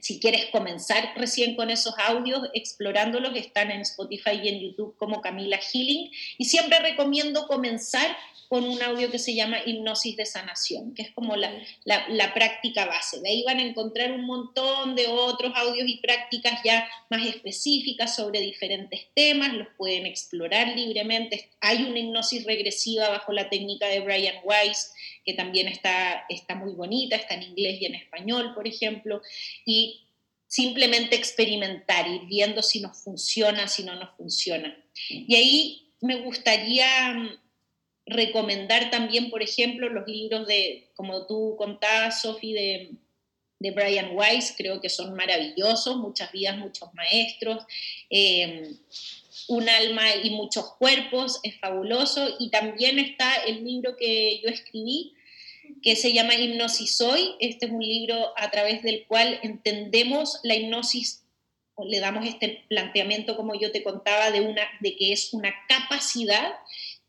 si 0.00 0.18
quieres 0.18 0.46
comenzar 0.46 1.12
recién 1.16 1.54
con 1.54 1.68
esos 1.68 1.92
audios, 1.98 2.48
explorándolos, 2.54 3.36
están 3.36 3.70
en 3.70 3.82
Spotify 3.82 4.40
y 4.42 4.48
en 4.48 4.60
YouTube 4.60 4.96
como 4.96 5.20
Camila 5.20 5.58
Healing. 5.58 6.10
Y 6.38 6.46
siempre 6.46 6.78
recomiendo 6.78 7.46
comenzar 7.46 8.16
con 8.52 8.64
un 8.64 8.82
audio 8.82 9.10
que 9.10 9.18
se 9.18 9.34
llama 9.34 9.62
hipnosis 9.64 10.14
de 10.14 10.26
sanación, 10.26 10.92
que 10.92 11.00
es 11.00 11.10
como 11.12 11.36
la, 11.36 11.50
la, 11.86 12.34
práctica 12.34 12.84
base. 12.84 13.18
De 13.22 13.30
ahí 13.30 13.42
van 13.44 13.60
a 13.60 13.62
encontrar 13.62 14.12
un 14.12 14.26
montón 14.26 14.94
de 14.94 15.06
otros 15.06 15.54
audios 15.56 15.88
y 15.88 15.96
prácticas 16.00 16.60
ya 16.62 16.86
más 17.08 17.24
específicas 17.24 18.14
sobre 18.14 18.42
diferentes 18.42 19.06
temas, 19.14 19.54
los 19.54 19.68
pueden 19.78 20.04
explorar 20.04 20.76
libremente. 20.76 21.48
Hay 21.62 21.84
una 21.84 21.98
hipnosis 21.98 22.44
regresiva 22.44 23.08
bajo 23.08 23.32
la 23.32 23.48
técnica 23.48 23.86
de 23.86 24.00
Brian 24.00 24.36
Weiss, 24.44 24.92
que 25.24 25.32
también 25.32 25.66
está, 25.66 26.26
está 26.28 26.54
muy 26.54 26.74
bonita, 26.74 27.16
está 27.16 27.36
en 27.36 27.44
inglés 27.44 27.80
y 27.80 27.86
en 27.86 27.94
español, 27.94 28.52
por 28.54 28.68
ejemplo, 28.68 29.22
y 29.64 30.02
simplemente 30.46 31.16
experimentar, 31.16 32.06
ir 32.06 32.26
viendo 32.26 32.62
si 32.62 32.82
nos 32.82 33.02
funciona, 33.02 33.66
si 33.66 33.82
no 33.82 33.94
nos 33.94 34.14
funciona. 34.14 34.76
Y 35.08 35.36
ahí 35.36 35.94
me 36.02 36.16
gustaría 36.16 37.38
recomendar 38.06 38.90
también, 38.90 39.30
por 39.30 39.42
ejemplo, 39.42 39.88
los 39.88 40.06
libros 40.06 40.46
de, 40.46 40.88
como 40.94 41.26
tú 41.26 41.54
contabas, 41.56 42.22
Sophie, 42.22 42.54
de, 42.54 42.90
de 43.58 43.70
Brian 43.70 44.16
Weiss, 44.16 44.54
creo 44.56 44.80
que 44.80 44.88
son 44.88 45.14
maravillosos, 45.14 45.96
muchas 45.96 46.32
vidas, 46.32 46.58
muchos 46.58 46.92
maestros. 46.94 47.64
Eh, 48.10 48.74
un 49.48 49.68
alma 49.68 50.04
y 50.22 50.30
muchos 50.30 50.74
cuerpos, 50.74 51.40
es 51.42 51.58
fabuloso. 51.58 52.36
Y 52.38 52.50
también 52.50 52.98
está 52.98 53.34
el 53.46 53.64
libro 53.64 53.96
que 53.96 54.40
yo 54.42 54.48
escribí, 54.48 55.14
que 55.82 55.96
se 55.96 56.12
llama 56.12 56.34
Hipnosis 56.34 57.00
Hoy. 57.00 57.34
Este 57.40 57.66
es 57.66 57.72
un 57.72 57.82
libro 57.82 58.32
a 58.36 58.50
través 58.50 58.82
del 58.82 59.06
cual 59.06 59.40
entendemos 59.42 60.40
la 60.42 60.54
hipnosis, 60.54 61.24
o 61.74 61.86
le 61.86 62.00
damos 62.00 62.26
este 62.26 62.64
planteamiento, 62.68 63.36
como 63.36 63.58
yo 63.58 63.72
te 63.72 63.82
contaba, 63.82 64.30
de, 64.30 64.40
una, 64.40 64.62
de 64.80 64.94
que 64.96 65.12
es 65.12 65.32
una 65.32 65.54
capacidad 65.68 66.52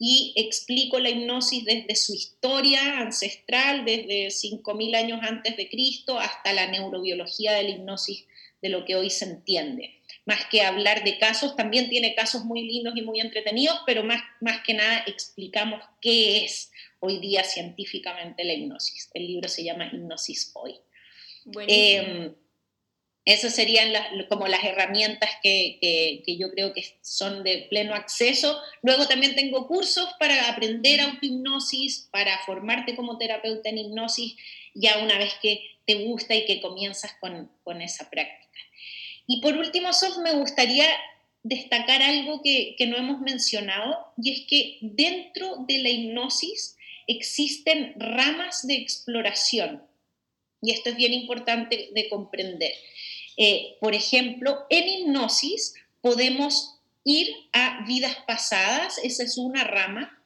y 0.05 0.33
explico 0.35 0.99
la 0.99 1.09
hipnosis 1.09 1.63
desde 1.63 1.95
su 1.95 2.13
historia 2.13 2.99
ancestral, 2.99 3.85
desde 3.85 4.27
5.000 4.27 4.97
años 4.97 5.19
antes 5.21 5.55
de 5.55 5.69
Cristo, 5.69 6.19
hasta 6.19 6.51
la 6.51 6.67
neurobiología 6.67 7.53
de 7.53 7.63
la 7.63 7.69
hipnosis 7.69 8.25
de 8.61 8.67
lo 8.67 8.83
que 8.83 8.97
hoy 8.97 9.09
se 9.09 9.23
entiende. 9.23 10.01
Más 10.25 10.45
que 10.47 10.61
hablar 10.61 11.05
de 11.05 11.17
casos, 11.19 11.55
también 11.55 11.87
tiene 11.87 12.15
casos 12.15 12.43
muy 12.43 12.63
lindos 12.63 12.95
y 12.97 13.01
muy 13.01 13.21
entretenidos, 13.21 13.79
pero 13.85 14.03
más, 14.03 14.21
más 14.41 14.61
que 14.65 14.73
nada 14.73 15.05
explicamos 15.07 15.81
qué 16.01 16.43
es 16.43 16.69
hoy 16.99 17.19
día 17.19 17.45
científicamente 17.45 18.43
la 18.43 18.55
hipnosis. 18.55 19.09
El 19.13 19.25
libro 19.27 19.47
se 19.47 19.63
llama 19.63 19.87
Hipnosis 19.87 20.51
Hoy. 20.53 20.75
Esas 23.25 23.55
serían 23.55 23.93
como 24.27 24.47
las 24.47 24.63
herramientas 24.65 25.29
que, 25.41 26.23
yo 26.27 26.51
creo 26.51 26.73
que 26.73 26.83
son 27.01 27.43
de 27.43 27.67
pleno 27.69 27.95
acceso. 27.95 28.59
Luego 28.81 29.07
también 29.07 29.35
tengo 29.35 29.65
cursos 29.67 30.09
para 30.19 30.49
aprender 30.49 30.99
autohipnosis, 30.99 32.09
para 32.11 32.37
formarte 32.39 32.95
como 32.95 33.17
terapeuta 33.17 33.69
en 33.69 33.77
hipnosis, 33.77 34.35
ya 34.73 34.99
una 34.99 35.17
vez 35.17 35.33
que 35.41 35.61
te 35.85 35.95
gusta 36.05 36.35
y 36.35 36.45
que 36.45 36.61
comienzas 36.61 37.15
con, 37.21 37.81
esa 37.81 38.09
práctica. 38.09 38.59
Y 39.25 39.39
por 39.39 39.55
último, 39.55 39.93
Sof, 39.93 40.17
me 40.17 40.33
gustaría 40.33 40.85
destacar 41.43 42.01
algo 42.01 42.41
que 42.41 42.75
no 42.87 42.97
hemos 42.97 43.21
mencionado, 43.21 44.13
y 44.21 44.31
es 44.33 44.41
que 44.49 44.77
dentro 44.81 45.63
de 45.65 45.77
la 45.77 45.89
hipnosis 45.89 46.75
existen 47.07 47.93
ramas 47.97 48.67
de 48.67 48.75
exploración. 48.75 49.83
Y 50.61 50.71
esto 50.71 50.89
es 50.89 50.95
bien 50.95 51.13
importante 51.13 51.89
de 51.93 52.09
comprender. 52.09 52.71
Eh, 53.37 53.77
por 53.79 53.95
ejemplo, 53.95 54.65
en 54.69 54.87
hipnosis 54.87 55.75
podemos 56.01 56.79
ir 57.03 57.33
a 57.51 57.83
vidas 57.85 58.17
pasadas, 58.27 58.99
esa 59.03 59.23
es 59.23 59.37
una 59.37 59.63
rama. 59.63 60.19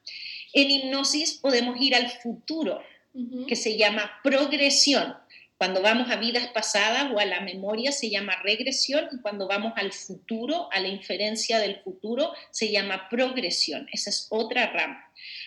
En 0.53 0.69
hipnosis 0.69 1.35
podemos 1.35 1.79
ir 1.79 1.95
al 1.95 2.09
futuro, 2.09 2.81
que 3.47 3.55
se 3.55 3.77
llama 3.77 4.11
progresión. 4.23 5.15
Cuando 5.57 5.81
vamos 5.81 6.11
a 6.11 6.17
vidas 6.17 6.47
pasadas 6.49 7.11
o 7.11 7.19
a 7.19 7.25
la 7.25 7.41
memoria 7.41 7.91
se 7.91 8.11
llama 8.11 8.35
regresión 8.43 9.07
y 9.11 9.19
cuando 9.21 9.47
vamos 9.47 9.73
al 9.75 9.91
futuro, 9.91 10.69
a 10.71 10.79
la 10.79 10.87
inferencia 10.87 11.57
del 11.57 11.77
futuro, 11.81 12.31
se 12.51 12.71
llama 12.71 13.09
progresión. 13.09 13.87
Esa 13.91 14.11
es 14.11 14.27
otra 14.29 14.67
rama. 14.67 15.03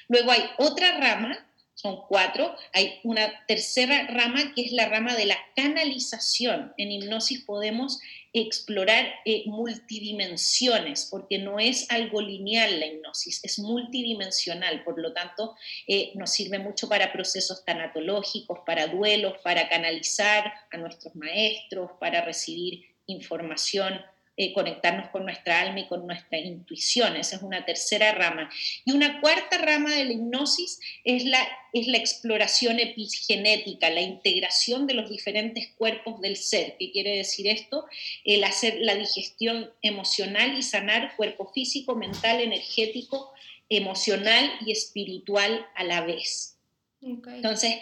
Luego 0.09 0.33
hay 0.33 0.43
otra 0.59 0.99
rama 0.99 1.47
son 1.81 2.03
cuatro. 2.09 2.55
Hay 2.73 3.01
una 3.05 3.47
tercera 3.47 4.07
rama 4.09 4.53
que 4.55 4.63
es 4.63 4.73
la 4.73 4.89
rama 4.89 5.15
de 5.15 5.27
la 5.27 5.39
canalización. 5.57 6.75
En 6.77 6.93
hipnosis 6.93 7.43
podemos 7.45 7.99
explorar 8.33 9.07
eh, 9.25 9.45
multidimensiones, 9.47 11.09
porque 11.11 11.39
no 11.39 11.59
es 11.59 11.91
algo 11.91 12.21
lineal 12.21 12.79
la 12.79 12.87
hipnosis, 12.87 13.41
es 13.43 13.59
multidimensional, 13.59 14.85
por 14.85 15.01
lo 15.01 15.13
tanto 15.13 15.57
eh, 15.87 16.13
nos 16.15 16.31
sirve 16.31 16.59
mucho 16.59 16.89
para 16.89 17.13
procesos 17.13 17.65
tanatológicos, 17.65 18.61
para 18.65 18.87
duelos, 18.87 19.35
para 19.43 19.69
canalizar 19.69 20.53
a 20.71 20.77
nuestros 20.77 21.17
maestros, 21.17 21.91
para 21.99 22.25
recibir 22.25 22.85
información 23.07 24.01
eh, 24.37 24.53
conectarnos 24.55 25.11
con 25.11 25.25
nuestra 25.25 25.61
alma 25.61 25.81
y 25.81 25.89
con 25.89 26.07
nuestra 26.07 26.39
intuición. 26.39 27.17
Esa 27.17 27.37
es 27.37 27.43
una 27.43 27.65
tercera 27.65 28.13
rama. 28.13 28.51
Y 28.85 28.93
una 28.93 29.21
cuarta 29.21 29.59
rama 29.59 29.95
de 29.95 30.05
la 30.05 30.13
hipnosis 30.13 30.81
es 31.05 31.25
la, 31.25 31.47
es 31.73 31.87
la 31.87 31.99
exploración 31.99 32.79
epigenética, 32.81 33.91
la 33.91 34.01
integración 34.01 34.87
de 34.87 34.95
los 34.95 35.11
diferentes 35.11 35.69
cuerpos 35.77 36.21
del 36.21 36.37
ser. 36.37 36.77
¿Qué 36.79 36.91
quiere 36.91 37.17
decir 37.17 37.49
esto? 37.49 37.85
El 38.25 38.45
hacer 38.45 38.79
la 38.81 38.95
digestión 38.95 39.71
emocional 39.83 40.57
y 40.57 40.63
sanar 40.63 41.17
cuerpo 41.17 41.53
físico, 41.53 41.95
mental, 41.95 42.41
energético, 42.41 43.33
emocional 43.69 44.51
y 44.65 44.73
espiritual 44.73 45.67
a 45.75 45.85
la 45.85 46.01
vez. 46.03 46.57
Entonces, 47.03 47.77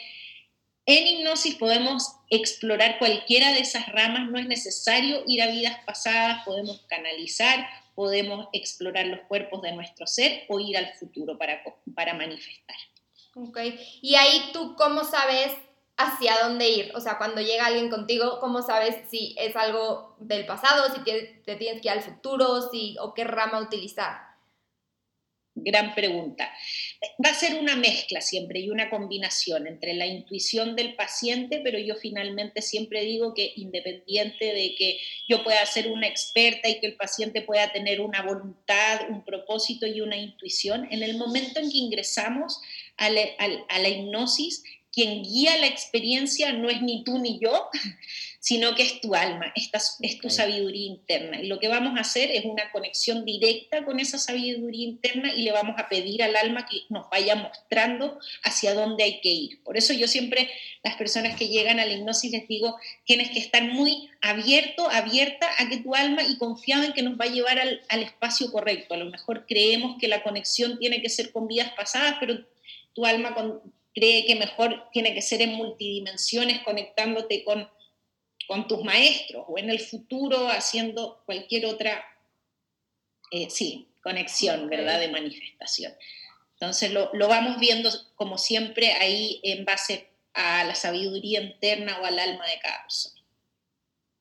en 0.88 1.06
hipnosis 1.06 1.54
podemos 1.56 2.16
explorar 2.30 2.98
cualquiera 2.98 3.52
de 3.52 3.60
esas 3.60 3.86
ramas, 3.92 4.30
no 4.30 4.38
es 4.38 4.46
necesario 4.46 5.22
ir 5.26 5.42
a 5.42 5.48
vidas 5.48 5.78
pasadas, 5.84 6.42
podemos 6.46 6.80
canalizar, 6.88 7.68
podemos 7.94 8.48
explorar 8.54 9.04
los 9.06 9.20
cuerpos 9.28 9.60
de 9.60 9.72
nuestro 9.72 10.06
ser 10.06 10.44
o 10.48 10.58
ir 10.58 10.78
al 10.78 10.94
futuro 10.94 11.36
para, 11.36 11.62
para 11.94 12.14
manifestar. 12.14 12.76
Ok, 13.34 13.58
y 14.00 14.14
ahí 14.14 14.48
tú 14.54 14.76
cómo 14.76 15.04
sabes 15.04 15.52
hacia 15.98 16.38
dónde 16.42 16.70
ir, 16.70 16.92
o 16.94 17.00
sea, 17.00 17.18
cuando 17.18 17.42
llega 17.42 17.66
alguien 17.66 17.90
contigo, 17.90 18.40
¿cómo 18.40 18.62
sabes 18.62 18.96
si 19.10 19.34
es 19.38 19.54
algo 19.56 20.16
del 20.20 20.46
pasado, 20.46 20.94
si 20.94 21.02
te, 21.04 21.56
tienes 21.56 21.82
que 21.82 21.88
ir 21.88 21.90
al 21.90 22.02
futuro, 22.02 22.70
si, 22.70 22.96
o 22.98 23.12
qué 23.12 23.24
rama 23.24 23.60
utilizar? 23.60 24.22
Gran 25.54 25.94
pregunta. 25.94 26.50
Va 27.24 27.30
a 27.30 27.34
ser 27.34 27.54
una 27.54 27.76
mezcla 27.76 28.20
siempre 28.20 28.58
y 28.58 28.70
una 28.70 28.90
combinación 28.90 29.68
entre 29.68 29.94
la 29.94 30.06
intuición 30.06 30.74
del 30.74 30.96
paciente, 30.96 31.60
pero 31.62 31.78
yo 31.78 31.94
finalmente 31.94 32.60
siempre 32.60 33.02
digo 33.02 33.34
que 33.34 33.52
independiente 33.54 34.46
de 34.46 34.74
que 34.74 34.98
yo 35.28 35.44
pueda 35.44 35.64
ser 35.64 35.88
una 35.88 36.08
experta 36.08 36.68
y 36.68 36.80
que 36.80 36.88
el 36.88 36.96
paciente 36.96 37.42
pueda 37.42 37.70
tener 37.70 38.00
una 38.00 38.22
voluntad, 38.22 39.02
un 39.10 39.24
propósito 39.24 39.86
y 39.86 40.00
una 40.00 40.16
intuición, 40.16 40.88
en 40.90 41.04
el 41.04 41.16
momento 41.16 41.60
en 41.60 41.70
que 41.70 41.78
ingresamos 41.78 42.60
a 42.96 43.10
la, 43.10 43.22
a 43.68 43.78
la 43.78 43.88
hipnosis, 43.88 44.64
quien 44.98 45.22
guía 45.22 45.56
la 45.58 45.68
experiencia 45.68 46.52
no 46.52 46.68
es 46.68 46.82
ni 46.82 47.04
tú 47.04 47.20
ni 47.20 47.38
yo, 47.38 47.70
sino 48.40 48.74
que 48.74 48.82
es 48.82 49.00
tu 49.00 49.14
alma, 49.14 49.52
es 49.54 50.18
tu 50.18 50.28
sabiduría 50.28 50.86
interna. 50.86 51.40
Y 51.40 51.46
lo 51.46 51.60
que 51.60 51.68
vamos 51.68 51.96
a 51.96 52.00
hacer 52.00 52.32
es 52.32 52.44
una 52.44 52.72
conexión 52.72 53.24
directa 53.24 53.84
con 53.84 54.00
esa 54.00 54.18
sabiduría 54.18 54.88
interna 54.88 55.32
y 55.32 55.42
le 55.42 55.52
vamos 55.52 55.76
a 55.78 55.88
pedir 55.88 56.24
al 56.24 56.34
alma 56.34 56.66
que 56.66 56.78
nos 56.88 57.08
vaya 57.10 57.36
mostrando 57.36 58.18
hacia 58.42 58.74
dónde 58.74 59.04
hay 59.04 59.20
que 59.20 59.28
ir. 59.28 59.62
Por 59.62 59.76
eso 59.76 59.92
yo 59.92 60.08
siempre, 60.08 60.50
las 60.82 60.96
personas 60.96 61.36
que 61.36 61.46
llegan 61.46 61.78
a 61.78 61.86
la 61.86 61.92
hipnosis 61.92 62.32
les 62.32 62.48
digo, 62.48 62.76
tienes 63.04 63.30
que 63.30 63.38
estar 63.38 63.62
muy 63.62 64.10
abierto, 64.20 64.90
abierta 64.90 65.48
a 65.58 65.68
que 65.68 65.76
tu 65.76 65.94
alma 65.94 66.24
y 66.24 66.38
confiado 66.38 66.82
en 66.82 66.92
que 66.92 67.02
nos 67.02 67.20
va 67.20 67.26
a 67.26 67.32
llevar 67.32 67.60
al, 67.60 67.82
al 67.88 68.02
espacio 68.02 68.50
correcto. 68.50 68.94
A 68.94 68.98
lo 68.98 69.10
mejor 69.10 69.46
creemos 69.46 69.96
que 70.00 70.08
la 70.08 70.24
conexión 70.24 70.76
tiene 70.80 71.00
que 71.00 71.08
ser 71.08 71.30
con 71.30 71.46
vidas 71.46 71.70
pasadas, 71.76 72.16
pero 72.18 72.44
tu 72.94 73.06
alma 73.06 73.32
con, 73.32 73.62
cree 73.98 74.26
que 74.26 74.36
mejor 74.36 74.88
tiene 74.92 75.14
que 75.14 75.22
ser 75.22 75.42
en 75.42 75.54
multidimensiones, 75.54 76.62
conectándote 76.62 77.44
con 77.44 77.68
con 78.48 78.66
tus 78.66 78.82
maestros 78.82 79.44
o 79.46 79.58
en 79.58 79.68
el 79.68 79.78
futuro 79.78 80.48
haciendo 80.48 81.22
cualquier 81.26 81.66
otra, 81.66 82.02
eh, 83.30 83.50
sí, 83.50 83.92
conexión, 84.02 84.70
¿verdad?, 84.70 84.98
de 84.98 85.08
manifestación. 85.08 85.92
Entonces 86.54 86.90
lo, 86.90 87.10
lo, 87.12 87.28
vamos 87.28 87.60
viendo 87.60 87.90
como 88.16 88.38
siempre 88.38 88.94
ahí 88.94 89.38
en 89.44 89.66
base 89.66 90.08
a 90.32 90.64
la 90.64 90.74
sabiduría 90.74 91.42
interna 91.42 92.00
o 92.00 92.06
al 92.06 92.18
alma 92.18 92.46
de 92.46 92.58
cada 92.58 92.82
persona. 92.82 93.20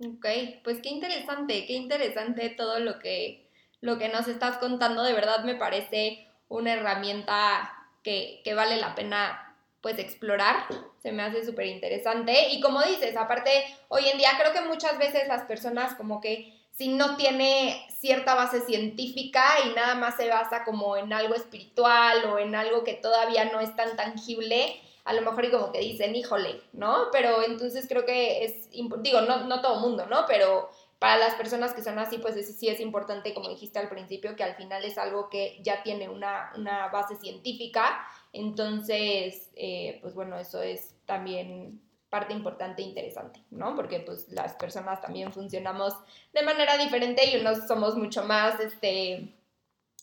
Ok, 0.05 0.27
pues 0.63 0.81
qué 0.83 0.89
interesante, 0.89 1.65
qué 1.65 1.73
interesante 1.73 2.49
todo 2.49 2.79
lo 2.81 2.99
que, 2.99 3.49
lo 3.79 3.97
que 3.97 4.09
nos 4.09 4.27
estás 4.27 4.57
contando. 4.57 5.03
De 5.03 5.13
verdad 5.13 5.45
me 5.45 5.55
parece 5.55 6.27
una 6.49 6.73
herramienta 6.73 7.73
que, 8.03 8.41
que 8.43 8.53
vale 8.53 8.75
la 8.75 8.93
pena 8.93 9.46
pues 9.81 9.99
explorar, 9.99 10.65
se 11.01 11.11
me 11.11 11.23
hace 11.23 11.45
súper 11.45 11.67
interesante. 11.67 12.49
Y 12.49 12.61
como 12.61 12.81
dices, 12.83 13.15
aparte, 13.15 13.49
hoy 13.87 14.07
en 14.07 14.17
día 14.17 14.31
creo 14.39 14.53
que 14.53 14.67
muchas 14.67 14.97
veces 14.97 15.27
las 15.27 15.43
personas 15.43 15.95
como 15.95 16.19
que 16.19 16.53
si 16.77 16.89
no 16.89 17.17
tiene 17.17 17.87
cierta 17.89 18.35
base 18.35 18.61
científica 18.61 19.43
y 19.65 19.73
nada 19.73 19.95
más 19.95 20.15
se 20.15 20.29
basa 20.29 20.63
como 20.63 20.95
en 20.95 21.11
algo 21.11 21.33
espiritual 21.33 22.25
o 22.25 22.37
en 22.37 22.53
algo 22.53 22.83
que 22.83 22.93
todavía 22.93 23.45
no 23.45 23.59
es 23.59 23.75
tan 23.75 23.95
tangible, 23.95 24.79
a 25.03 25.13
lo 25.13 25.21
mejor 25.21 25.45
y 25.45 25.51
como 25.51 25.71
que 25.71 25.79
dicen, 25.79 26.15
híjole, 26.15 26.61
¿no? 26.73 27.07
Pero 27.11 27.41
entonces 27.41 27.87
creo 27.87 28.05
que 28.05 28.43
es, 28.43 28.69
digo, 28.71 29.21
no, 29.21 29.45
no 29.45 29.61
todo 29.61 29.79
mundo, 29.79 30.05
¿no? 30.05 30.25
Pero 30.27 30.69
para 30.99 31.17
las 31.17 31.35
personas 31.35 31.73
que 31.73 31.83
son 31.83 31.97
así, 31.97 32.17
pues 32.17 32.35
sí 32.57 32.67
es 32.69 32.79
importante, 32.79 33.33
como 33.33 33.49
dijiste 33.49 33.79
al 33.79 33.89
principio, 33.89 34.35
que 34.35 34.43
al 34.43 34.55
final 34.55 34.83
es 34.83 34.97
algo 34.97 35.29
que 35.29 35.59
ya 35.63 35.81
tiene 35.83 36.09
una, 36.09 36.51
una 36.55 36.87
base 36.89 37.15
científica 37.15 38.05
entonces, 38.33 39.49
eh, 39.55 39.99
pues 40.01 40.13
bueno, 40.13 40.37
eso 40.37 40.61
es 40.61 40.95
también 41.05 41.81
parte 42.09 42.33
importante 42.33 42.81
e 42.81 42.85
interesante, 42.85 43.43
¿no? 43.51 43.75
Porque 43.75 43.99
pues 43.99 44.29
las 44.29 44.55
personas 44.55 45.01
también 45.01 45.31
funcionamos 45.33 45.93
de 46.33 46.43
manera 46.43 46.77
diferente 46.77 47.29
y 47.29 47.39
unos 47.39 47.67
somos 47.67 47.95
mucho 47.95 48.23
más, 48.23 48.59
este, 48.59 49.35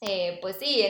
eh, 0.00 0.38
pues 0.42 0.56
sí, 0.56 0.84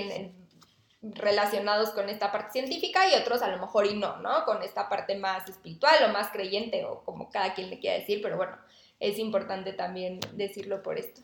relacionados 1.03 1.91
con 1.91 2.09
esta 2.09 2.33
parte 2.33 2.53
científica 2.53 3.07
y 3.09 3.15
otros 3.21 3.43
a 3.43 3.49
lo 3.49 3.59
mejor 3.59 3.87
y 3.87 3.95
no, 3.95 4.17
¿no? 4.19 4.45
Con 4.45 4.63
esta 4.63 4.89
parte 4.89 5.17
más 5.17 5.49
espiritual 5.49 5.97
o 6.05 6.13
más 6.13 6.31
creyente 6.31 6.85
o 6.85 7.05
como 7.05 7.31
cada 7.31 7.55
quien 7.55 7.71
le 7.71 7.79
quiera 7.79 7.99
decir, 7.99 8.21
pero 8.23 8.37
bueno, 8.37 8.57
es 8.99 9.19
importante 9.19 9.73
también 9.73 10.19
decirlo 10.33 10.83
por 10.83 10.99
esto. 10.99 11.21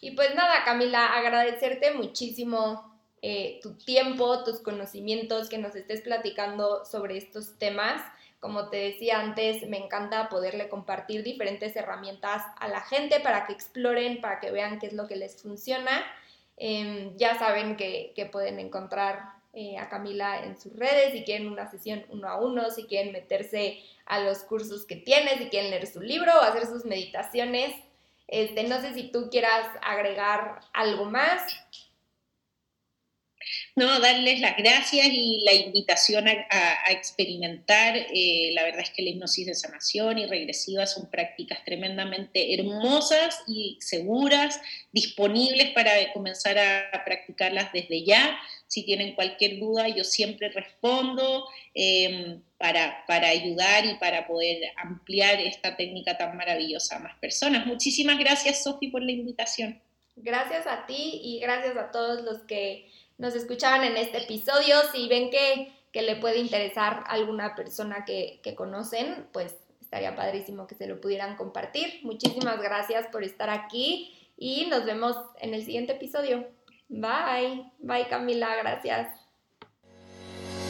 Y 0.00 0.12
pues 0.12 0.34
nada, 0.34 0.64
Camila, 0.64 1.06
agradecerte 1.06 1.92
muchísimo 1.92 2.93
eh, 3.26 3.58
tu 3.62 3.72
tiempo, 3.72 4.44
tus 4.44 4.60
conocimientos, 4.60 5.48
que 5.48 5.56
nos 5.56 5.74
estés 5.74 6.02
platicando 6.02 6.84
sobre 6.84 7.16
estos 7.16 7.58
temas. 7.58 8.02
Como 8.38 8.68
te 8.68 8.76
decía 8.76 9.18
antes, 9.18 9.66
me 9.66 9.78
encanta 9.78 10.28
poderle 10.28 10.68
compartir 10.68 11.22
diferentes 11.22 11.74
herramientas 11.74 12.42
a 12.60 12.68
la 12.68 12.82
gente 12.82 13.20
para 13.20 13.46
que 13.46 13.54
exploren, 13.54 14.20
para 14.20 14.40
que 14.40 14.50
vean 14.50 14.78
qué 14.78 14.88
es 14.88 14.92
lo 14.92 15.08
que 15.08 15.16
les 15.16 15.40
funciona. 15.40 16.04
Em, 16.58 17.16
ya 17.16 17.38
saben 17.38 17.78
que, 17.78 18.12
pueden 18.30 18.60
encontrar 18.60 19.22
eh, 19.54 19.78
a 19.78 19.88
Camila 19.88 20.44
en 20.44 20.60
sus 20.60 20.76
redes, 20.76 21.14
si 21.14 21.24
quieren 21.24 21.48
una 21.48 21.70
sesión 21.70 22.04
uno 22.10 22.28
a 22.28 22.38
uno, 22.38 22.70
si 22.70 22.84
quieren 22.84 23.10
meterse 23.10 23.78
a 24.04 24.20
los 24.20 24.40
cursos 24.40 24.84
que 24.84 24.96
tiene, 24.96 25.38
si 25.38 25.48
quieren 25.48 25.70
leer 25.70 25.86
su 25.86 26.02
libro 26.02 26.30
o 26.30 26.42
hacer 26.42 26.66
sus 26.66 26.84
meditaciones. 26.84 27.74
Este, 28.28 28.64
no 28.64 28.82
sé 28.82 28.92
si 28.92 29.10
tú 29.10 29.30
quieras 29.30 29.66
agregar 29.80 30.60
algo 30.74 31.06
más. 31.06 31.42
No, 33.76 33.98
darles 33.98 34.38
las 34.38 34.56
gracias 34.56 35.08
y 35.10 35.42
la 35.44 35.52
invitación 35.52 36.28
a, 36.28 36.92
experimentar. 36.92 37.96
Eh, 37.96 38.52
la 38.52 38.62
verdad 38.62 38.82
es 38.82 38.90
que 38.90 39.02
la 39.02 39.10
hipnosis 39.10 39.46
de 39.46 39.54
sanación 39.56 40.18
y 40.18 40.26
regresiva 40.26 40.86
son 40.86 41.10
prácticas 41.10 41.64
tremendamente 41.64 42.54
hermosas 42.54 43.42
y 43.48 43.76
seguras, 43.80 44.60
disponibles 44.92 45.70
para 45.70 45.90
comenzar 46.12 46.56
a, 46.56 47.04
practicarlas 47.04 47.72
desde 47.72 48.04
ya. 48.04 48.38
Si 48.68 48.84
tienen 48.84 49.16
cualquier 49.16 49.58
duda, 49.58 49.88
yo 49.88 50.04
siempre 50.04 50.50
respondo 50.50 51.48
em, 51.74 52.40
para, 52.58 53.04
para 53.08 53.28
ayudar 53.28 53.86
y 53.86 53.94
para 53.94 54.28
poder 54.28 54.62
ampliar 54.76 55.40
esta 55.40 55.76
técnica 55.76 56.16
tan 56.16 56.36
maravillosa 56.36 56.96
a 56.96 57.00
más 57.00 57.18
personas. 57.18 57.66
Muchísimas 57.66 58.20
gracias, 58.20 58.62
Sofi, 58.62 58.86
por 58.86 59.02
la 59.02 59.10
invitación. 59.10 59.80
Gracias 60.16 60.64
a 60.68 60.86
ti 60.86 61.20
y 61.24 61.40
gracias 61.40 61.76
a 61.76 61.90
todos 61.90 62.22
los 62.22 62.42
que 62.42 62.88
nos 63.18 63.34
escuchaban 63.34 63.84
en 63.84 63.96
este 63.96 64.18
episodio. 64.18 64.76
Si 64.92 65.08
ven 65.08 65.30
que, 65.30 65.72
le 66.02 66.16
puede 66.16 66.38
interesar 66.38 67.04
a 67.06 67.12
alguna 67.12 67.54
persona 67.54 68.04
que, 68.04 68.40
que 68.42 68.54
conocen, 68.56 69.28
pues 69.32 69.54
estaría 69.80 70.16
padrísimo 70.16 70.66
que 70.66 70.74
se 70.74 70.88
lo 70.88 71.00
pudieran 71.00 71.36
compartir. 71.36 72.00
Muchísimas 72.02 72.60
gracias 72.60 73.06
por 73.08 73.22
estar 73.22 73.48
aquí 73.48 74.12
y 74.36 74.66
nos 74.66 74.84
vemos 74.84 75.16
en 75.40 75.54
el 75.54 75.64
siguiente 75.64 75.92
episodio. 75.92 76.48
Bye. 76.88 77.70
Bye 77.78 78.08
Camila, 78.08 78.56
gracias. 78.56 79.08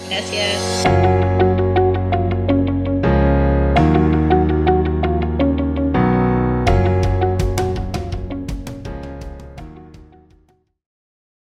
Gracias. 0.09 1.24